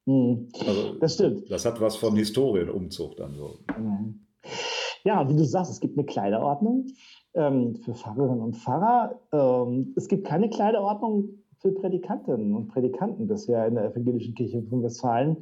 Mhm. 0.06 0.48
Also, 0.66 0.94
das 0.94 1.14
stimmt. 1.14 1.50
Das 1.50 1.64
hat 1.64 1.80
was 1.80 1.96
von 1.96 2.16
Historienumzug 2.16 3.16
dann 3.16 3.34
so. 3.36 3.58
Mhm. 3.78 4.20
Ja, 5.08 5.26
wie 5.26 5.36
du 5.36 5.44
sagst, 5.44 5.72
es 5.72 5.80
gibt 5.80 5.96
eine 5.96 6.04
Kleiderordnung 6.04 6.84
ähm, 7.32 7.76
für 7.76 7.94
Pfarrerinnen 7.94 8.42
und 8.42 8.58
Pfarrer. 8.58 9.18
Ähm, 9.32 9.94
es 9.96 10.06
gibt 10.06 10.26
keine 10.26 10.50
Kleiderordnung 10.50 11.30
für 11.60 11.72
Predikantinnen 11.72 12.54
und 12.54 12.68
Predikanten 12.68 13.26
bisher 13.26 13.66
in 13.66 13.76
der 13.76 13.86
evangelischen 13.86 14.34
Kirche 14.34 14.62
von 14.64 14.82
Westfalen. 14.82 15.38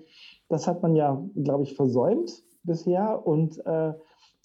Das 0.49 0.69
hat 0.69 0.83
man 0.83 0.95
ja, 0.95 1.21
glaube 1.35 1.65
ich, 1.65 1.75
versäumt 1.75 2.45
bisher. 2.63 3.27
Und 3.27 3.59
äh, 3.67 3.93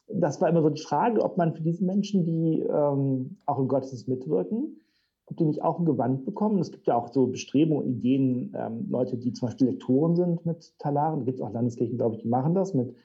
das 0.08 0.42
war 0.42 0.50
immer 0.50 0.64
so 0.64 0.72
die 0.72 0.82
Frage, 0.82 1.24
ob 1.24 1.38
man 1.38 1.54
für 1.54 1.62
diese 1.62 1.86
Menschen, 1.86 2.24
die 2.24 2.62
ähm, 2.62 3.38
auch 3.46 3.60
im 3.60 3.68
Gottesdienst 3.68 4.08
mitwirken, 4.08 4.80
ob 5.28 5.38
die 5.38 5.46
nicht 5.46 5.62
auch 5.62 5.78
ein 5.78 5.86
Gewand 5.86 6.26
bekommen. 6.26 6.58
Es 6.58 6.72
gibt 6.72 6.88
ja 6.88 6.96
auch 6.96 7.14
so 7.14 7.28
Bestrebungen, 7.28 7.86
Ideen, 7.86 8.56
ähm, 8.58 8.88
Leute, 8.90 9.18
die 9.18 9.34
zum 9.34 9.50
Beispiel 9.50 9.68
Lektoren 9.68 10.16
sind 10.16 10.48
mit 10.48 10.74
Talaren. 10.80 11.20
Da 11.20 11.26
gibt 11.26 11.38
es 11.38 11.44
auch 11.44 11.54
Landeskirchen, 11.54 11.98
glaube 12.00 12.16
ich, 12.16 12.24
die 12.24 12.28
machen 12.28 12.56
das 12.56 12.74
mit 12.74 12.96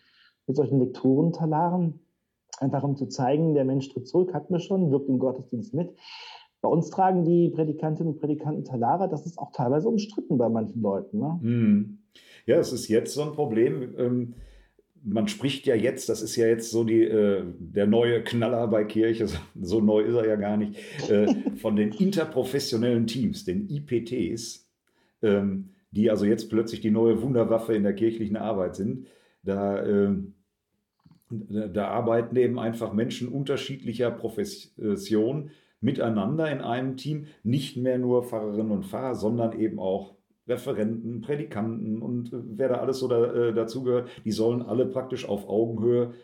mit 0.47 0.57
solchen 0.57 0.79
Lektorentalaren, 0.79 2.01
einfach 2.59 2.83
um 2.83 2.97
zu 2.97 3.07
zeigen, 3.07 3.55
der 3.55 3.65
Mensch 3.65 3.89
tritt 3.89 4.09
zurück, 4.09 4.35
hat 4.35 4.51
mir 4.51 4.61
schon, 4.61 4.91
wirkt 4.91 5.09
im 5.09 5.19
Gottesdienst 5.19 5.75
mit. 5.75 5.91
Bei 6.63 6.69
uns 6.69 6.91
tragen 6.91 7.25
die 7.25 7.51
Predikantinnen 7.51 8.15
und 8.15 8.21
Predikanten 8.21 8.65
Talare, 8.65 9.09
das 9.09 9.27
ist 9.27 9.39
auch 9.39 9.53
teilweise 9.53 9.89
umstritten 9.89 10.39
bei 10.39 10.49
manchen 10.49 10.83
Leuten. 10.83 11.19
Ne? 11.19 11.39
Hm. 11.43 11.99
Ja, 12.47 12.57
es 12.57 12.73
ist 12.73 12.89
jetzt 12.89 13.15
so 13.15 13.23
ein 13.23 13.33
Problem. 13.33 13.95
Ähm, 13.99 14.35
man 15.03 15.29
spricht 15.29 15.67
ja 15.67 15.75
jetzt, 15.75 16.09
das 16.09 16.23
ist 16.23 16.35
ja 16.37 16.47
jetzt 16.47 16.71
so 16.71 16.83
die, 16.83 17.03
äh, 17.03 17.45
der 17.59 17.87
neue 17.87 18.25
Knaller 18.25 18.67
bei 18.67 18.85
Kirche, 18.85 19.27
so 19.61 19.81
neu 19.81 20.01
ist 20.01 20.15
er 20.15 20.27
ja 20.27 20.37
gar 20.37 20.57
nicht, 20.57 20.79
äh, 21.09 21.27
von 21.57 21.77
den 21.77 21.93
interprofessionellen 21.93 23.07
Teams, 23.07 23.45
den 23.45 23.69
IPTs, 23.69 24.69
ähm, 25.23 25.71
die 25.93 26.11
also 26.11 26.25
jetzt 26.25 26.51
plötzlich 26.51 26.81
die 26.81 26.91
neue 26.91 27.23
Wunderwaffe 27.23 27.75
in 27.75 27.85
der 27.85 27.95
kirchlichen 27.95 28.37
Arbeit 28.37 28.75
sind. 28.75 29.07
Da 29.45 29.85
ähm, 29.87 30.35
da 31.31 31.89
arbeiten 31.89 32.37
eben 32.37 32.59
einfach 32.59 32.93
Menschen 32.93 33.29
unterschiedlicher 33.29 34.11
Profession 34.11 35.51
miteinander 35.81 36.51
in 36.51 36.61
einem 36.61 36.97
Team, 36.97 37.27
nicht 37.43 37.77
mehr 37.77 37.99
nur 37.99 38.23
Pfarrerinnen 38.23 38.71
und 38.71 38.87
Pfarrer, 38.87 39.15
sondern 39.15 39.59
eben 39.59 39.79
auch 39.79 40.15
Referenten, 40.49 41.23
Predikanten 41.23 42.01
und 42.01 42.33
äh, 42.33 42.37
wer 42.57 42.69
da 42.69 42.75
alles 42.77 43.01
so 43.01 43.09
da, 43.09 43.33
äh, 43.33 43.53
dazugehört, 43.53 44.09
die 44.25 44.31
sollen 44.31 44.63
alle 44.63 44.87
praktisch 44.87 45.29
auf 45.29 45.49
Augenhöhe 45.49 46.15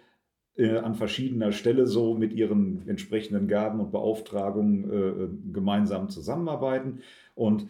äh, 0.56 0.76
an 0.78 0.94
verschiedener 0.94 1.50
Stelle 1.50 1.86
so 1.86 2.14
mit 2.14 2.32
ihren 2.32 2.86
entsprechenden 2.88 3.48
Gaben 3.48 3.80
und 3.80 3.90
Beauftragungen 3.90 4.84
äh, 4.84 5.52
gemeinsam 5.52 6.08
zusammenarbeiten. 6.08 7.00
Und 7.34 7.66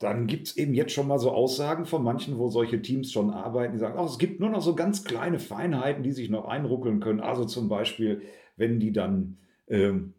dann 0.00 0.26
gibt 0.26 0.48
es 0.48 0.56
eben 0.56 0.72
jetzt 0.72 0.92
schon 0.92 1.06
mal 1.06 1.18
so 1.18 1.30
Aussagen 1.30 1.84
von 1.84 2.02
manchen, 2.02 2.38
wo 2.38 2.48
solche 2.48 2.80
Teams 2.80 3.12
schon 3.12 3.30
arbeiten, 3.30 3.74
die 3.74 3.78
sagen, 3.78 3.98
oh, 3.98 4.06
es 4.06 4.18
gibt 4.18 4.40
nur 4.40 4.48
noch 4.48 4.62
so 4.62 4.74
ganz 4.74 5.04
kleine 5.04 5.38
Feinheiten, 5.38 6.02
die 6.02 6.12
sich 6.12 6.30
noch 6.30 6.46
einruckeln 6.46 7.00
können. 7.00 7.20
Also 7.20 7.44
zum 7.44 7.68
Beispiel, 7.68 8.22
wenn 8.56 8.80
die 8.80 8.92
dann, 8.92 9.36
ähm, 9.68 10.14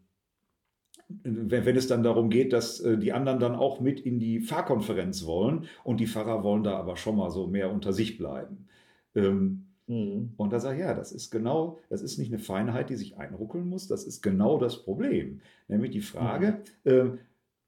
wenn, 1.08 1.66
wenn, 1.66 1.76
es 1.76 1.88
dann 1.88 2.04
darum 2.04 2.30
geht, 2.30 2.52
dass 2.52 2.78
äh, 2.78 2.96
die 2.96 3.12
anderen 3.12 3.40
dann 3.40 3.56
auch 3.56 3.80
mit 3.80 3.98
in 3.98 4.20
die 4.20 4.38
Fahrkonferenz 4.38 5.26
wollen 5.26 5.66
und 5.82 5.98
die 5.98 6.06
Pfarrer 6.06 6.44
wollen 6.44 6.62
da 6.62 6.76
aber 6.76 6.96
schon 6.96 7.16
mal 7.16 7.30
so 7.30 7.48
mehr 7.48 7.72
unter 7.72 7.92
sich 7.92 8.18
bleiben. 8.18 8.68
Ähm, 9.16 9.66
mhm. 9.88 10.34
Und 10.36 10.52
da 10.52 10.60
sage 10.60 10.76
ich, 10.76 10.84
ja, 10.84 10.94
das 10.94 11.10
ist 11.10 11.32
genau, 11.32 11.80
das 11.88 12.02
ist 12.02 12.18
nicht 12.18 12.32
eine 12.32 12.40
Feinheit, 12.40 12.88
die 12.88 12.96
sich 12.96 13.18
einruckeln 13.18 13.68
muss, 13.68 13.88
das 13.88 14.04
ist 14.04 14.22
genau 14.22 14.60
das 14.60 14.84
Problem. 14.84 15.40
Nämlich 15.66 15.90
die 15.90 16.02
Frage, 16.02 16.60
mhm. 16.84 16.90
äh, 16.90 17.18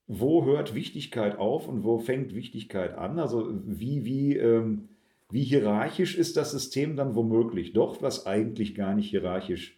wo 0.07 0.45
hört 0.45 0.75
Wichtigkeit 0.75 1.39
auf 1.39 1.69
und 1.69 1.85
wo 1.85 1.99
fängt 1.99 2.35
Wichtigkeit 2.35 2.97
an? 2.97 3.19
Also 3.19 3.51
wie, 3.65 4.05
wie, 4.05 4.37
ähm, 4.37 4.89
wie 5.31 5.45
hierarchisch 5.45 6.17
ist 6.17 6.37
das 6.37 6.51
System 6.51 6.97
dann 6.97 7.15
womöglich 7.15 7.73
doch, 7.73 8.03
was 8.03 8.27
eigentlich 8.27 8.75
gar 8.75 8.95
nicht 8.95 9.09
hierarchisch 9.09 9.77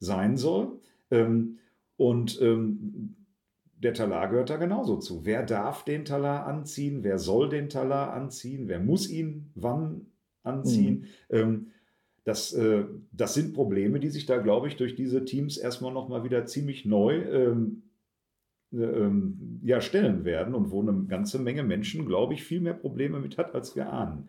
sein 0.00 0.36
soll? 0.36 0.80
Ähm, 1.10 1.58
und 1.96 2.40
ähm, 2.42 3.16
der 3.78 3.94
Talar 3.94 4.28
gehört 4.28 4.50
da 4.50 4.56
genauso 4.56 4.96
zu. 4.96 5.24
Wer 5.24 5.44
darf 5.44 5.84
den 5.84 6.04
Talar 6.04 6.46
anziehen? 6.46 7.04
Wer 7.04 7.18
soll 7.18 7.48
den 7.48 7.68
Talar 7.68 8.12
anziehen? 8.12 8.68
Wer 8.68 8.80
muss 8.80 9.08
ihn 9.08 9.50
wann 9.54 10.06
anziehen? 10.42 11.06
Mhm. 11.30 11.36
Ähm, 11.36 11.66
das, 12.24 12.52
äh, 12.52 12.84
das 13.12 13.34
sind 13.34 13.54
Probleme, 13.54 14.00
die 14.00 14.10
sich 14.10 14.26
da, 14.26 14.38
glaube 14.38 14.66
ich, 14.66 14.76
durch 14.76 14.96
diese 14.96 15.24
Teams 15.24 15.56
erstmal 15.56 15.92
nochmal 15.92 16.24
wieder 16.24 16.44
ziemlich 16.46 16.84
neu 16.84 17.22
ähm, 17.22 17.52
ähm, 17.52 17.82
ja, 18.70 19.80
stellen 19.80 20.24
werden 20.24 20.54
und 20.54 20.70
wo 20.70 20.80
eine 20.80 21.04
ganze 21.04 21.38
Menge 21.38 21.62
Menschen, 21.62 22.06
glaube 22.06 22.34
ich, 22.34 22.44
viel 22.44 22.60
mehr 22.60 22.74
Probleme 22.74 23.20
mit 23.20 23.38
hat, 23.38 23.54
als 23.54 23.76
wir 23.76 23.92
ahnen. 23.92 24.28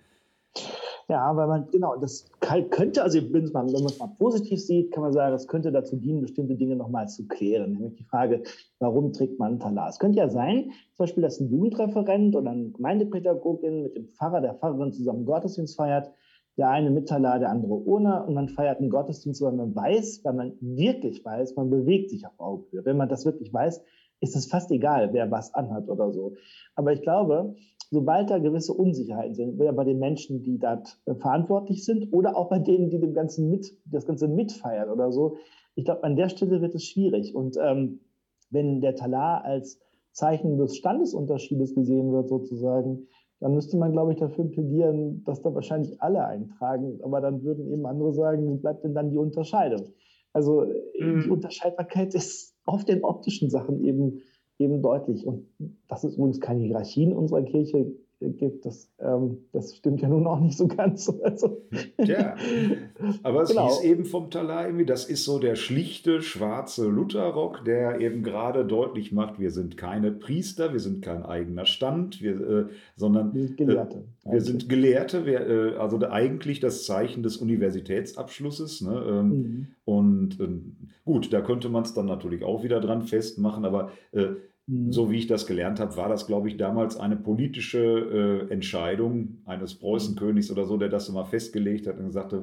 Ja, 1.09 1.33
weil 1.37 1.47
man, 1.47 1.69
genau, 1.71 1.95
das 1.95 2.29
könnte, 2.41 3.01
also 3.01 3.17
wenn 3.31 3.49
man 3.53 3.67
es 3.67 3.97
mal 3.97 4.11
positiv 4.19 4.59
sieht, 4.59 4.91
kann 4.91 5.03
man 5.03 5.13
sagen, 5.13 5.33
es 5.33 5.47
könnte 5.47 5.71
dazu 5.71 5.95
dienen, 5.95 6.19
bestimmte 6.19 6.55
Dinge 6.55 6.75
nochmal 6.75 7.07
zu 7.07 7.25
klären. 7.27 7.71
Nämlich 7.71 7.95
die 7.95 8.03
Frage, 8.03 8.43
warum 8.79 9.13
trägt 9.13 9.39
man 9.39 9.57
Talar? 9.57 9.87
Es 9.87 9.99
könnte 9.99 10.17
ja 10.17 10.29
sein, 10.29 10.71
zum 10.95 11.05
Beispiel, 11.05 11.23
dass 11.23 11.39
ein 11.39 11.49
Jugendreferent 11.49 12.35
oder 12.35 12.51
eine 12.51 12.71
Gemeindepädagogin 12.71 13.83
mit 13.83 13.95
dem 13.95 14.09
Pfarrer, 14.09 14.41
der 14.41 14.55
Pfarrerin 14.55 14.91
zusammen 14.91 15.25
Gottesdienst 15.25 15.77
feiert, 15.77 16.11
der 16.57 16.71
eine 16.71 16.91
mit 16.91 17.07
Talar, 17.07 17.39
der 17.39 17.51
andere 17.51 17.85
ohne, 17.85 18.25
und 18.25 18.33
man 18.33 18.49
feiert 18.49 18.79
einen 18.79 18.89
Gottesdienst, 18.89 19.41
weil 19.41 19.53
man 19.53 19.73
weiß, 19.73 20.25
weil 20.25 20.33
man 20.33 20.53
wirklich 20.59 21.23
weiß, 21.23 21.55
man 21.55 21.69
bewegt 21.69 22.09
sich 22.09 22.25
auf 22.25 22.37
Augenhöhe. 22.37 22.83
Wenn 22.83 22.97
man 22.97 23.07
das 23.07 23.25
wirklich 23.25 23.53
weiß, 23.53 23.81
ist 24.19 24.35
es 24.35 24.47
fast 24.47 24.71
egal, 24.71 25.13
wer 25.13 25.29
was 25.31 25.53
anhat 25.53 25.89
oder 25.89 26.11
so. 26.11 26.33
Aber 26.75 26.93
ich 26.93 27.01
glaube, 27.01 27.55
sobald 27.91 28.29
da 28.29 28.39
gewisse 28.39 28.73
Unsicherheiten 28.73 29.35
sind, 29.35 29.49
entweder 29.51 29.73
bei 29.73 29.83
den 29.83 29.99
Menschen, 29.99 30.43
die 30.43 30.57
dort 30.59 30.99
äh, 31.05 31.15
verantwortlich 31.15 31.85
sind 31.85 32.11
oder 32.11 32.35
auch 32.35 32.49
bei 32.49 32.59
denen, 32.59 32.89
die 32.89 32.99
dem 32.99 33.13
Ganzen 33.13 33.49
mit, 33.49 33.77
das 33.85 34.05
Ganze 34.05 34.27
mitfeiern 34.27 34.89
oder 34.89 35.11
so, 35.11 35.37
ich 35.75 35.85
glaube, 35.85 36.03
an 36.03 36.15
der 36.15 36.29
Stelle 36.29 36.61
wird 36.61 36.73
es 36.75 36.85
schwierig. 36.85 37.35
Und 37.35 37.57
ähm, 37.61 37.99
wenn 38.49 38.81
der 38.81 38.95
Talar 38.95 39.45
als 39.45 39.79
Zeichen 40.11 40.57
des 40.57 40.75
Standesunterschiedes 40.75 41.75
gesehen 41.75 42.11
wird, 42.11 42.29
sozusagen, 42.29 43.07
dann 43.39 43.53
müsste 43.53 43.77
man, 43.77 43.91
glaube 43.91 44.13
ich, 44.13 44.17
dafür 44.17 44.45
plädieren, 44.45 45.23
dass 45.25 45.43
da 45.43 45.53
wahrscheinlich 45.53 46.01
alle 46.01 46.25
eintragen. 46.25 46.99
Aber 47.03 47.21
dann 47.21 47.43
würden 47.43 47.71
eben 47.71 47.85
andere 47.85 48.11
sagen, 48.13 48.47
wo 48.47 48.55
bleibt 48.55 48.83
denn 48.83 48.95
dann 48.95 49.11
die 49.11 49.17
Unterscheidung? 49.17 49.93
Also 50.33 50.65
mhm. 50.99 51.21
die 51.23 51.29
Unterscheidbarkeit 51.29 52.15
ist 52.15 52.56
auf 52.67 52.85
den 52.85 53.03
optischen 53.03 53.49
Sachen 53.49 53.83
eben, 53.83 54.21
eben 54.59 54.81
deutlich. 54.81 55.25
Und 55.25 55.47
das 55.87 56.03
ist 56.03 56.15
übrigens 56.17 56.39
keine 56.39 56.63
Hierarchie 56.63 57.03
in 57.03 57.13
unserer 57.13 57.41
Kirche 57.41 57.91
gibt. 58.19 58.65
Das, 58.65 58.89
ähm, 58.99 59.45
das 59.51 59.75
stimmt 59.75 60.01
ja 60.01 60.09
nun 60.09 60.25
auch 60.27 60.39
nicht 60.39 60.57
so 60.57 60.67
ganz. 60.67 61.13
Also. 61.27 61.61
Ja, 61.97 62.35
aber 63.23 63.41
es 63.41 63.49
genau. 63.49 63.67
hieß 63.67 63.81
eben 63.81 64.05
vom 64.05 64.29
Talar 64.29 64.65
irgendwie, 64.65 64.85
das 64.85 65.05
ist 65.05 65.25
so 65.25 65.39
der 65.39 65.55
schlichte 65.55 66.21
schwarze 66.21 66.87
Lutherrock, 66.87 67.65
der 67.65 67.99
eben 67.99 68.23
gerade 68.23 68.65
deutlich 68.65 69.11
macht, 69.11 69.39
wir 69.39 69.51
sind 69.51 69.77
keine 69.77 70.11
Priester, 70.11 70.71
wir 70.71 70.79
sind 70.79 71.01
kein 71.01 71.23
eigener 71.23 71.65
Stand, 71.65 72.21
wir, 72.21 72.39
äh, 72.39 72.65
sondern 72.95 73.33
wir 73.33 73.47
sind 73.47 73.57
Gelehrte. 73.57 74.03
Äh, 74.23 74.31
wir 74.31 74.41
sind 74.41 74.69
Gelehrte, 74.69 75.25
wir, 75.25 75.47
äh, 75.47 75.75
also 75.77 75.99
eigentlich 76.09 76.59
das 76.59 76.85
Zeichen 76.85 77.23
des 77.23 77.37
Universitätsabschlusses. 77.37 78.81
Ne? 78.81 79.03
Ähm, 79.07 79.27
mhm. 79.27 79.67
Und 79.85 80.39
ähm, 80.39 80.77
gut, 81.03 81.33
da 81.33 81.41
könnte 81.41 81.69
man 81.69 81.83
es 81.83 81.93
dann 81.93 82.05
natürlich 82.05 82.43
auch 82.43 82.63
wieder 82.63 82.79
dran 82.79 83.03
festmachen, 83.03 83.65
aber 83.65 83.91
äh. 84.11 84.27
So 84.69 85.09
wie 85.09 85.17
ich 85.17 85.27
das 85.27 85.47
gelernt 85.47 85.79
habe, 85.79 85.95
war 85.95 86.09
das, 86.09 86.27
glaube 86.27 86.49
ich, 86.49 86.57
damals 86.57 86.97
eine 86.97 87.15
politische 87.15 88.47
äh, 88.49 88.53
Entscheidung 88.53 89.37
eines 89.45 89.75
Preußenkönigs 89.75 90.51
oder 90.51 90.65
so, 90.65 90.75
der 90.75 90.89
das 90.89 91.07
immer 91.07 91.23
festgelegt 91.23 91.87
hat 91.87 91.99
und 91.99 92.13
hat, 92.13 92.35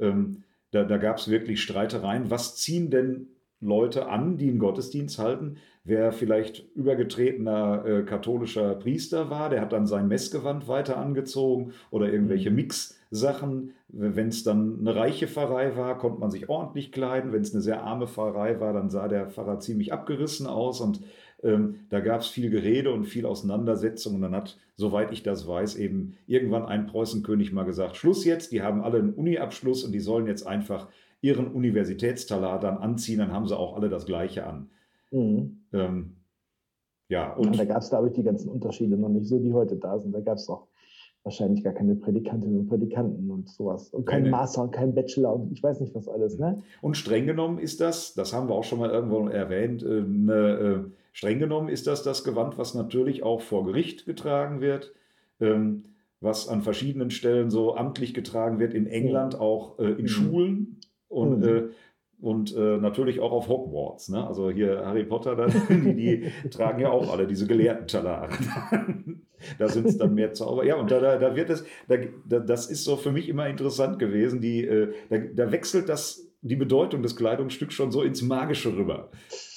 ähm, 0.00 0.42
da, 0.72 0.82
da 0.82 0.96
gab 0.96 1.18
es 1.18 1.28
wirklich 1.28 1.62
Streitereien. 1.62 2.32
Was 2.32 2.56
ziehen 2.56 2.90
denn 2.90 3.28
Leute 3.60 4.08
an, 4.08 4.38
die 4.38 4.48
einen 4.48 4.58
Gottesdienst 4.58 5.20
halten? 5.20 5.58
Wer 5.84 6.10
vielleicht 6.10 6.66
übergetretener 6.74 7.84
äh, 7.86 8.02
katholischer 8.02 8.74
Priester 8.74 9.30
war, 9.30 9.48
der 9.48 9.60
hat 9.60 9.72
dann 9.72 9.86
sein 9.86 10.08
Messgewand 10.08 10.66
weiter 10.66 10.98
angezogen 10.98 11.72
oder 11.92 12.12
irgendwelche 12.12 12.50
mhm. 12.50 12.56
Mix-Sachen. 12.56 13.72
Wenn 13.86 14.28
es 14.28 14.42
dann 14.42 14.80
eine 14.80 14.96
reiche 14.96 15.28
Pfarrei 15.28 15.76
war, 15.76 15.96
konnte 15.96 16.18
man 16.18 16.32
sich 16.32 16.48
ordentlich 16.48 16.90
kleiden. 16.90 17.32
Wenn 17.32 17.42
es 17.42 17.54
eine 17.54 17.62
sehr 17.62 17.84
arme 17.84 18.08
Pfarrei 18.08 18.58
war, 18.58 18.72
dann 18.72 18.90
sah 18.90 19.06
der 19.06 19.28
Pfarrer 19.28 19.60
ziemlich 19.60 19.92
abgerissen 19.92 20.48
aus 20.48 20.80
und 20.80 21.00
ähm, 21.42 21.86
da 21.88 22.00
gab 22.00 22.20
es 22.20 22.28
viel 22.28 22.50
Gerede 22.50 22.92
und 22.92 23.04
viel 23.04 23.26
Auseinandersetzung. 23.26 24.16
Und 24.16 24.22
dann 24.22 24.34
hat, 24.34 24.58
soweit 24.76 25.12
ich 25.12 25.22
das 25.22 25.46
weiß, 25.46 25.76
eben 25.76 26.16
irgendwann 26.26 26.66
ein 26.66 26.86
Preußenkönig 26.86 27.52
mal 27.52 27.64
gesagt, 27.64 27.96
Schluss 27.96 28.24
jetzt, 28.24 28.52
die 28.52 28.62
haben 28.62 28.82
alle 28.82 28.98
einen 28.98 29.14
Uni-Abschluss 29.14 29.84
und 29.84 29.92
die 29.92 30.00
sollen 30.00 30.26
jetzt 30.26 30.46
einfach 30.46 30.88
ihren 31.20 31.48
Universitätstalar 31.48 32.60
dann 32.60 32.78
anziehen, 32.78 33.18
dann 33.18 33.32
haben 33.32 33.46
sie 33.46 33.56
auch 33.56 33.76
alle 33.76 33.88
das 33.88 34.06
Gleiche 34.06 34.46
an. 34.46 34.70
Mhm. 35.10 35.64
Ähm, 35.72 36.16
ja, 37.08 37.32
und 37.34 37.56
ja, 37.56 37.64
da 37.64 37.72
gab 37.72 37.82
es, 37.82 37.88
glaube 37.88 38.08
ich, 38.08 38.14
die 38.14 38.22
ganzen 38.22 38.50
Unterschiede 38.50 38.96
noch 38.96 39.08
nicht 39.08 39.26
so, 39.26 39.38
die 39.38 39.52
heute 39.52 39.76
da 39.76 39.98
sind. 39.98 40.12
Da 40.12 40.20
gab 40.20 40.36
es 40.36 40.48
auch 40.48 40.68
wahrscheinlich 41.28 41.62
gar 41.62 41.74
keine 41.74 41.94
Predikantinnen 41.94 42.60
und 42.60 42.68
Predikanten 42.68 43.30
und 43.30 43.48
sowas. 43.48 43.90
Und 43.90 44.06
kein 44.06 44.30
Master 44.30 44.62
und 44.62 44.72
kein 44.72 44.94
Bachelor 44.94 45.34
und 45.34 45.52
ich 45.52 45.62
weiß 45.62 45.80
nicht 45.80 45.94
was 45.94 46.08
alles. 46.08 46.38
Ne? 46.38 46.62
Und 46.80 46.96
streng 46.96 47.26
genommen 47.26 47.58
ist 47.58 47.80
das, 47.80 48.14
das 48.14 48.32
haben 48.32 48.48
wir 48.48 48.54
auch 48.54 48.64
schon 48.64 48.78
mal 48.78 48.90
irgendwo 48.90 49.28
erwähnt, 49.28 49.82
äh, 49.82 50.00
eine 50.00 50.88
äh, 50.88 50.90
Streng 51.12 51.38
genommen 51.38 51.68
ist 51.68 51.86
das 51.86 52.02
das 52.02 52.24
Gewand, 52.24 52.58
was 52.58 52.74
natürlich 52.74 53.22
auch 53.22 53.40
vor 53.40 53.64
Gericht 53.66 54.06
getragen 54.06 54.60
wird, 54.60 54.92
ähm, 55.40 55.84
was 56.20 56.48
an 56.48 56.62
verschiedenen 56.62 57.10
Stellen 57.10 57.50
so 57.50 57.76
amtlich 57.76 58.14
getragen 58.14 58.58
wird, 58.58 58.72
in 58.72 58.86
England 58.86 59.38
auch 59.38 59.78
äh, 59.78 59.90
in 59.90 60.02
mhm. 60.02 60.08
Schulen 60.08 60.80
und, 61.08 61.40
mhm. 61.40 61.70
Und 62.20 62.54
äh, 62.56 62.78
natürlich 62.78 63.20
auch 63.20 63.32
auf 63.32 63.48
Hogwarts. 63.48 64.08
Ne? 64.08 64.26
Also 64.26 64.50
hier 64.50 64.84
Harry 64.84 65.04
Potter, 65.04 65.36
dann, 65.36 65.50
die, 65.68 66.30
die 66.44 66.50
tragen 66.50 66.80
ja 66.80 66.90
auch 66.90 67.12
alle 67.12 67.26
diese 67.26 67.46
gelehrten 67.46 67.86
Talare. 67.86 68.30
da 69.58 69.68
sind 69.68 69.86
es 69.86 69.98
dann 69.98 70.14
mehr 70.14 70.32
Zauber. 70.32 70.64
Ja, 70.64 70.76
und 70.76 70.90
da, 70.90 71.00
da, 71.00 71.16
da 71.16 71.36
wird 71.36 71.50
es, 71.50 71.64
da, 71.86 71.96
da, 72.28 72.40
das 72.40 72.66
ist 72.66 72.84
so 72.84 72.96
für 72.96 73.12
mich 73.12 73.28
immer 73.28 73.48
interessant 73.48 73.98
gewesen. 73.98 74.40
Die, 74.40 74.64
äh, 74.64 74.92
da, 75.10 75.18
da 75.18 75.52
wechselt 75.52 75.88
das 75.88 76.24
die 76.40 76.56
Bedeutung 76.56 77.02
des 77.02 77.16
Kleidungsstücks 77.16 77.74
schon 77.74 77.90
so 77.90 78.02
ins 78.02 78.22
Magische 78.22 78.76
rüber. 78.76 79.10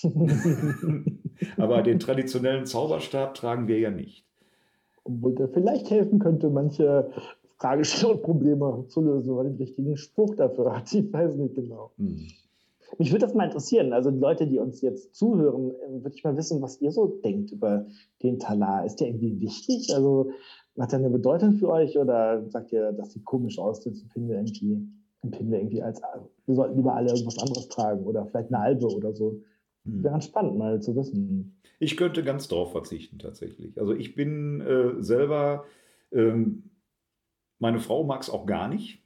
Aber 1.58 1.82
den 1.84 2.00
traditionellen 2.00 2.66
Zauberstab 2.66 3.36
tragen 3.36 3.68
wir 3.68 3.80
ja 3.80 3.92
nicht. 3.92 4.26
Obwohl 5.04 5.36
der 5.36 5.50
vielleicht 5.50 5.90
helfen 5.90 6.20
könnte, 6.20 6.50
manche 6.50 7.12
Fragestellungsprobleme 7.58 8.86
zu 8.88 9.02
lösen, 9.02 9.36
weil 9.36 9.50
den 9.50 9.58
richtigen 9.58 9.98
Spruch 9.98 10.36
dafür 10.36 10.76
hat. 10.76 10.92
Ich 10.94 11.12
weiß 11.12 11.36
nicht 11.36 11.56
genau. 11.56 11.92
Hm. 11.98 12.28
Mich 12.98 13.12
würde 13.12 13.26
das 13.26 13.34
mal 13.34 13.46
interessieren. 13.46 13.94
Also 13.94 14.12
die 14.12 14.20
Leute, 14.20 14.48
die 14.48 14.60
uns 14.60 14.82
jetzt 14.82 15.16
zuhören, 15.16 15.72
äh, 15.72 16.04
würde 16.04 16.16
ich 16.16 16.24
mal 16.24 16.38
wissen, 16.38 16.62
was 16.62 16.82
ihr 16.82 16.92
so 16.92 17.08
denkt 17.08 17.52
über 17.52 17.86
den 18.24 18.40
Talar. 18.40 18.86
Ist 18.86 18.98
der 18.98 19.08
irgendwie 19.08 19.40
wichtig? 19.40 19.94
Also 19.94 20.32
hat 20.80 20.94
er 20.94 21.00
eine 21.00 21.10
Bedeutung 21.10 21.54
für 21.54 21.70
euch 21.70 21.98
oder 21.98 22.50
sagt 22.50 22.72
ihr, 22.72 22.92
das 22.94 23.12
sieht 23.12 23.26
komisch 23.26 23.60
aus, 23.60 23.82
das 23.82 24.02
finden 24.14 24.30
wir 24.30 24.38
irgendwie 24.38 24.88
empfinden 25.24 25.52
wir 25.52 25.60
irgendwie 25.60 25.84
als, 25.84 26.02
wir 26.46 26.56
sollten 26.56 26.78
lieber 26.78 26.96
alle 26.96 27.10
irgendwas 27.10 27.40
anderes 27.40 27.68
tragen 27.68 28.04
oder 28.06 28.26
vielleicht 28.26 28.54
eine 28.54 28.64
Albe 28.64 28.88
oder 28.88 29.14
so. 29.14 29.42
Hm. 29.86 30.04
Wäre 30.04 30.14
ganz 30.14 30.26
spannend 30.26 30.58
mal 30.58 30.82
zu 30.82 30.96
wissen. 30.96 31.58
Ich 31.80 31.98
könnte 31.98 32.24
ganz 32.24 32.48
drauf 32.48 32.72
verzichten 32.72 33.20
tatsächlich. 33.20 33.80
Also 33.80 33.94
ich 33.94 34.16
bin 34.16 34.62
äh, 34.62 35.02
selber, 35.02 35.66
ähm, 36.12 36.72
meine 37.60 37.80
Frau 37.80 38.04
mag 38.04 38.22
es 38.22 38.30
auch 38.30 38.46
gar 38.46 38.68
nicht. 38.68 39.04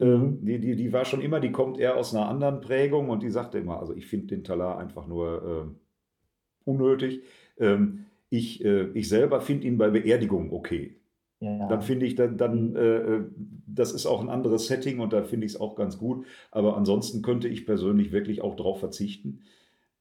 Ähm, 0.00 0.44
die, 0.44 0.58
die, 0.60 0.76
die 0.76 0.92
war 0.92 1.04
schon 1.04 1.20
immer, 1.20 1.40
die 1.40 1.52
kommt 1.52 1.78
eher 1.78 1.96
aus 1.96 2.14
einer 2.14 2.28
anderen 2.28 2.60
Prägung 2.60 3.10
und 3.10 3.22
die 3.22 3.30
sagte 3.30 3.58
immer, 3.58 3.80
also 3.80 3.94
ich 3.94 4.06
finde 4.06 4.28
den 4.28 4.44
Talar 4.44 4.78
einfach 4.78 5.06
nur 5.06 5.42
äh, 5.66 6.68
unnötig. 6.68 7.22
Ähm, 7.58 8.06
ich, 8.30 8.64
äh, 8.64 8.88
ich 8.92 9.08
selber 9.08 9.40
finde 9.40 9.66
ihn 9.66 9.78
bei 9.78 9.90
Beerdigungen 9.90 10.52
okay. 10.52 10.96
Ja. 11.40 11.68
Dann 11.68 11.82
finde 11.82 12.06
ich, 12.06 12.16
dann, 12.16 12.36
dann 12.36 12.74
äh, 12.74 12.98
äh, 12.98 13.24
das 13.66 13.92
ist 13.92 14.06
auch 14.06 14.20
ein 14.20 14.28
anderes 14.28 14.66
Setting 14.66 14.98
und 14.98 15.12
da 15.12 15.22
finde 15.22 15.46
ich 15.46 15.52
es 15.52 15.60
auch 15.60 15.76
ganz 15.76 15.98
gut. 15.98 16.26
Aber 16.50 16.76
ansonsten 16.76 17.22
könnte 17.22 17.48
ich 17.48 17.64
persönlich 17.64 18.12
wirklich 18.12 18.42
auch 18.42 18.56
darauf 18.56 18.80
verzichten. 18.80 19.40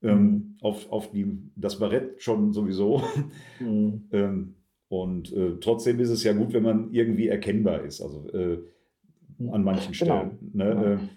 Ähm, 0.04 0.22
mhm. 0.22 0.58
auf, 0.62 0.92
auf 0.92 1.10
die, 1.10 1.26
das 1.56 1.80
Barett 1.80 2.22
schon 2.22 2.54
sowieso. 2.54 3.02
Mhm. 3.60 4.04
ähm, 4.12 4.54
und 4.90 5.34
äh, 5.34 5.58
trotzdem 5.60 6.00
ist 6.00 6.10
es 6.10 6.24
ja 6.24 6.34
gut, 6.34 6.54
wenn 6.54 6.64
man 6.64 6.92
irgendwie 6.92 7.28
erkennbar 7.28 7.82
ist, 7.82 8.02
also 8.02 8.30
äh, 8.30 8.60
an 9.40 9.64
manchen 9.64 9.94
genau. 9.94 10.16
Stellen. 10.16 10.52
Ne? 10.54 10.66
Genau. 10.66 10.82
Ne? 10.82 11.10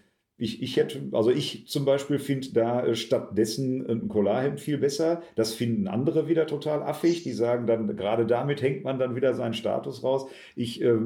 Ich, 0.42 0.62
ich 0.62 0.78
hätte, 0.78 1.02
also 1.12 1.30
ich 1.30 1.66
zum 1.68 1.84
Beispiel 1.84 2.18
finde 2.18 2.54
da 2.54 2.86
äh, 2.86 2.94
stattdessen 2.94 3.86
ein 3.86 4.08
Polarhemd 4.08 4.58
viel 4.58 4.78
besser. 4.78 5.22
Das 5.34 5.52
finden 5.52 5.86
andere 5.86 6.28
wieder 6.28 6.46
total 6.46 6.82
affig. 6.82 7.22
Die 7.24 7.32
sagen 7.32 7.66
dann, 7.66 7.94
gerade 7.94 8.24
damit 8.24 8.62
hängt 8.62 8.82
man 8.82 8.98
dann 8.98 9.14
wieder 9.14 9.34
seinen 9.34 9.52
Status 9.52 10.02
raus. 10.02 10.30
Ich, 10.56 10.80
äh, 10.82 10.96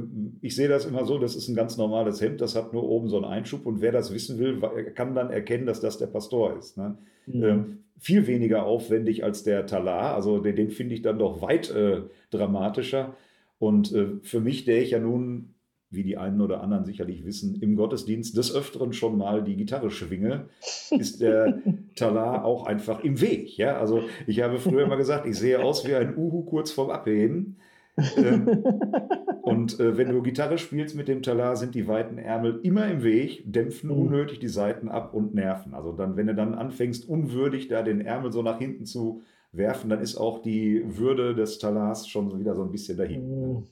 ich 0.41 0.55
sehe 0.55 0.69
das 0.69 0.87
immer 0.87 1.05
so, 1.05 1.19
das 1.19 1.35
ist 1.35 1.49
ein 1.49 1.57
ganz 1.57 1.77
normales 1.77 2.21
Hemd, 2.21 2.41
das 2.41 2.55
hat 2.55 2.73
nur 2.73 2.85
oben 2.85 3.09
so 3.09 3.17
einen 3.17 3.25
Einschub 3.25 3.67
und 3.67 3.81
wer 3.81 3.91
das 3.91 4.15
wissen 4.15 4.39
will, 4.39 4.61
kann 4.95 5.17
dann 5.17 5.31
erkennen, 5.31 5.67
dass 5.67 5.81
das 5.81 5.99
der 5.99 6.07
Pastor 6.07 6.57
ist. 6.57 6.77
Ne? 6.77 6.97
Mhm. 7.27 7.43
Ähm, 7.43 7.79
viel 7.99 8.29
weniger 8.29 8.67
aufwendig 8.67 9.25
als 9.25 9.43
der 9.43 9.67
Talar, 9.67 10.15
also 10.15 10.39
den, 10.39 10.55
den 10.55 10.71
finde 10.71 10.95
ich 10.95 11.03
dann 11.03 11.19
doch 11.19 11.43
weit 11.43 11.71
äh, 11.71 12.03
dramatischer. 12.31 13.17
Und 13.59 13.93
äh, 13.93 14.07
für 14.23 14.41
mich, 14.41 14.65
der 14.65 14.81
ich 14.81 14.91
ja 14.91 15.01
nun 15.01 15.54
wie 15.95 16.03
die 16.03 16.17
einen 16.17 16.41
oder 16.41 16.63
anderen 16.63 16.85
sicherlich 16.85 17.25
wissen, 17.25 17.61
im 17.61 17.77
Gottesdienst 17.77 18.37
des 18.37 18.55
Öfteren 18.55 18.93
schon 18.93 19.17
mal 19.19 19.43
die 19.43 19.57
Gitarre 19.57 19.91
schwinge, 19.91 20.47
ist 20.91 21.21
der 21.21 21.59
Talar 21.97 22.45
auch 22.45 22.67
einfach 22.67 23.03
im 23.03 23.21
Weg. 23.21 23.57
Ja? 23.57 23.79
Also 23.79 24.03
ich 24.27 24.43
habe 24.43 24.59
früher 24.59 24.85
immer 24.85 24.97
gesagt, 24.97 25.27
ich 25.27 25.39
sehe 25.39 25.63
aus 25.63 25.87
wie 25.87 25.95
ein 25.95 26.17
Uhu 26.17 26.43
kurz 26.43 26.71
vorm 26.71 26.91
Abheben. 26.91 27.57
ähm, 28.17 28.65
und 29.43 29.79
äh, 29.79 29.97
wenn 29.97 30.11
du 30.11 30.23
Gitarre 30.23 30.59
spielst 30.59 30.97
mit 30.97 31.09
dem 31.09 31.23
Talar, 31.23 31.57
sind 31.57 31.75
die 31.75 31.87
weiten 31.87 32.19
Ärmel 32.19 32.61
immer 32.63 32.87
im 32.89 33.03
Weg, 33.03 33.45
dämpfen 33.47 33.91
mhm. 33.91 34.07
unnötig 34.07 34.41
die 34.41 34.49
Seiten 34.49 34.89
ab 34.89 35.15
und 35.15 35.35
nerven. 35.35 35.75
Also 35.75 35.93
dann, 35.93 36.17
wenn 36.17 36.27
du 36.27 36.35
dann 36.35 36.55
anfängst, 36.55 37.09
unwürdig 37.09 37.69
da 37.69 37.83
den 37.83 38.01
Ärmel 38.01 38.33
so 38.33 38.43
nach 38.43 38.59
hinten 38.59 38.85
zu 38.85 39.23
werfen, 39.53 39.91
dann 39.91 40.01
ist 40.01 40.17
auch 40.17 40.43
die 40.43 40.83
Würde 40.99 41.35
des 41.35 41.59
Talars 41.59 42.09
schon 42.09 42.39
wieder 42.39 42.55
so 42.55 42.63
ein 42.63 42.73
bisschen 42.73 42.97
dahin. 42.99 43.67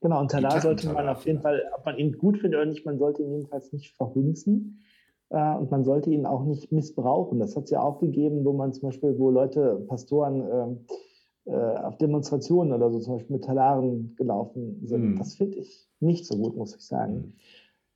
Genau, 0.00 0.20
und 0.20 0.30
Talar 0.30 0.60
sollte 0.60 0.90
man 0.92 1.08
auf 1.08 1.26
jeden 1.26 1.40
Fall, 1.40 1.62
ob 1.76 1.84
man 1.84 1.98
ihn 1.98 2.16
gut 2.16 2.38
findet 2.38 2.58
oder 2.58 2.70
nicht, 2.70 2.86
man 2.86 2.98
sollte 2.98 3.22
ihn 3.22 3.32
jedenfalls 3.32 3.72
nicht 3.72 3.94
verhunzen. 3.96 4.80
Äh, 5.30 5.56
und 5.56 5.70
man 5.70 5.84
sollte 5.84 6.10
ihn 6.10 6.26
auch 6.26 6.44
nicht 6.44 6.72
missbrauchen. 6.72 7.38
Das 7.38 7.56
hat 7.56 7.64
es 7.64 7.70
ja 7.70 7.82
auch 7.82 8.00
gegeben, 8.00 8.44
wo 8.44 8.52
man 8.52 8.72
zum 8.72 8.88
Beispiel, 8.88 9.18
wo 9.18 9.30
Leute, 9.30 9.84
Pastoren 9.88 10.40
äh, 11.46 11.50
äh, 11.50 11.76
auf 11.78 11.96
Demonstrationen 11.98 12.72
oder 12.72 12.90
so 12.90 12.98
zum 12.98 13.14
Beispiel 13.14 13.36
mit 13.36 13.44
Talaren 13.44 14.14
gelaufen 14.16 14.80
sind. 14.84 15.12
Mhm. 15.12 15.18
Das 15.18 15.34
finde 15.36 15.58
ich 15.58 15.88
nicht 16.00 16.26
so 16.26 16.36
gut, 16.36 16.56
muss 16.56 16.74
ich 16.74 16.82
sagen. 16.82 17.14
Mhm. 17.14 17.32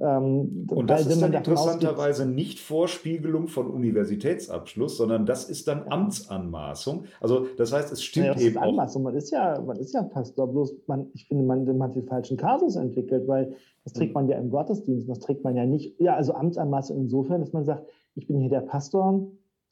Ähm, 0.00 0.66
und 0.68 0.90
das 0.90 1.06
ist 1.06 1.22
dann 1.22 1.32
interessanterweise 1.32 2.26
nicht 2.26 2.58
Vorspiegelung 2.58 3.46
von 3.46 3.68
Universitätsabschluss, 3.68 4.96
sondern 4.96 5.24
das 5.24 5.48
ist 5.48 5.68
dann 5.68 5.86
Amtsanmaßung. 5.88 7.04
Also 7.20 7.46
das 7.56 7.72
heißt, 7.72 7.92
es 7.92 8.02
stimmt 8.02 8.26
ja, 8.26 8.40
eben 8.40 8.58
auch. 8.58 8.98
Man 8.98 9.14
ist 9.14 9.30
ja, 9.30 9.60
man 9.60 9.76
ist 9.76 9.94
ja 9.94 10.02
Pastor, 10.02 10.50
bloß 10.50 10.74
man, 10.86 11.06
ich 11.14 11.26
finde, 11.28 11.44
man, 11.44 11.64
man 11.64 11.88
hat 11.88 11.96
den 11.96 12.06
falschen 12.06 12.36
Kasus 12.36 12.74
entwickelt, 12.76 13.28
weil 13.28 13.54
das 13.84 13.92
trägt 13.92 14.10
hm. 14.10 14.14
man 14.14 14.28
ja 14.28 14.38
im 14.38 14.50
Gottesdienst, 14.50 15.08
das 15.08 15.20
trägt 15.20 15.44
man 15.44 15.54
ja 15.54 15.64
nicht. 15.64 16.00
Ja, 16.00 16.16
also 16.16 16.34
Amtsanmaßung 16.34 16.98
insofern, 16.98 17.40
dass 17.40 17.52
man 17.52 17.64
sagt, 17.64 17.86
ich 18.16 18.26
bin 18.26 18.40
hier 18.40 18.50
der 18.50 18.62
Pastor, 18.62 19.28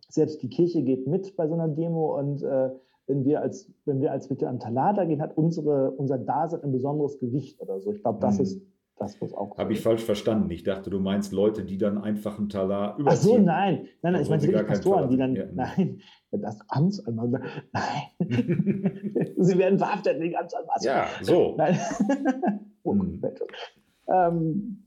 selbst 0.08 0.42
die 0.42 0.50
Kirche 0.50 0.82
geht 0.82 1.06
mit 1.06 1.34
bei 1.36 1.48
so 1.48 1.54
einer 1.54 1.68
Demo 1.68 2.18
und 2.18 2.42
äh, 2.42 2.70
wenn 3.06 3.24
wir 3.24 3.40
als, 3.40 3.70
wenn 3.84 4.00
wir 4.00 4.12
als 4.12 4.30
mit 4.30 4.44
einem 4.44 4.60
Talata 4.60 5.04
gehen, 5.04 5.20
hat 5.20 5.36
unsere, 5.36 5.90
unser 5.90 6.18
Dasein 6.18 6.62
ein 6.62 6.72
besonderes 6.72 7.18
Gewicht 7.18 7.60
oder 7.60 7.80
so. 7.80 7.92
Ich 7.92 8.02
glaube, 8.02 8.20
das 8.20 8.36
mhm. 8.36 8.42
ist 8.42 8.62
das 9.02 9.20
muss 9.20 9.34
auch. 9.34 9.58
Habe 9.58 9.72
ich 9.72 9.80
falsch 9.80 10.02
verstanden? 10.02 10.50
Ich 10.50 10.62
dachte, 10.62 10.90
du 10.90 11.00
meinst 11.00 11.32
Leute, 11.32 11.64
die 11.64 11.76
dann 11.76 11.98
einfach 11.98 12.38
einen 12.38 12.48
Talar 12.48 12.98
überziehen. 12.98 13.32
Ach 13.32 13.36
so, 13.36 13.38
nein. 13.38 13.88
Nein, 14.02 14.12
nein, 14.12 14.22
ich 14.22 14.28
meine 14.28 14.42
wirklich 14.42 14.66
Pastoren, 14.66 15.10
die 15.10 15.16
dann, 15.16 15.34
ja. 15.34 15.44
nein, 15.52 16.00
das 16.30 16.58
Amtsanmaß, 16.68 17.30
nein. 17.72 18.18
Sie 19.36 19.58
werden 19.58 19.78
verhaftet 19.78 20.20
wegen 20.20 20.36
Amtsanmaß. 20.36 20.84
Ja, 20.84 21.06
so. 21.20 21.54
Nein. 21.56 21.78
oh, 22.84 22.92
hm. 22.92 23.22
ähm, 24.08 24.84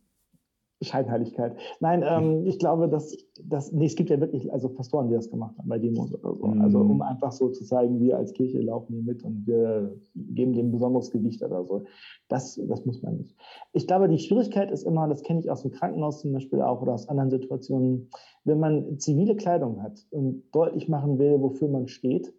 Scheinheiligkeit. 0.86 1.58
Nein, 1.80 2.04
ähm, 2.08 2.46
ich 2.46 2.60
glaube, 2.60 2.88
dass, 2.88 3.18
dass 3.44 3.72
nee, 3.72 3.86
es 3.86 3.96
gibt 3.96 4.10
ja 4.10 4.20
wirklich 4.20 4.52
also 4.54 4.70
Pastoren, 4.70 5.10
die 5.10 5.16
das 5.16 5.30
gemacht 5.30 5.58
haben 5.58 5.68
bei 5.68 5.80
Demos 5.80 6.14
oder 6.14 6.34
so. 6.34 6.48
Mhm. 6.48 6.62
Also 6.62 6.80
um 6.80 7.02
einfach 7.02 7.32
so 7.32 7.50
zu 7.50 7.66
zeigen, 7.66 8.00
wir 8.00 8.18
als 8.18 8.34
Kirche 8.34 8.62
laufen 8.62 8.94
hier 8.94 9.04
mit 9.04 9.24
und 9.24 9.46
wir 9.46 9.96
geben 10.16 10.54
dem 10.54 10.72
besonderes 10.72 11.12
Gewicht 11.12 11.44
oder 11.44 11.64
so. 11.66 11.84
Das, 12.30 12.60
das 12.68 12.86
muss 12.86 13.02
man 13.02 13.18
nicht. 13.18 13.36
Ich 13.74 13.88
glaube, 13.88 14.08
die 14.08 14.20
Schwierigkeit 14.20 14.72
ist 14.72 14.84
immer, 14.84 15.08
das 15.08 15.24
kenne 15.24 15.42
ich 15.42 15.52
aus 15.52 15.64
dem 15.64 15.72
Krankenhaus 15.72 16.22
zum 16.22 16.32
Beispiel 16.32 16.62
auch 16.62 16.82
oder 16.82 16.94
aus 16.94 17.10
anderen 17.10 17.30
Situationen, 17.30 18.10
wenn 18.46 18.60
man 18.60 19.00
zivile 19.00 19.36
Kleidung 19.36 19.82
hat 19.82 20.06
und 20.12 20.44
deutlich 20.52 20.88
machen 20.88 21.20
will, 21.20 21.42
wofür 21.42 21.68
man 21.68 21.88
steht, 21.88 22.34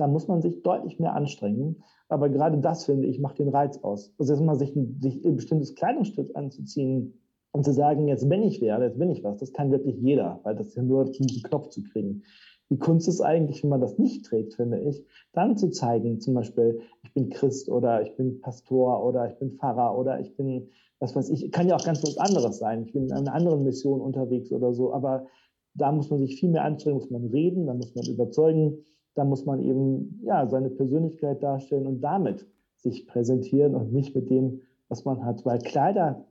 dann 0.00 0.12
muss 0.12 0.28
man 0.28 0.40
sich 0.40 0.62
deutlich 0.62 0.98
mehr 0.98 1.14
anstrengen. 1.14 1.82
Aber 2.08 2.28
gerade 2.28 2.58
das, 2.58 2.86
finde 2.86 3.06
ich, 3.06 3.20
macht 3.20 3.38
den 3.38 3.50
Reiz 3.50 3.78
aus. 3.78 4.12
Also 4.18 4.32
erstmal 4.32 4.58
sich, 4.58 4.74
sich 5.00 5.24
ein 5.24 5.36
bestimmtes 5.36 5.74
Kleidungsstück 5.74 6.34
anzuziehen, 6.34 7.19
und 7.52 7.64
zu 7.64 7.72
sagen, 7.72 8.08
jetzt 8.08 8.28
bin 8.28 8.42
ich 8.42 8.60
wer, 8.60 8.80
jetzt 8.80 8.98
bin 8.98 9.10
ich 9.10 9.24
was, 9.24 9.38
das 9.38 9.52
kann 9.52 9.70
wirklich 9.70 9.96
jeder, 9.96 10.40
weil 10.44 10.54
das 10.54 10.68
ist 10.68 10.76
ja 10.76 10.82
nur 10.82 11.04
diesen 11.04 11.42
Knopf 11.42 11.68
zu 11.68 11.82
kriegen. 11.82 12.22
Die 12.70 12.78
Kunst 12.78 13.08
ist 13.08 13.20
eigentlich, 13.20 13.62
wenn 13.64 13.70
man 13.70 13.80
das 13.80 13.98
nicht 13.98 14.24
trägt, 14.24 14.54
finde 14.54 14.78
ich, 14.78 15.04
dann 15.32 15.56
zu 15.56 15.70
zeigen, 15.70 16.20
zum 16.20 16.34
Beispiel, 16.34 16.80
ich 17.02 17.12
bin 17.12 17.28
Christ 17.28 17.68
oder 17.68 18.02
ich 18.02 18.14
bin 18.14 18.40
Pastor 18.40 19.04
oder 19.04 19.28
ich 19.28 19.36
bin 19.38 19.56
Pfarrer 19.56 19.98
oder 19.98 20.20
ich 20.20 20.36
bin, 20.36 20.68
was 21.00 21.16
weiß 21.16 21.30
ich, 21.30 21.50
kann 21.50 21.66
ja 21.66 21.74
auch 21.74 21.84
ganz 21.84 22.02
was 22.04 22.16
anderes 22.18 22.58
sein. 22.58 22.84
Ich 22.84 22.92
bin 22.92 23.06
in 23.06 23.12
einer 23.12 23.34
anderen 23.34 23.64
Mission 23.64 24.00
unterwegs 24.00 24.52
oder 24.52 24.72
so, 24.72 24.92
aber 24.94 25.26
da 25.74 25.90
muss 25.90 26.10
man 26.10 26.20
sich 26.20 26.38
viel 26.38 26.50
mehr 26.50 26.64
anstrengen, 26.64 26.98
muss 26.98 27.10
man 27.10 27.24
reden, 27.26 27.66
da 27.66 27.74
muss 27.74 27.94
man 27.96 28.06
überzeugen, 28.06 28.84
da 29.14 29.24
muss 29.24 29.44
man 29.44 29.60
eben, 29.60 30.20
ja, 30.22 30.46
seine 30.48 30.70
Persönlichkeit 30.70 31.42
darstellen 31.42 31.86
und 31.86 32.00
damit 32.00 32.46
sich 32.76 33.06
präsentieren 33.06 33.74
und 33.74 33.92
nicht 33.92 34.14
mit 34.14 34.30
dem, 34.30 34.60
was 34.88 35.04
man 35.04 35.24
hat, 35.24 35.44
weil 35.44 35.58
Kleider 35.58 36.24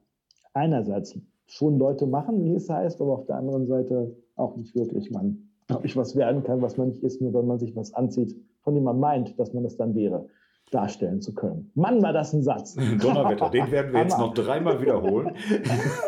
einerseits 0.54 1.20
schon 1.48 1.80
Leute 1.80 2.06
machen, 2.06 2.44
wie 2.44 2.56
es 2.56 2.70
heißt, 2.70 3.02
aber 3.02 3.14
auf 3.14 3.26
der 3.26 3.38
anderen 3.38 3.68
Seite 3.68 4.16
auch 4.36 4.56
nicht 4.56 4.76
wirklich 4.76 5.12
man, 5.12 5.50
glaube 5.68 5.86
ich, 5.86 5.96
was 5.96 6.16
werden 6.16 6.44
kann, 6.44 6.62
was 6.62 6.78
man 6.78 6.90
nicht 6.90 7.04
ist, 7.04 7.22
nur 7.22 7.34
weil 7.34 7.44
man 7.44 7.60
sich 7.60 7.76
was 7.76 7.94
anzieht, 7.94 8.36
von 8.62 8.76
dem 8.76 8.84
man 8.84 9.00
meint, 9.00 9.40
dass 9.40 9.54
man 9.54 9.66
es 9.66 9.78
dann 9.78 9.96
wäre, 9.96 10.28
darstellen 10.72 11.22
zu 11.22 11.34
können. 11.34 11.72
Mann, 11.74 12.02
war 12.04 12.14
das 12.14 12.34
ein 12.34 12.44
Satz. 12.44 12.76
Donnerwetter, 13.02 13.50
den 13.50 13.72
werden 13.72 13.92
wir 13.94 14.02
jetzt 14.02 14.20
noch 14.20 14.34
dreimal 14.34 14.82
wiederholen. 14.82 15.32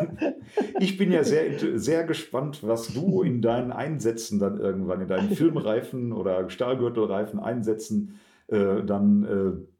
ich 0.78 0.96
bin 0.96 1.10
ja 1.10 1.24
sehr, 1.24 1.78
sehr 1.78 2.04
gespannt, 2.04 2.62
was 2.66 2.94
du 2.94 3.22
in 3.22 3.42
deinen 3.42 3.72
Einsätzen 3.72 4.38
dann 4.38 4.58
irgendwann, 4.58 5.00
in 5.00 5.08
deinen 5.08 5.30
Filmreifen 5.30 6.12
oder 6.12 6.48
Stahlgürtelreifen 6.48 7.40
Einsätzen 7.40 8.20
äh, 8.46 8.84
dann 8.84 9.24
äh, 9.24 9.71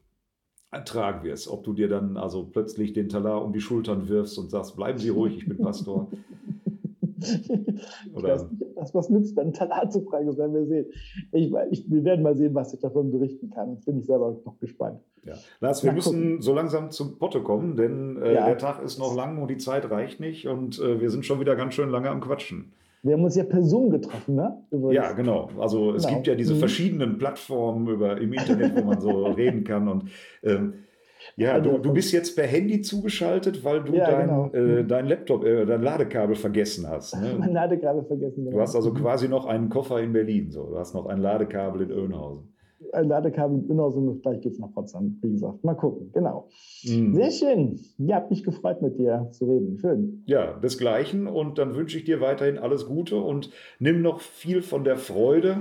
ertragen 0.72 1.22
wirst. 1.22 1.48
Ob 1.48 1.62
du 1.62 1.72
dir 1.74 1.88
dann 1.88 2.16
also 2.16 2.44
plötzlich 2.44 2.92
den 2.92 3.08
Talar 3.08 3.44
um 3.44 3.52
die 3.52 3.60
Schultern 3.60 4.08
wirfst 4.08 4.38
und 4.38 4.50
sagst, 4.50 4.74
bleiben 4.74 4.98
Sie 4.98 5.10
ruhig, 5.10 5.36
ich 5.36 5.46
bin 5.46 5.58
Pastor. 5.58 6.08
Oder 8.14 8.34
ich 8.34 8.40
weiß 8.40 8.50
nicht, 8.50 8.62
ob 8.62 8.74
das 8.74 8.94
was 8.94 9.10
nützt, 9.10 9.38
dann 9.38 9.52
Talar 9.52 9.88
zu 9.90 10.00
fragen, 10.00 10.26
das 10.26 10.38
werden 10.38 10.54
wir 10.54 10.66
sehen. 10.66 10.86
Ich, 11.30 11.52
ich, 11.70 11.90
wir 11.90 12.04
werden 12.04 12.22
mal 12.22 12.36
sehen, 12.36 12.54
was 12.54 12.74
ich 12.74 12.80
davon 12.80 13.12
berichten 13.12 13.50
kann. 13.50 13.78
Bin 13.80 13.98
ich 13.98 14.06
selber 14.06 14.36
noch 14.44 14.58
gespannt. 14.58 15.00
Ja. 15.24 15.34
Lars, 15.60 15.84
wir 15.84 15.90
Na, 15.90 15.96
müssen 15.96 16.20
gucken. 16.20 16.42
so 16.42 16.54
langsam 16.54 16.90
zum 16.90 17.18
Potte 17.18 17.42
kommen, 17.42 17.76
denn 17.76 18.20
äh, 18.20 18.34
ja. 18.34 18.46
der 18.46 18.58
Tag 18.58 18.82
ist 18.82 18.98
noch 18.98 19.14
lang 19.14 19.40
und 19.40 19.48
die 19.48 19.58
Zeit 19.58 19.88
reicht 19.90 20.18
nicht 20.18 20.48
und 20.48 20.80
äh, 20.80 21.00
wir 21.00 21.10
sind 21.10 21.24
schon 21.24 21.38
wieder 21.38 21.54
ganz 21.54 21.74
schön 21.74 21.90
lange 21.90 22.10
am 22.10 22.20
Quatschen. 22.20 22.72
Wir 23.02 23.14
haben 23.14 23.24
uns 23.24 23.34
ja 23.34 23.44
per 23.44 23.62
Zoom 23.62 23.90
getroffen, 23.90 24.36
ne? 24.36 24.64
Übrigens. 24.70 24.94
Ja, 24.94 25.12
genau. 25.12 25.48
Also 25.58 25.92
es 25.92 26.04
genau. 26.04 26.16
gibt 26.16 26.28
ja 26.28 26.34
diese 26.36 26.54
mhm. 26.54 26.58
verschiedenen 26.58 27.18
Plattformen 27.18 27.88
über, 27.88 28.20
im 28.20 28.32
Internet, 28.32 28.76
wo 28.76 28.84
man 28.84 29.00
so 29.00 29.24
reden 29.26 29.64
kann. 29.64 29.88
Und 29.88 30.04
ähm, 30.44 30.74
ja, 31.36 31.58
du, 31.58 31.78
du 31.78 31.92
bist 31.92 32.12
jetzt 32.12 32.36
per 32.36 32.46
Handy 32.46 32.80
zugeschaltet, 32.80 33.64
weil 33.64 33.82
du 33.82 33.94
ja, 33.94 34.10
dein, 34.10 34.28
genau. 34.28 34.50
äh, 34.52 34.84
dein 34.84 35.06
Laptop, 35.06 35.44
äh, 35.44 35.66
dein 35.66 35.82
Ladekabel 35.82 36.36
vergessen 36.36 36.88
hast. 36.88 37.16
Ne? 37.16 37.34
Mein 37.38 37.52
Ladekabel 37.52 38.04
vergessen. 38.04 38.44
Genau. 38.44 38.56
Du 38.56 38.60
hast 38.60 38.76
also 38.76 38.92
quasi 38.92 39.28
noch 39.28 39.46
einen 39.46 39.68
Koffer 39.68 40.00
in 40.00 40.12
Berlin. 40.12 40.50
So. 40.50 40.70
Du 40.70 40.78
hast 40.78 40.94
noch 40.94 41.06
ein 41.06 41.18
Ladekabel 41.18 41.82
in 41.82 41.92
Oehnhausen 41.92 42.51
ein 42.92 43.08
Ladekabel 43.08 43.62
genauso 43.66 44.00
und 44.00 44.22
gleich 44.22 44.40
geht 44.40 44.52
es 44.52 44.58
nach 44.58 44.72
Potsdam, 44.72 45.18
wie 45.22 45.32
gesagt. 45.32 45.62
Mal 45.64 45.74
gucken, 45.74 46.10
genau. 46.12 46.48
Mhm. 46.84 47.14
Sehr 47.14 47.30
schön. 47.30 47.80
Ja, 47.98 48.16
hat 48.16 48.30
mich 48.30 48.44
gefreut, 48.44 48.82
mit 48.82 48.98
dir 48.98 49.28
zu 49.32 49.44
reden. 49.44 49.78
Schön. 49.78 50.22
Ja, 50.26 50.58
desgleichen. 50.58 51.26
Und 51.26 51.58
dann 51.58 51.74
wünsche 51.74 51.98
ich 51.98 52.04
dir 52.04 52.20
weiterhin 52.20 52.58
alles 52.58 52.86
Gute 52.86 53.16
und 53.16 53.50
nimm 53.78 54.02
noch 54.02 54.20
viel 54.20 54.62
von 54.62 54.84
der 54.84 54.96
Freude, 54.96 55.58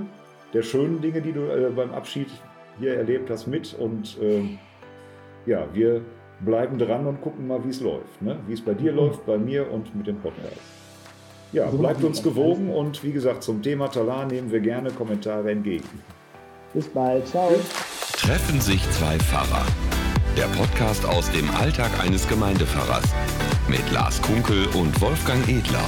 der 0.52 0.62
schönen 0.62 1.00
Dinge, 1.00 1.22
die 1.22 1.32
du 1.32 1.40
äh, 1.40 1.70
beim 1.74 1.90
Abschied 1.90 2.28
hier 2.78 2.94
erlebt 2.94 3.30
hast, 3.30 3.46
mit. 3.46 3.76
Und 3.78 4.18
äh, 4.20 4.42
ja, 5.46 5.66
wir 5.72 6.02
bleiben 6.44 6.78
dran 6.78 7.06
und 7.06 7.20
gucken 7.20 7.46
mal, 7.46 7.64
wie 7.64 7.70
es 7.70 7.80
läuft. 7.80 8.20
Ne? 8.20 8.36
Wie 8.46 8.52
es 8.52 8.60
bei 8.60 8.74
dir 8.74 8.92
mhm. 8.92 8.98
läuft, 8.98 9.26
bei 9.26 9.38
mir 9.38 9.70
und 9.70 9.94
mit 9.94 10.06
dem 10.06 10.16
Podcast. 10.16 10.60
Ja, 11.52 11.66
bleibt 11.66 12.02
uns 12.02 12.22
gewogen 12.22 12.70
und 12.70 13.04
wie 13.04 13.12
gesagt, 13.12 13.42
zum 13.42 13.60
Thema 13.60 13.88
Talar 13.88 14.24
nehmen 14.24 14.50
wir 14.50 14.60
gerne 14.60 14.90
Kommentare 14.90 15.50
entgegen. 15.50 15.86
Bis 16.74 16.88
bald. 16.88 17.26
Ciao. 17.28 17.50
Treffen 18.16 18.60
sich 18.60 18.82
zwei 18.90 19.18
Pfarrer. 19.18 19.66
Der 20.36 20.46
Podcast 20.56 21.04
aus 21.04 21.30
dem 21.30 21.50
Alltag 21.56 21.90
eines 22.00 22.26
Gemeindepfarrers 22.26 23.04
mit 23.68 23.90
Lars 23.90 24.20
Kunkel 24.22 24.66
und 24.68 24.98
Wolfgang 25.00 25.46
Edler. 25.48 25.84